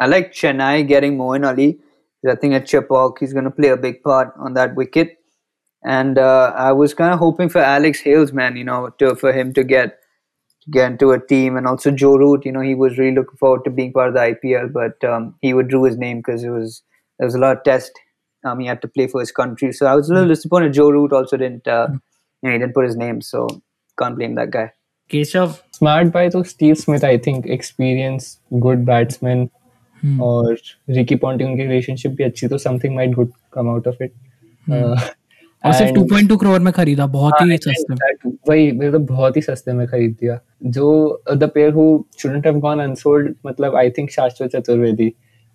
I 0.00 0.06
like 0.06 0.28
Chennai 0.32 0.86
getting 0.88 1.16
Moin 1.16 1.44
Ali. 1.44 1.64
I 2.24 2.34
think 2.34 2.54
at 2.54 2.66
Chipok 2.66 3.16
he's 3.20 3.32
going 3.32 3.46
to 3.46 3.50
play 3.50 3.70
a 3.70 3.76
big 3.76 3.96
part 4.02 4.28
on 4.38 4.54
that 4.54 4.76
wicket. 4.76 5.17
And 5.87 6.17
uh, 6.17 6.53
I 6.55 6.71
was 6.71 6.93
kind 6.93 7.13
of 7.13 7.19
hoping 7.19 7.49
for 7.49 7.59
Alex 7.59 7.99
Hales, 7.99 8.31
man. 8.31 8.55
You 8.55 8.63
know, 8.63 8.89
to 8.99 9.15
for 9.15 9.33
him 9.33 9.53
to 9.53 9.63
get 9.63 9.99
to 10.61 10.71
get 10.71 10.91
into 10.91 11.11
a 11.11 11.19
team, 11.19 11.57
and 11.57 11.67
also 11.67 11.91
Joe 11.91 12.15
Root. 12.17 12.45
You 12.45 12.53
know, 12.53 12.61
he 12.61 12.75
was 12.75 12.97
really 12.97 13.15
looking 13.15 13.37
forward 13.37 13.63
to 13.65 13.69
being 13.69 13.91
part 13.93 14.09
of 14.09 14.13
the 14.13 14.21
IPL, 14.21 14.71
but 14.73 15.03
um, 15.03 15.35
he 15.41 15.53
withdrew 15.53 15.83
his 15.85 15.97
name 15.97 16.19
because 16.19 16.43
it 16.43 16.49
was 16.49 16.81
there 17.17 17.27
was 17.27 17.35
a 17.35 17.39
lot 17.39 17.57
of 17.57 17.63
test. 17.63 17.91
Um, 18.43 18.59
he 18.59 18.67
had 18.67 18.81
to 18.81 18.87
play 18.87 19.07
for 19.07 19.19
his 19.19 19.31
country, 19.31 19.71
so 19.73 19.85
I 19.85 19.95
was 19.95 20.09
a 20.09 20.13
little 20.13 20.29
disappointed. 20.29 20.73
Joe 20.73 20.89
Root 20.89 21.13
also 21.13 21.37
didn't. 21.37 21.67
Uh, 21.67 21.87
you 21.91 22.49
know, 22.49 22.51
he 22.51 22.57
didn't 22.59 22.73
put 22.73 22.85
his 22.85 22.95
name, 22.95 23.21
so 23.21 23.47
can't 23.99 24.15
blame 24.21 24.35
that 24.35 24.51
guy. 24.51 24.69
Keshav 25.11 25.47
smart 25.73 26.07
by 26.13 26.29
तो 26.29 26.41
Steve 26.43 26.73
Smith 26.75 27.03
I 27.05 27.17
think 27.25 27.47
experience 27.55 28.37
good 28.53 28.85
batsman 28.85 29.47
Hmm. 30.03 30.21
और 30.21 30.57
Ricky 30.89 31.15
Ponting 31.15 31.55
की 31.57 31.63
relationship 31.63 32.11
भी 32.11 32.23
अच्छी 32.23 32.47
तो 32.47 32.57
something 32.57 32.95
might 32.95 33.13
good 33.15 33.31
come 33.53 33.69
out 33.69 33.87
of 33.87 34.01
it 34.01 34.13
और 35.64 35.72
सिर्फ़ 35.72 35.92
2.2 35.92 36.40
करोड़ 36.40 36.58
में 36.58 36.72
खरीदा 36.72 37.06
बहुत 37.06 37.34
ही 37.42 37.56
सस्ते 37.56 37.94
में। 37.94 38.32
वही 38.48 38.72
मैंने 38.72 38.92
तो 38.92 38.98
बहुत 38.98 39.36
ही 39.36 39.42
सस्ते 39.42 39.72
में 39.72 39.86
खरीद 39.86 40.12
दिया। 40.20 40.40
जो 40.66 41.22
the 41.34 41.44
player 41.44 41.72
who 41.72 42.06
shouldn't 42.18 42.46
have 42.46 42.56
gone 42.56 42.80
unsold 42.80 43.34
मतलब 43.46 43.76
आई 43.76 43.90
थिंक 43.90 44.10
शाश्वत 44.10 44.50
चतुर्वेदी 44.56 45.08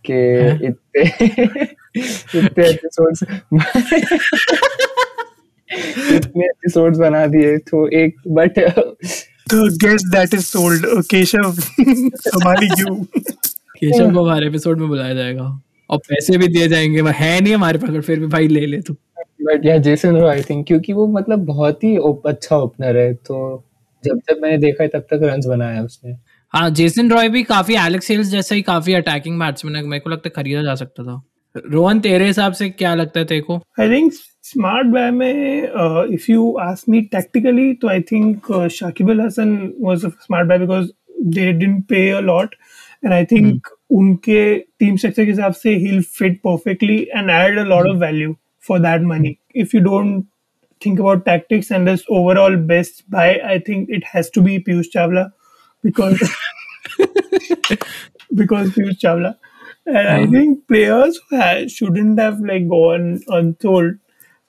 के 0.05 0.49
इतने 0.65 1.01
इतने 2.39 2.67
एपिसोड्स 2.69 3.23
इतने 6.11 6.45
एपिसोड्स 6.45 6.97
बना 6.97 7.27
दिए 7.27 7.57
तो 7.57 7.87
एक 7.87 8.15
but 8.27 8.73
The 9.53 9.59
guest 9.59 10.03
that 10.13 10.33
is 10.33 10.45
sold, 10.55 10.81
uh, 10.81 11.01
Keshav, 11.13 11.63
हमारी 12.35 12.67
you. 12.67 13.05
केशव 13.77 14.13
को 14.13 14.23
हमारे 14.23 14.47
एपिसोड 14.47 14.79
में 14.79 14.87
बुलाया 14.87 15.13
जाएगा। 15.13 15.61
और 15.89 15.97
पैसे 15.97 16.37
भी 16.37 16.47
दिए 16.47 16.67
जाएँगे 16.67 17.01
वह 17.01 17.11
है 17.11 17.41
नहीं 17.41 17.53
हमारे 17.55 17.79
पास 17.79 18.05
फिर 18.05 18.19
भी 18.19 18.27
भाई 18.27 18.47
ले 18.47 18.65
ले 18.65 18.81
तू। 18.81 18.95
बट 19.41 19.65
या 19.65 19.77
जेसन 19.77 20.17
रो 20.17 20.27
आई 20.27 20.41
थिंक 20.41 20.67
क्योंकि 20.67 20.93
वो 20.93 21.07
मतलब 21.07 21.45
बहुत 21.45 21.83
ही 21.83 21.97
ओप, 21.97 22.27
अच्छा 22.27 22.57
ओपनर 22.57 22.97
है 22.97 23.13
तो 23.13 23.63
जब 24.05 24.17
जब 24.17 24.41
मैंने 24.41 24.57
देखा 24.57 24.83
है 24.83 24.89
तब 24.89 24.99
तक 24.99 25.19
रन्स 25.23 25.45
बनाया 25.45 25.75
है 25.75 25.83
उसने 25.83 26.15
हाँ 26.49 26.69
जेसन 26.69 27.11
रॉय 27.11 27.29
भी 27.29 27.43
काफ़ी 27.43 27.75
एलेक्स 27.75 28.11
हेल्स 28.11 28.27
जैसा 28.27 28.55
ही 28.55 28.61
काफ़ी 28.61 28.93
अटैकिंग 28.93 29.39
बैट्समैन 29.39 29.75
है 29.75 29.83
मेरे 29.83 29.99
को 29.99 30.09
लगता 30.09 30.29
है 30.29 30.33
खरीदा 30.35 30.63
जा 30.63 30.75
सकता 30.75 31.03
था 31.03 31.23
रोहन 31.65 31.99
तेरे 31.99 32.25
हिसाब 32.25 32.53
से 32.53 32.69
क्या 32.69 32.95
लगता 32.95 33.19
है 33.19 33.25
तेरे 33.25 33.41
को 33.41 33.61
I 33.79 33.87
think 33.87 34.13
smart 34.41 34.85
buy 34.85 35.11
में 35.11 35.69
uh, 35.71 36.19
if 36.19 36.29
you 36.29 36.59
ask 36.59 36.87
me 36.93 37.01
tactically, 37.15 37.73
तो 37.73 38.03
think 38.03 38.49
uh, 38.49 38.67
Shakib 38.67 39.09
Al 39.09 39.21
Hasan 39.21 39.73
was 39.79 40.03
a 40.03 40.11
smart 40.11 40.47
buy 40.47 40.57
because 40.57 40.91
they 41.25 41.53
didn't 41.53 41.87
pay 41.87 42.09
a 42.09 42.21
lot, 42.21 42.49
and 43.03 43.13
I 43.13 43.25
think 43.25 43.67
उनके 43.91 44.59
team 44.59 44.97
structure 44.97 45.25
के 45.25 45.31
हिसाब 45.31 45.53
से 45.53 45.77
he'll 45.79 46.03
fit 46.19 46.41
perfectly 46.43 47.07
and 47.15 47.31
add 47.31 47.57
a 47.57 47.67
lot 47.75 47.93
of 47.93 47.99
value 47.99 48.35
for 48.63 48.79
that 48.79 49.01
money. 49.01 49.39
If 49.53 49.73
you 49.73 49.81
don't 49.81 50.27
think 50.81 50.99
about 50.99 51.25
tactics 51.25 51.71
and 51.71 51.87
this 51.87 52.03
overall 52.09 52.57
best 52.57 53.09
buy, 53.09 53.39
I 53.39 53.59
think 53.59 53.89
it 53.89 54.03
has 54.05 54.29
to 54.31 54.41
be 54.41 54.59
Piyush 54.59 54.91
Chawla 54.95 55.31
because 55.81 56.19
because 58.33 58.71
Piyush 58.71 58.99
Chawla. 58.99 59.37
And 59.85 60.07
I 60.07 60.25
think 60.27 60.67
players 60.67 61.19
who 61.29 61.37
ha- 61.37 61.67
shouldn't 61.67 62.19
have 62.19 62.39
like 62.39 62.67
gone 62.69 63.21
untold. 63.27 63.95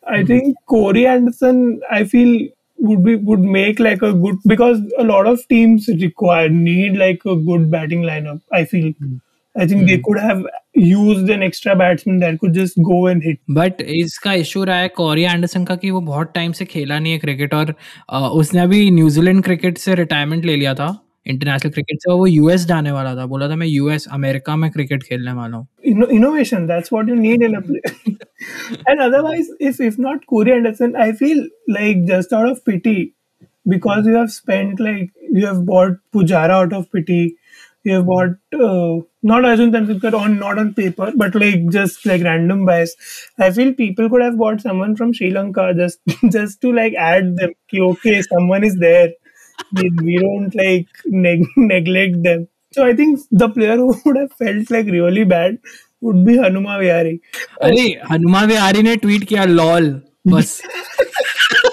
I 0.07 0.18
mm-hmm. 0.18 0.27
think 0.27 0.57
Corey 0.66 1.07
Anderson, 1.07 1.81
I 1.90 2.05
feel 2.05 2.48
would 2.79 3.05
be 3.05 3.16
would 3.16 3.40
make 3.40 3.81
like 3.81 4.03
a 4.03 4.12
good 4.12 4.38
because 4.46 4.81
a 4.98 5.05
lot 5.05 5.27
of 5.27 5.46
teams 5.48 5.88
require 5.88 6.48
need 6.48 6.96
like 6.96 7.24
a 7.24 7.37
good 7.37 7.70
batting 7.70 8.03
lineup. 8.03 8.42
I 8.53 8.64
feel. 8.64 8.92
Mm. 8.92 9.20
I 9.57 9.67
think 9.71 9.87
they 9.88 9.97
could 10.07 10.19
have 10.21 10.38
used 10.85 11.29
an 11.33 11.43
extra 11.49 11.75
batsman 11.81 12.17
that 12.23 12.38
could 12.45 12.55
just 12.61 12.79
go 12.87 12.97
and 13.11 13.23
hit. 13.27 13.38
But 13.59 13.81
इसका 13.97 14.33
issue 14.45 14.62
रहा 14.71 14.79
है 14.79 14.88
Carry 14.97 15.23
Anderson 15.23 15.64
का 15.64 15.77
कि 15.85 15.90
वो 15.90 16.01
बहुत 16.09 16.33
time 16.35 16.53
से 16.61 16.64
खेला 16.75 16.99
नहीं 16.99 17.12
है 17.12 17.19
क्रिकेट 17.19 17.55
और 17.55 17.75
अ, 18.11 18.19
उसने 18.43 18.61
अभी 18.61 18.90
न्यूजीलैंड 18.90 19.43
क्रिकेट 19.45 19.79
से 19.79 19.95
रिटायरमेंट 20.03 20.45
ले 20.45 20.57
लिया 20.57 20.75
था 20.81 20.88
इंटरनेशनल 21.27 21.71
क्रिकेट 21.73 21.99
से 22.03 22.12
वो 22.12 22.27
यूएस 22.27 22.64
जाने 22.67 22.90
वाला 22.93 23.14
था 23.17 23.27
बोला 23.27 23.49
था 23.49 23.57
मैं 23.57 23.67
यूएस 23.67 24.07
अमेरिका 24.12 24.57
में 24.62 24.71
क्रिकेट 24.71 25.03
खेलने 25.03 25.33
वाला 25.33 25.57
हूँ 25.57 25.67
innovation 26.17 26.67
that's 26.73 26.93
what 26.97 27.12
you 27.12 27.21
need 27.21 27.45
in 27.51 27.55
a 27.61 27.62
play 27.69 28.17
and 28.93 29.05
otherwise 29.07 29.49
if 29.71 29.81
if 29.90 29.99
not 30.07 30.27
Corey 30.33 30.53
Anderson 30.59 30.97
I 31.07 31.12
feel 31.23 31.40
like 31.79 32.03
just 32.11 32.35
out 32.40 32.51
of 32.51 32.61
pity 32.71 32.97
because 33.67 34.11
you 34.12 34.17
have 34.21 34.31
spent 34.37 34.81
like 34.88 35.11
you 35.38 35.47
have 35.47 35.64
bought 35.73 35.97
Pujara 36.17 36.59
out 36.62 36.73
of 36.81 36.90
pity 36.99 37.21
you 37.84 37.93
have 37.93 38.06
bought 38.06 38.36
uh, 38.54 38.99
not 39.23 39.45
Arjun 39.45 39.71
Tendulkar 39.71 40.13
on 40.13 40.38
not 40.39 40.58
on 40.58 40.73
paper 40.73 41.12
but 41.15 41.36
like 41.36 41.69
just 41.69 42.06
like 42.06 42.23
random 42.23 42.65
buys 42.65 42.95
I 43.39 43.52
feel 43.52 43.73
people 43.73 44.10
could 44.10 44.21
have 44.21 44.38
bought 44.38 44.62
someone 44.62 44.95
from 44.95 45.13
Sri 45.13 45.32
Lanka 45.32 45.73
just 45.73 45.99
just 46.30 46.62
to 46.62 46.73
like 46.73 46.93
add 46.93 47.38
them 47.38 47.54
ki, 47.69 47.82
okay 47.82 48.21
someone 48.21 48.63
is 48.63 48.78
there 48.78 49.10
we, 49.73 49.89
we 50.04 50.17
don't 50.17 50.56
like 50.56 50.88
neg- 51.06 51.47
neglect 51.58 52.23
them. 52.23 52.47
So 52.71 52.86
I 52.86 52.95
think 52.95 53.19
the 53.32 53.49
player 53.49 53.75
who 53.78 53.95
would 54.06 54.17
have 54.17 54.32
felt 54.34 54.71
like 54.71 54.86
really 54.86 55.23
bad 55.23 55.58
would 56.02 56.25
be 56.25 56.38
Hanuma 56.38 56.80
Vihari. 56.80 57.19
अरे 57.63 57.86
हनुमा 58.12 58.43
विहारी 58.52 58.82
ने 58.84 58.95
tweet 58.95 59.23
किया 59.30 59.45
lol 59.45 59.89
बस 60.28 60.62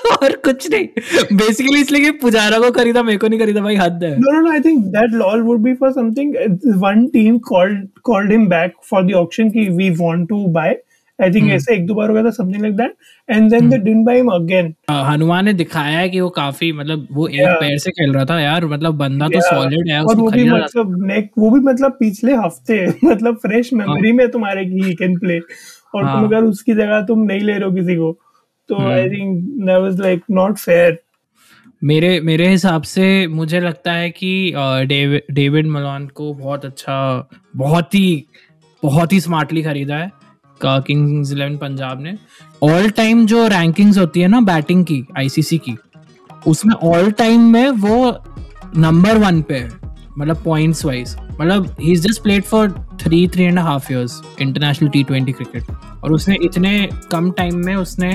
और 0.22 0.36
कुछ 0.46 0.70
नहीं 0.72 1.36
basically 1.38 1.80
इसलिए 1.82 2.02
कि 2.04 2.12
पुजारा 2.22 2.60
को 2.60 2.72
खरीदा 2.72 3.04
मेरे 3.04 3.18
को 3.18 3.28
नहीं 3.28 3.40
खरीदा 3.40 3.62
भाई 3.62 3.76
हद 3.76 4.04
है 4.04 4.16
no. 4.20 4.52
I 4.54 4.60
think 4.68 4.86
that 4.96 5.18
lol 5.24 5.44
would 5.50 5.64
be 5.66 5.74
for 5.82 5.92
something. 5.98 6.32
uh, 6.46 6.78
One 6.84 7.04
team 7.18 7.40
called 7.50 7.82
called 8.10 8.34
him 8.36 8.48
back 8.54 8.80
for 8.92 9.04
the 9.10 9.20
auction. 9.20 9.52
Ki 9.58 9.68
we 9.82 9.90
want 10.04 10.28
to 10.32 10.40
buy. 10.58 10.72
I 11.20 11.28
think 11.34 11.50
ऐसे 11.52 11.74
एक 11.76 11.86
दो 11.88 11.94
बार 11.94 12.10
हो 12.10 12.14
गया 12.14 12.24
था 12.24 12.30
something 12.36 12.64
like 12.66 12.76
that. 12.78 12.94
And 13.30 13.54
then 13.54 13.68
they 13.72 13.80
didn't 13.88 14.06
buy 14.08 14.16
him 14.20 14.30
again. 14.38 14.72
अ, 14.90 14.94
हनुमान 15.10 15.46
ने 15.46 15.54
दिखाया 15.60 15.98
है 15.98 16.08
कि 16.10 16.22
वो 16.22 16.30
काफ़ी 16.38 16.72
मतलब 16.80 17.08
वो 17.12 17.28
एक 17.28 17.40
Yeah. 17.42 17.60
पैर 17.60 17.78
से 17.84 17.92
खेल 18.00 18.14
रहा 18.14 18.26
था 18.32 18.40
यार 18.42 18.66
मतलब 18.74 18.98
बंदा 19.04 19.26
yeah. 19.28 19.36
तो 19.36 19.50
सॉलिड 19.50 19.92
है 19.92 20.02
और 20.04 20.16
वो 20.16 20.30
भी 20.32 20.50
मतलब 20.50 20.96
नेक 21.12 21.30
वो 21.38 21.52
भी 21.52 21.60
मतलब 21.70 21.98
पिछले 22.00 22.34
हफ़्ते 22.46 22.80
मतलब 23.12 23.36
फ्रेश 23.46 23.74
मेमोरी 23.74 24.12
में 24.22 24.28
तुम्हारे 24.32 24.66
की 24.66 24.84
ही 24.86 24.94
कैन 25.04 25.18
प्ले 25.20 25.40
और 25.40 26.04
हाँ। 26.04 26.16
तुम 26.16 26.26
अगर 26.28 26.44
उसकी 26.50 26.74
जगह 26.74 27.02
तुम 27.08 27.24
नहीं 27.32 27.42
ले 27.42 27.54
रहे 27.54 27.70
हो 27.70 27.72
किसी 27.76 27.96
को 27.96 28.12
तो 28.70 28.82
I 28.92 29.10
think 29.10 29.44
that 29.44 29.82
was 29.82 30.00
like 30.02 30.22
not 30.32 30.58
fair 30.58 31.00
मेरे 31.84 32.20
मेरे 32.22 32.48
हिसाब 32.50 32.82
से 32.84 33.28
मुझे 33.28 33.60
लगता 33.60 33.92
है 33.92 34.10
कि 34.12 34.54
डेविड 35.32 35.68
मलॉन 35.68 36.08
को 36.08 36.34
बहुत 36.34 36.66
अच्छा 36.66 37.30
बहुत 37.56 37.96
ही 37.96 38.26
बहुत 38.84 39.14
ही 39.14 39.20
स्मार्टली 39.20 39.64
खरीदा 39.64 39.96
है 39.96 40.12
किंग्स 40.62 41.32
इलेवन 41.32 41.58
पंजाब 41.58 42.02
ने। 42.02 42.14
ऑल 42.64 42.90
टाइम 42.90 43.26
जो 43.26 43.48
रैंकिंग्स 43.48 43.98
होती 43.98 44.22
है 44.22 44.28
ना 44.28 44.42
बैटिंग 44.42 44.84
की 44.86 45.04
आईसीसी 45.18 45.58
की 45.58 45.76
उसमें 46.48 46.74
ऑल 46.76 47.12
टाइम 47.12 47.52
में 47.54 47.70
वो 47.70 48.12
नंबर 48.78 49.18
वन 49.18 49.42
पे 49.42 49.56
है। 49.56 49.81
मतलब 50.18 50.42
पॉइंट्स 50.44 50.86
वाइज 50.86 51.16
मतलब 51.42 51.76
he 51.80 51.92
is 51.92 52.08
just 52.08 52.22
played 52.24 52.44
for 52.44 52.70
three 53.02 53.28
three 53.28 53.44
and 53.44 53.60
half 53.60 53.92
years 53.94 54.22
international 54.42 54.90
T 54.90 55.04
twenty 55.04 55.32
cricket 55.32 55.72
और 56.04 56.14
उसने 56.14 56.36
इतने 56.44 56.90
कम 57.12 57.32
टाइम 57.32 57.66
में 57.66 57.76
उसने 57.76 58.12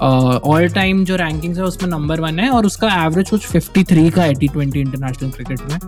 ऑल 0.00 0.68
टाइम 0.68 1.04
जो 1.04 1.16
रैंकिंग्स 1.16 1.58
है 1.58 1.64
उसमें 1.64 1.88
नंबर 1.90 2.20
वन 2.20 2.38
है 2.38 2.48
और 2.50 2.66
उसका 2.66 2.88
एवरेज 3.04 3.30
कुछ 3.30 3.46
53 3.48 4.10
का 4.10 4.22
है 4.22 4.34
टी 4.34 4.48
ट्वेंटी 4.48 4.80
इंटरनेशनल 4.80 5.30
क्रिकेट 5.30 5.60
में. 5.70 5.78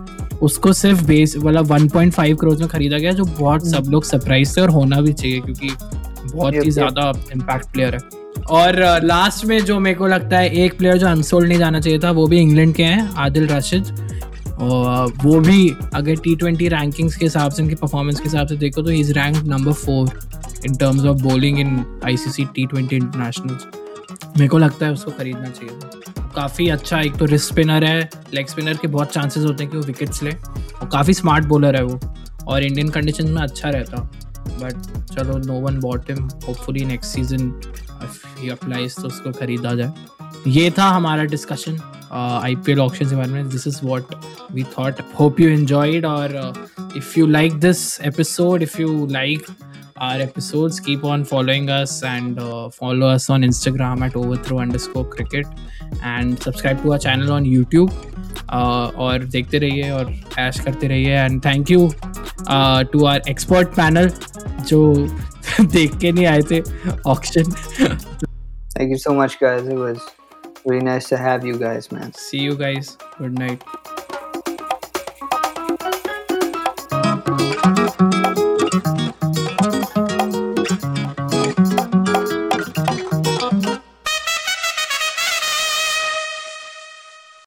उसको 0.41 0.73
सिर्फ़ 0.73 1.03
बेस 1.05 1.35
मतलब 1.37 1.67
1.5 1.67 2.35
करोड़ 2.41 2.57
में 2.59 2.67
खरीदा 2.67 2.97
गया 2.97 3.11
जो 3.11 3.23
बहुत 3.39 3.67
सब 3.67 3.89
लोग 3.89 4.03
सरप्राइज़ 4.03 4.55
थे 4.57 4.61
और 4.61 4.69
होना 4.69 5.01
भी 5.01 5.13
चाहिए 5.13 5.39
क्योंकि 5.39 5.69
बहुत 6.33 6.53
ही 6.53 6.71
ज़्यादा 6.71 7.11
इम्पैक्ट 7.33 7.71
प्लेयर 7.73 7.95
है. 7.95 7.99
और 8.49 8.75
लास्ट 9.03 9.45
में 9.45 9.59
जो 9.65 9.79
मेरे 9.79 9.95
को 9.95 10.07
लगता 10.07 10.37
है 10.37 10.49
एक 10.55 10.77
प्लेयर 10.77 10.97
जो 10.97 11.07
अनसोल्ड 11.07 11.47
नहीं 11.47 11.59
जाना 11.59 11.79
चाहिए 11.79 11.99
था 11.99 12.11
वो 12.11 12.27
भी 12.27 12.39
इंग्लैंड 12.39 12.73
के 12.75 12.83
हैं 12.83 13.09
आदिल 13.17 13.47
राशिद. 13.47 13.85
और 14.59 15.11
वो 15.23 15.39
भी 15.39 15.69
अगर 15.95 16.15
टी 16.15 16.35
ट्वेंटी 16.35 16.67
रैंकिंग्स 16.69 17.15
के 17.15 17.25
हिसाब 17.25 17.51
से, 17.51 17.63
उनकी 17.63 17.75
परफॉर्मेंस 17.75 18.19
के 18.19 18.23
हिसाब 18.23 18.47
से 18.47 18.55
देखो 18.57 18.81
तो 18.81 18.91
is 18.91 19.11
rank 19.13 19.43
number 19.45 19.73
four 19.73 20.19
in 20.65 20.75
terms 20.75 21.05
of 21.05 21.21
bowling 21.23 21.59
in 21.59 22.01
I 22.05 22.17
C 22.17 22.29
C 22.29 22.45
T 22.55 22.65
twenty 22.65 22.95
international 22.95 23.57
मेरे 24.37 24.47
को 24.47 24.57
लगता 24.57 24.85
है 24.85 24.91
उसको 24.93 25.11
खरीदना 25.11 25.49
चाहिए। 25.49 25.79
काफ़ी 26.35 26.67
अच्छा 26.69 26.99
एक 27.01 27.15
तो 27.17 27.25
रिस्क 27.25 27.51
स्पिनर 27.51 27.83
है 27.83 28.09
लेग 28.33 28.47
स्पिनर 28.47 28.77
के 28.77 28.87
बहुत 28.87 29.11
चांसेस 29.13 29.43
होते 29.43 29.63
हैं 29.63 29.71
कि 29.71 29.77
वो 29.77 29.83
विकेट्स 29.83 30.23
ले। 30.23 30.31
और 30.31 30.87
काफ़ी 30.91 31.13
स्मार्ट 31.13 31.45
बॉलर 31.45 31.75
है 31.75 31.83
वो। 31.83 31.99
और 32.47 32.63
इंडियन 32.63 32.89
कंडीशन 32.89 33.27
में 33.27 33.41
अच्छा 33.41 33.69
रहता। 33.69 33.97
बट 34.61 35.13
चलो 35.13 35.37
no 35.37 35.59
one 35.61 35.79
bought 35.79 36.11
hopefully 36.47 36.85
next 36.85 37.15
season 37.15 37.49
applies 38.51 38.95
तो 38.95 39.07
उसको 39.07 39.31
खरीदा 39.31 39.73
जाए। 39.75 39.93
ये 40.47 40.69
था 40.77 40.89
हमारा 40.89 41.23
discussion 41.25 41.79
I 42.17 42.55
P 42.55 42.71
L 42.71 42.79
option 42.79 43.09
के 43.09 43.15
बारे 43.15 43.31
में 43.31 43.49
this 43.49 43.67
is 43.67 43.79
what 43.83 44.13
we 44.51 44.63
thought 44.77 45.01
hope 45.19 45.39
you 45.39 45.49
enjoyed 45.49 46.05
और 46.05 46.35
if 46.97 47.13
you 47.19 47.27
like 47.27 47.59
this 47.59 47.79
episode 48.01 48.63
if 48.63 48.81
you 48.81 49.05
like 49.11 49.45
our 50.01 50.21
episode 50.21 50.73
keep 50.85 51.05
on 51.05 51.23
following 51.23 51.69
us 51.69 52.01
and 52.05 52.39
follow 52.79 53.07
us 53.07 53.29
on 53.31 53.43
Instagram 53.43 54.03
at 54.03 54.15
over 54.17 54.43
throw 54.45 54.57
underscore 54.77 55.03
cricket 55.15 55.45
and 55.95 56.37
subscribe 56.37 56.83
to 56.83 56.91
our 56.91 56.99
channel 56.99 57.31
on 57.31 57.45
YouTube 57.45 57.89
और 58.49 59.23
देखते 59.25 59.57
रहिए 59.57 59.89
और 59.91 60.13
ऐश 60.39 60.59
करते 60.59 60.87
रहिए 60.87 61.15
and 61.15 61.43
thank 61.45 61.71
you 61.71 61.89
to 62.91 63.05
our 63.05 63.21
expert 63.29 63.75
panel 63.75 64.11
जो 64.67 64.81
देख 65.61 65.97
के 65.97 66.11
नहीं 66.11 66.25
आए 66.25 66.41
थे 66.51 66.61
auction 67.07 67.51
thank 68.71 68.89
you 68.91 68.97
so 68.97 69.13
much 69.21 69.37
guys 69.41 69.67
it 69.67 69.77
was 69.77 69.97
really 70.67 70.83
nice 70.83 71.07
to 71.07 71.17
have 71.17 71.45
you 71.45 71.57
guys, 71.57 71.91
man. 71.91 72.13
see 72.13 72.39
you 72.39 72.55
guys 72.55 72.97
good 73.17 73.37
night 73.39 73.63